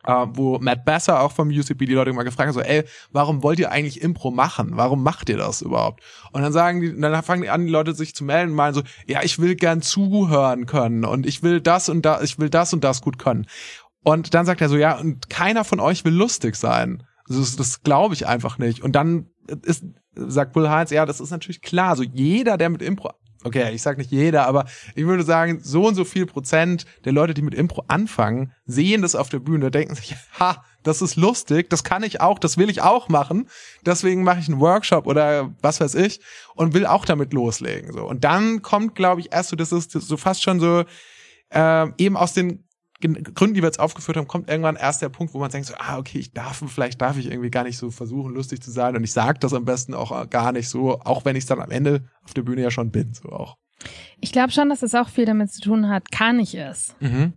äh, 0.06 0.26
wo 0.32 0.58
Matt 0.58 0.84
Besser 0.84 1.20
auch 1.20 1.32
vom 1.32 1.48
UCB 1.48 1.86
die 1.86 1.94
Leute 1.94 2.12
mal 2.12 2.22
gefragt 2.22 2.48
hat, 2.48 2.54
so, 2.54 2.60
ey, 2.60 2.84
warum 3.12 3.42
wollt 3.42 3.58
ihr 3.58 3.70
eigentlich 3.70 4.00
Impro 4.00 4.30
machen? 4.30 4.72
Warum 4.74 5.02
macht 5.02 5.28
ihr 5.28 5.36
das 5.36 5.62
überhaupt? 5.62 6.02
Und 6.32 6.42
dann 6.42 6.52
sagen 6.52 6.80
die, 6.80 6.98
dann 6.98 7.22
fangen 7.22 7.42
die 7.42 7.50
an, 7.50 7.66
die 7.66 7.72
Leute 7.72 7.94
sich 7.94 8.14
zu 8.14 8.24
melden 8.24 8.50
und 8.50 8.56
meinen 8.56 8.74
so, 8.74 8.82
ja, 9.06 9.22
ich 9.22 9.38
will 9.38 9.56
gern 9.56 9.82
zuhören 9.82 10.66
können 10.66 11.04
und 11.04 11.26
ich 11.26 11.42
will 11.42 11.60
das 11.60 11.88
und 11.88 12.02
da, 12.02 12.22
ich 12.22 12.38
will 12.38 12.50
das 12.50 12.72
und 12.72 12.84
das 12.84 13.02
gut 13.02 13.18
können. 13.18 13.46
Und 14.02 14.34
dann 14.34 14.46
sagt 14.46 14.60
er 14.60 14.68
so, 14.68 14.76
ja, 14.76 14.98
und 14.98 15.28
keiner 15.28 15.64
von 15.64 15.80
euch 15.80 16.04
will 16.04 16.14
lustig 16.14 16.56
sein. 16.56 17.02
Das, 17.28 17.56
das 17.56 17.82
glaube 17.82 18.14
ich 18.14 18.26
einfach 18.26 18.58
nicht. 18.58 18.82
Und 18.82 18.92
dann 18.92 19.26
ist, 19.62 19.84
sagt 20.14 20.52
Bull 20.52 20.68
Heinz, 20.70 20.90
ja, 20.90 21.06
das 21.06 21.20
ist 21.20 21.30
natürlich 21.30 21.60
klar. 21.60 21.96
So 21.96 22.04
jeder, 22.04 22.56
der 22.56 22.70
mit 22.70 22.82
Impro 22.82 23.10
okay, 23.46 23.72
ich 23.72 23.82
sag 23.82 23.98
nicht 23.98 24.10
jeder, 24.10 24.46
aber 24.46 24.66
ich 24.94 25.06
würde 25.06 25.22
sagen, 25.22 25.60
so 25.62 25.86
und 25.86 25.94
so 25.94 26.04
viel 26.04 26.26
Prozent 26.26 26.84
der 27.04 27.12
Leute, 27.12 27.34
die 27.34 27.42
mit 27.42 27.54
Impro 27.54 27.84
anfangen, 27.88 28.52
sehen 28.66 29.02
das 29.02 29.14
auf 29.14 29.28
der 29.28 29.38
Bühne, 29.38 29.70
denken 29.70 29.94
sich, 29.94 30.14
ha, 30.38 30.64
das 30.82 31.02
ist 31.02 31.16
lustig, 31.16 31.70
das 31.70 31.84
kann 31.84 32.02
ich 32.02 32.20
auch, 32.20 32.38
das 32.38 32.58
will 32.58 32.70
ich 32.70 32.82
auch 32.82 33.08
machen. 33.08 33.48
Deswegen 33.84 34.22
mache 34.22 34.40
ich 34.40 34.48
einen 34.48 34.60
Workshop 34.60 35.06
oder 35.06 35.54
was 35.60 35.80
weiß 35.80 35.94
ich 35.94 36.20
und 36.54 36.74
will 36.74 36.86
auch 36.86 37.04
damit 37.04 37.32
loslegen. 37.32 37.92
So. 37.92 38.04
Und 38.04 38.24
dann 38.24 38.62
kommt, 38.62 38.94
glaube 38.94 39.20
ich, 39.20 39.32
erst 39.32 39.50
so, 39.50 39.56
das 39.56 39.72
ist 39.72 39.92
so 39.92 40.16
fast 40.16 40.42
schon 40.42 40.60
so 40.60 40.84
äh, 41.50 41.86
eben 41.98 42.16
aus 42.16 42.34
den 42.34 42.65
Gründen, 43.00 43.54
die 43.54 43.62
wir 43.62 43.68
jetzt 43.68 43.80
aufgeführt 43.80 44.16
haben, 44.16 44.26
kommt 44.26 44.48
irgendwann 44.48 44.76
erst 44.76 45.02
der 45.02 45.08
Punkt, 45.08 45.34
wo 45.34 45.38
man 45.38 45.50
denkt 45.50 45.66
so, 45.66 45.74
ah, 45.78 45.98
okay, 45.98 46.18
ich 46.18 46.32
darf, 46.32 46.62
vielleicht 46.66 47.00
darf 47.00 47.18
ich 47.18 47.30
irgendwie 47.30 47.50
gar 47.50 47.64
nicht 47.64 47.78
so 47.78 47.90
versuchen, 47.90 48.34
lustig 48.34 48.62
zu 48.62 48.70
sein 48.70 48.96
und 48.96 49.04
ich 49.04 49.12
sage 49.12 49.38
das 49.38 49.52
am 49.52 49.64
besten 49.64 49.94
auch 49.94 50.28
gar 50.30 50.52
nicht 50.52 50.68
so, 50.68 51.00
auch 51.00 51.24
wenn 51.24 51.36
ich 51.36 51.44
es 51.44 51.48
dann 51.48 51.60
am 51.60 51.70
Ende 51.70 52.04
auf 52.24 52.34
der 52.34 52.42
Bühne 52.42 52.62
ja 52.62 52.70
schon 52.70 52.90
bin, 52.90 53.12
so 53.12 53.28
auch. 53.28 53.56
Ich 54.20 54.32
glaube 54.32 54.52
schon, 54.52 54.68
dass 54.68 54.82
es 54.82 54.94
auch 54.94 55.08
viel 55.08 55.26
damit 55.26 55.52
zu 55.52 55.60
tun 55.60 55.88
hat, 55.88 56.10
kann 56.10 56.40
ich 56.40 56.54
es? 56.54 56.96
Mhm. 57.00 57.34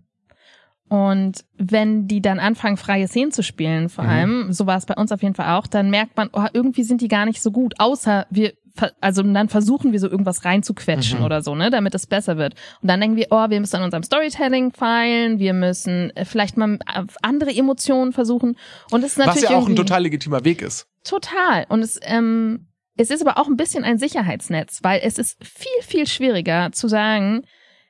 Und 0.89 1.45
wenn 1.55 2.07
die 2.07 2.19
dann 2.19 2.39
anfangen, 2.39 2.75
freie 2.75 3.07
Szenen 3.07 3.31
zu 3.31 3.43
spielen, 3.43 3.89
vor 3.89 4.05
mhm. 4.05 4.09
allem, 4.09 4.53
so 4.53 4.65
war 4.65 4.77
es 4.77 4.87
bei 4.87 4.95
uns 4.95 5.11
auf 5.11 5.21
jeden 5.21 5.35
Fall 5.35 5.55
auch, 5.55 5.67
dann 5.67 5.91
merkt 5.91 6.17
man, 6.17 6.29
oh, 6.33 6.47
irgendwie 6.51 6.83
sind 6.83 7.01
die 7.01 7.07
gar 7.07 7.25
nicht 7.25 7.41
so 7.41 7.51
gut, 7.51 7.75
außer 7.77 8.25
wir 8.31 8.53
also 9.01 9.23
dann 9.23 9.49
versuchen 9.49 9.91
wir 9.91 9.99
so 9.99 10.09
irgendwas 10.09 10.45
reinzuquetschen 10.45 11.19
mhm. 11.19 11.25
oder 11.25 11.41
so, 11.41 11.55
ne, 11.55 11.69
damit 11.69 11.95
es 11.95 12.07
besser 12.07 12.37
wird. 12.37 12.55
Und 12.81 12.87
dann 12.87 12.99
denken 12.99 13.15
wir, 13.15 13.27
oh, 13.31 13.49
wir 13.49 13.59
müssen 13.59 13.77
an 13.77 13.83
unserem 13.83 14.03
Storytelling 14.03 14.71
feilen, 14.71 15.39
wir 15.39 15.53
müssen 15.53 16.15
äh, 16.15 16.25
vielleicht 16.25 16.57
mal 16.57 16.79
andere 17.21 17.53
Emotionen 17.55 18.13
versuchen. 18.13 18.57
Und 18.91 19.03
es 19.03 19.11
ist 19.11 19.17
natürlich 19.17 19.43
was 19.43 19.49
ja 19.51 19.57
auch 19.57 19.67
ein 19.67 19.75
total 19.75 20.03
legitimer 20.03 20.43
Weg 20.43 20.61
ist. 20.61 20.87
Total. 21.03 21.65
Und 21.69 21.81
es 21.81 21.99
ähm, 22.03 22.67
es 22.97 23.11
ist 23.11 23.25
aber 23.25 23.37
auch 23.39 23.47
ein 23.47 23.55
bisschen 23.55 23.85
ein 23.85 23.97
Sicherheitsnetz, 23.97 24.79
weil 24.83 24.99
es 25.03 25.17
ist 25.17 25.37
viel 25.43 25.81
viel 25.81 26.05
schwieriger 26.05 26.71
zu 26.71 26.87
sagen, 26.87 27.43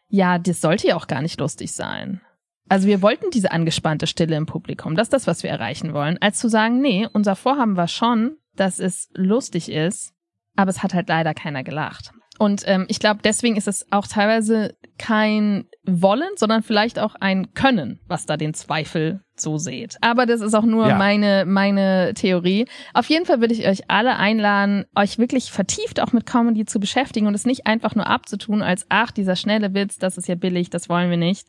ja, 0.07 0.37
das 0.37 0.61
sollte 0.61 0.87
ja 0.87 0.95
auch 0.95 1.07
gar 1.07 1.21
nicht 1.21 1.39
lustig 1.39 1.71
sein. 1.71 2.21
Also 2.67 2.87
wir 2.87 3.01
wollten 3.01 3.31
diese 3.31 3.51
angespannte 3.51 4.05
Stille 4.05 4.35
im 4.35 4.45
Publikum, 4.45 4.95
das 4.95 5.07
ist 5.07 5.13
das, 5.13 5.27
was 5.27 5.41
wir 5.41 5.49
erreichen 5.49 5.93
wollen, 5.93 6.19
als 6.21 6.37
zu 6.37 6.49
sagen, 6.49 6.81
nee, 6.81 7.07
unser 7.11 7.35
Vorhaben 7.35 7.75
war 7.75 7.87
schon, 7.87 8.37
dass 8.55 8.79
es 8.79 9.09
lustig 9.13 9.71
ist 9.71 10.13
aber 10.59 10.71
es 10.71 10.83
hat 10.83 10.93
halt 10.93 11.07
leider 11.07 11.33
keiner 11.33 11.63
gelacht. 11.63 12.11
Und 12.37 12.63
ähm, 12.65 12.85
ich 12.89 12.99
glaube, 12.99 13.21
deswegen 13.23 13.55
ist 13.55 13.69
es 13.69 13.85
auch 13.91 14.05
teilweise 14.05 14.75
kein 14.99 15.65
Wollen, 15.85 16.29
sondern 16.35 16.61
vielleicht 16.61 16.99
auch 16.99 17.15
ein 17.15 17.53
Können, 17.55 17.99
was 18.07 18.27
da 18.27 18.37
den 18.37 18.53
Zweifel 18.53 19.21
so 19.35 19.57
seht. 19.57 19.97
Aber 20.01 20.25
das 20.25 20.41
ist 20.41 20.53
auch 20.53 20.63
nur 20.63 20.89
ja. 20.89 20.97
meine, 20.97 21.45
meine 21.47 22.13
Theorie. 22.13 22.67
Auf 22.93 23.07
jeden 23.07 23.25
Fall 23.25 23.41
würde 23.41 23.53
ich 23.55 23.67
euch 23.67 23.89
alle 23.89 24.17
einladen, 24.17 24.85
euch 24.95 25.17
wirklich 25.17 25.51
vertieft 25.51 25.99
auch 26.01 26.11
mit 26.11 26.25
Comedy 26.25 26.65
zu 26.65 26.79
beschäftigen 26.79 27.25
und 27.25 27.33
es 27.33 27.45
nicht 27.45 27.65
einfach 27.65 27.95
nur 27.95 28.05
abzutun 28.05 28.61
als, 28.61 28.85
ach, 28.89 29.11
dieser 29.11 29.35
schnelle 29.35 29.73
Witz, 29.73 29.97
das 29.97 30.17
ist 30.17 30.27
ja 30.27 30.35
billig, 30.35 30.69
das 30.69 30.89
wollen 30.89 31.09
wir 31.09 31.17
nicht, 31.17 31.47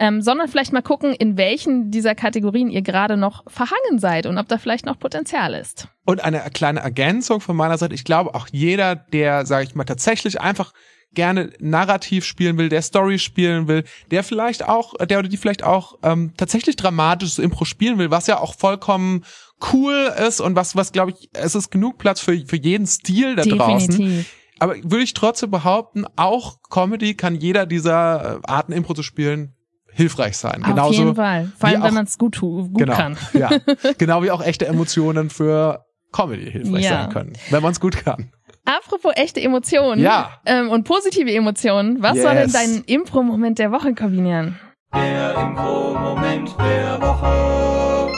ähm, 0.00 0.22
sondern 0.22 0.48
vielleicht 0.48 0.72
mal 0.72 0.82
gucken, 0.82 1.12
in 1.12 1.36
welchen 1.36 1.90
dieser 1.90 2.14
Kategorien 2.14 2.70
ihr 2.70 2.82
gerade 2.82 3.16
noch 3.16 3.44
verhangen 3.50 3.98
seid 3.98 4.26
und 4.26 4.38
ob 4.38 4.48
da 4.48 4.58
vielleicht 4.58 4.86
noch 4.86 4.98
Potenzial 4.98 5.54
ist. 5.54 5.88
Und 6.04 6.24
eine 6.24 6.40
kleine 6.52 6.80
Ergänzung 6.80 7.40
von 7.40 7.56
meiner 7.56 7.78
Seite. 7.78 7.94
Ich 7.94 8.04
glaube, 8.04 8.34
auch 8.34 8.48
jeder, 8.50 8.94
der, 8.96 9.44
sage 9.44 9.64
ich 9.64 9.74
mal, 9.74 9.84
tatsächlich 9.84 10.40
einfach 10.40 10.72
gerne 11.14 11.50
narrativ 11.58 12.24
spielen 12.24 12.58
will, 12.58 12.68
der 12.68 12.82
Story 12.82 13.18
spielen 13.18 13.66
will, 13.66 13.84
der 14.10 14.22
vielleicht 14.22 14.68
auch, 14.68 14.94
der 14.94 15.18
oder 15.18 15.28
die 15.28 15.36
vielleicht 15.36 15.64
auch 15.64 15.98
ähm, 16.02 16.32
tatsächlich 16.36 16.76
dramatisches 16.76 17.38
Impro 17.38 17.64
spielen 17.64 17.98
will, 17.98 18.10
was 18.10 18.26
ja 18.26 18.40
auch 18.40 18.54
vollkommen 18.54 19.24
cool 19.72 20.12
ist 20.26 20.40
und 20.40 20.54
was, 20.54 20.76
was 20.76 20.92
glaube 20.92 21.12
ich, 21.12 21.30
es 21.32 21.54
ist 21.54 21.70
genug 21.70 21.98
Platz 21.98 22.20
für, 22.20 22.36
für 22.46 22.56
jeden 22.56 22.86
Stil 22.86 23.36
da 23.36 23.42
Definitiv. 23.42 23.96
draußen. 23.96 24.26
Aber 24.60 24.76
würde 24.82 25.04
ich 25.04 25.14
trotzdem 25.14 25.50
behaupten, 25.50 26.04
auch 26.16 26.58
Comedy 26.68 27.14
kann 27.14 27.36
jeder 27.36 27.66
dieser 27.66 28.38
äh, 28.38 28.40
Arten 28.44 28.72
Impro 28.72 28.94
zu 28.94 29.02
spielen 29.02 29.54
hilfreich 29.90 30.36
sein. 30.36 30.62
Auf 30.62 30.70
Genauso 30.70 30.98
jeden 30.98 31.14
Fall. 31.16 31.50
Vor 31.58 31.68
allem, 31.68 31.82
wenn 31.82 31.94
man 31.94 32.04
es 32.04 32.18
gut, 32.18 32.38
gut 32.40 32.70
genau, 32.76 32.94
kann. 32.94 33.16
Ja. 33.32 33.50
Genau 33.98 34.22
wie 34.22 34.30
auch 34.30 34.42
echte 34.42 34.66
Emotionen 34.66 35.30
für 35.30 35.84
Comedy 36.12 36.50
hilfreich 36.50 36.84
ja. 36.84 37.02
sein 37.02 37.10
können, 37.10 37.32
wenn 37.50 37.62
man 37.62 37.72
es 37.72 37.80
gut 37.80 37.96
kann. 38.04 38.32
Apropos 38.68 39.12
echte 39.16 39.40
Emotionen 39.40 40.02
ja. 40.02 40.30
ähm, 40.44 40.68
und 40.68 40.84
positive 40.84 41.32
Emotionen, 41.32 42.02
was 42.02 42.16
yes. 42.16 42.22
soll 42.22 42.34
denn 42.34 42.52
dein 42.52 42.84
Impro-Moment 42.84 43.58
der 43.58 43.72
Woche 43.72 43.94
kombinieren? 43.94 44.60
Der 44.94 45.34
Impro-Moment 45.38 46.54
der 46.58 47.00
Woche. 47.00 48.12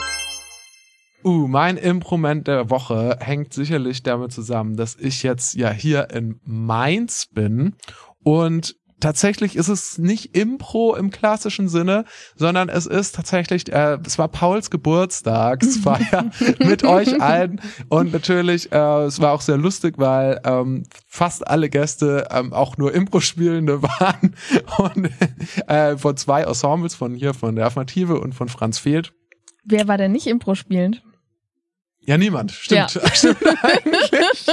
Uh, 1.22 1.46
mein 1.46 1.76
Impro-Moment 1.76 2.48
der 2.48 2.68
Woche 2.68 3.16
hängt 3.20 3.52
sicherlich 3.52 4.02
damit 4.02 4.32
zusammen, 4.32 4.76
dass 4.76 4.96
ich 4.96 5.22
jetzt 5.22 5.54
ja 5.54 5.70
hier 5.70 6.10
in 6.10 6.40
Mainz 6.42 7.28
bin 7.30 7.76
und 8.24 8.74
tatsächlich 9.00 9.56
ist 9.56 9.68
es 9.68 9.98
nicht 9.98 10.36
Impro 10.36 10.94
im 10.94 11.10
klassischen 11.10 11.68
Sinne, 11.68 12.04
sondern 12.36 12.68
es 12.68 12.86
ist 12.86 13.14
tatsächlich, 13.14 13.72
äh, 13.72 13.98
es 14.04 14.18
war 14.18 14.28
Pauls 14.28 14.70
Geburtstagsfeier 14.70 16.30
mit 16.58 16.84
euch 16.84 17.20
allen 17.20 17.60
und 17.88 18.12
natürlich, 18.12 18.72
äh, 18.72 19.04
es 19.04 19.20
war 19.20 19.32
auch 19.32 19.40
sehr 19.40 19.56
lustig, 19.56 19.94
weil 19.98 20.40
ähm, 20.44 20.84
fast 21.06 21.46
alle 21.46 21.68
Gäste 21.68 22.28
ähm, 22.30 22.52
auch 22.52 22.76
nur 22.76 22.94
Impro-Spielende 22.94 23.82
waren 23.82 24.36
und 24.78 25.10
äh, 25.66 25.96
von 25.96 26.16
zwei 26.16 26.42
Ensembles, 26.42 26.94
von 26.94 27.14
hier, 27.14 27.34
von 27.34 27.56
der 27.56 27.66
Affirmative 27.66 28.20
und 28.20 28.34
von 28.34 28.48
Franz 28.48 28.78
Fehlt. 28.78 29.12
Wer 29.64 29.88
war 29.88 29.98
denn 29.98 30.12
nicht 30.12 30.26
Impro 30.26 30.54
spielend? 30.54 31.02
Ja, 32.06 32.16
niemand. 32.16 32.52
Stimmt. 32.52 32.94
Ja. 32.94 33.02
Stimmt 33.14 33.44
eigentlich. 33.62 34.46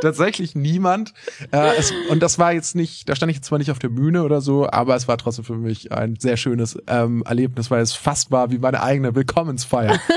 Tatsächlich 0.00 0.54
niemand. 0.54 1.14
Äh, 1.52 1.76
es, 1.78 1.92
und 2.10 2.22
das 2.22 2.38
war 2.38 2.52
jetzt 2.52 2.74
nicht, 2.74 3.08
da 3.08 3.14
stand 3.14 3.30
ich 3.30 3.36
jetzt 3.36 3.46
zwar 3.46 3.58
nicht 3.58 3.70
auf 3.70 3.78
der 3.78 3.88
Bühne 3.88 4.24
oder 4.24 4.40
so, 4.40 4.68
aber 4.68 4.96
es 4.96 5.08
war 5.08 5.16
trotzdem 5.16 5.44
für 5.44 5.56
mich 5.56 5.92
ein 5.92 6.16
sehr 6.18 6.36
schönes 6.36 6.76
ähm, 6.86 7.22
Erlebnis, 7.24 7.70
weil 7.70 7.82
es 7.82 7.92
fast 7.92 8.30
war 8.30 8.50
wie 8.50 8.58
meine 8.58 8.82
eigene 8.82 9.14
Willkommensfeier. 9.14 10.00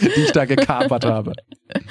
die 0.00 0.20
ich 0.20 0.32
da 0.32 0.44
gekapert 0.44 1.04
habe. 1.04 1.32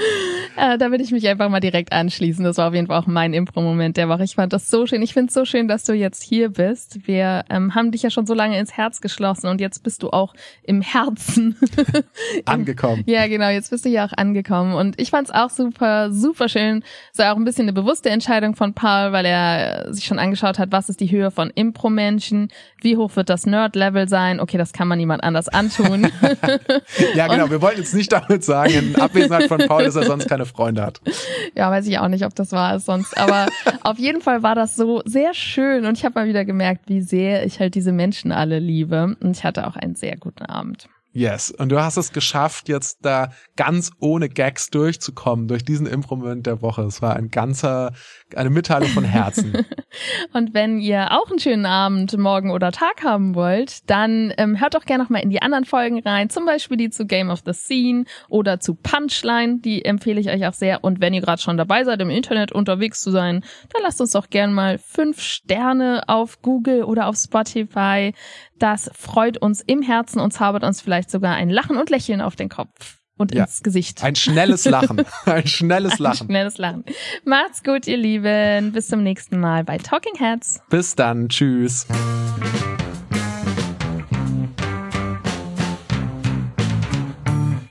Äh, 0.58 0.78
da 0.78 0.92
würde 0.92 1.04
ich 1.04 1.12
mich 1.12 1.28
einfach 1.30 1.50
mal 1.50 1.62
direkt 1.62 1.94
anschließen. 1.94 2.44
Das 2.44 2.58
war 2.58 2.68
auf 2.68 2.74
jeden 2.74 2.88
Fall 2.88 3.00
auch 3.00 3.08
mein 3.08 3.34
Impro-Moment 3.34 3.96
der 3.96 4.10
Woche. 4.10 4.24
Ich 4.24 4.36
fand 4.36 4.52
das 4.52 4.70
so 4.70 4.86
schön. 4.86 5.02
Ich 5.02 5.14
finde 5.14 5.30
es 5.30 5.34
so 5.34 5.46
schön, 5.46 5.68
dass 5.68 5.86
du 5.86 5.94
jetzt 5.94 6.22
hier 6.22 6.50
bist. 6.50 7.08
Wir 7.08 7.46
ähm, 7.50 7.74
haben 7.74 7.92
dich 7.92 8.04
ja 8.04 8.10
schon 8.10 8.26
so 8.26 8.34
lange 8.34 8.60
ins 8.60 8.74
Herz 8.74 9.00
geschlossen 9.00 9.48
und 9.48 9.62
jetzt 9.62 9.82
bist 9.82 10.04
du 10.04 10.10
auch 10.10 10.34
im 10.64 10.82
Herzen 10.82 11.56
angekommen. 12.46 13.04
ja, 13.06 13.28
genau. 13.28 13.50
Jetzt 13.50 13.72
bist 13.72 13.86
du 13.86 13.90
hier 13.90 14.04
auch 14.04 14.14
angekommen. 14.16 14.74
Und 14.74 15.00
ich 15.00 15.10
fand 15.10 15.30
es 15.30 15.34
auch 15.34 15.50
super, 15.50 16.12
super 16.12 16.50
schön. 16.50 16.84
Es 17.14 17.20
war 17.20 17.34
auch 17.34 17.38
ein 17.38 17.46
bisschen 17.46 17.64
eine 17.64 17.74
bewusste 17.74 18.10
Entscheidung 18.10 18.56
von 18.56 18.74
Paul, 18.74 19.14
weil 19.14 19.26
er 19.26 19.94
sich 19.94 20.06
schon 20.06 20.20
angeschaut 20.20 20.60
hat, 20.60 20.72
was 20.72 20.90
ist 20.90 21.00
die 21.00 21.10
Höhe 21.12 21.32
von 21.32 21.50
Impro-Menschen, 21.50 22.50
wie 22.82 22.98
hoch 22.98 23.16
wird 23.16 23.30
das 23.30 23.46
Nerd-Level 23.46 24.10
sein. 24.10 24.40
Okay, 24.40 24.58
das 24.58 24.74
kann 24.74 24.88
man 24.88 24.98
niemand 24.98 25.24
anders 25.24 25.48
antun. 25.48 26.12
ja, 27.16 27.28
genau. 27.28 27.46
Und 27.46 27.52
wir 27.52 27.62
wollten 27.62 27.80
jetzt 27.80 27.94
nicht 27.94 28.12
damit 28.12 28.44
sagen, 28.44 28.74
in 28.74 28.96
Abwesenheit 28.96 29.48
von 29.48 29.62
Paul, 29.72 29.86
dass 29.86 29.96
er 29.96 30.04
sonst 30.04 30.28
keine 30.28 30.46
Freunde 30.46 30.84
hat. 30.84 31.02
Ja, 31.54 31.70
weiß 31.70 31.86
ich 31.88 32.00
auch 32.00 32.08
nicht, 32.08 32.26
ob 32.26 32.34
das 32.34 32.52
wahr 32.54 32.76
ist 32.78 32.86
sonst. 32.86 33.18
Aber 33.18 33.48
auf 33.84 33.98
jeden 33.98 34.22
Fall 34.22 34.42
war 34.42 34.56
das 34.56 34.76
so 34.76 35.02
sehr 35.06 35.34
schön 35.34 35.86
und 35.86 35.98
ich 35.98 36.06
habe 36.06 36.20
mal 36.20 36.28
wieder 36.28 36.46
gemerkt, 36.46 36.88
wie 36.88 37.02
sehr 37.02 37.46
ich 37.46 37.60
halt 37.60 37.76
diese 37.76 37.92
Menschen 37.92 38.32
alle 38.32 38.60
liebe. 38.60 39.16
Und 39.20 39.38
ich 39.38 39.44
hatte 39.44 39.68
auch 39.68 39.76
einen 39.76 39.96
sehr 39.96 40.18
guten 40.18 40.46
Abend. 40.46 40.88
Yes. 41.14 41.52
Und 41.52 41.70
du 41.70 41.82
hast 41.82 41.98
es 41.98 42.14
geschafft, 42.14 42.70
jetzt 42.70 43.00
da 43.02 43.32
ganz 43.58 43.92
ohne 44.00 44.30
Gags 44.30 44.70
durchzukommen, 44.70 45.48
durch 45.48 45.66
diesen 45.66 45.86
Improvement 45.86 46.46
der 46.48 46.62
Woche. 46.62 46.84
Es 46.84 47.02
war 47.02 47.16
ein 47.16 47.30
ganzer, 47.30 47.92
eine 48.38 48.50
Mitteilung 48.50 48.90
von 48.90 49.04
Herzen. 49.04 49.66
und 50.34 50.54
wenn 50.54 50.80
ihr 50.80 51.12
auch 51.12 51.30
einen 51.30 51.40
schönen 51.40 51.66
Abend, 51.66 52.18
morgen 52.18 52.52
oder 52.52 52.72
Tag 52.72 53.04
haben 53.04 53.36
wollt, 53.36 53.90
dann 53.90 54.34
ähm, 54.38 54.60
hört 54.60 54.74
doch 54.74 54.86
gerne 54.86 55.04
noch 55.04 55.10
mal 55.10 55.20
in 55.20 55.30
die 55.30 55.42
anderen 55.42 55.66
Folgen 55.66 56.00
rein. 56.00 56.30
Zum 56.30 56.46
Beispiel 56.46 56.78
die 56.78 56.90
zu 56.90 57.06
Game 57.06 57.30
of 57.30 57.44
the 57.46 57.54
Scene 57.54 58.06
oder 58.30 58.60
zu 58.60 58.76
Punchline. 58.76 59.60
Die 59.60 59.86
empfehle 59.86 60.20
ich 60.20 60.30
euch 60.30 60.46
auch 60.46 60.54
sehr. 60.54 60.84
Und 60.84 61.02
wenn 61.02 61.14
ihr 61.14 61.22
gerade 61.22 61.42
schon 61.42 61.58
dabei 61.58 61.84
seid, 61.84 62.02
im 62.02 62.10
Internet 62.10 62.52
unterwegs 62.52 63.02
zu 63.02 63.12
sein, 63.12 63.44
dann 63.74 63.84
lasst 63.84 64.02
uns 64.02 64.12
doch 64.12 64.30
gerne 64.30 64.54
mal 64.54 64.78
fünf 64.78 65.22
Sterne 65.22 66.04
auf 66.08 66.42
Google 66.42 66.84
oder 66.84 67.08
auf 67.08 67.16
Spotify 67.16 68.14
das 68.62 68.92
freut 68.94 69.40
uns 69.40 69.62
im 69.62 69.82
Herzen 69.82 70.20
und 70.20 70.32
zaubert 70.32 70.64
uns 70.64 70.82
vielleicht 70.82 71.10
sogar 71.10 71.34
ein 71.34 71.50
Lachen 71.50 71.78
und 71.78 71.90
Lächeln 71.90 72.22
auf 72.22 72.36
den 72.36 72.48
Kopf 72.48 73.01
und 73.22 73.34
ja. 73.34 73.44
ins 73.44 73.64
Gesicht. 73.64 74.04
Ein 74.04 74.16
schnelles 74.16 74.66
Lachen. 74.66 75.04
Ein 75.26 75.48
schnelles 75.48 76.00
Lachen. 76.00 76.24
Ein 76.24 76.28
schnelles 76.28 76.58
Lachen. 76.58 76.84
Macht's 77.24 77.64
gut, 77.64 77.88
ihr 77.88 77.98
Lieben. 77.98 78.72
Bis 78.72 78.88
zum 78.88 79.04
nächsten 79.04 79.40
Mal 79.40 79.64
bei 79.64 79.78
Talking 79.78 80.16
Heads. 80.18 80.62
Bis 80.70 80.96
dann. 80.96 81.30
Tschüss. 81.30 81.88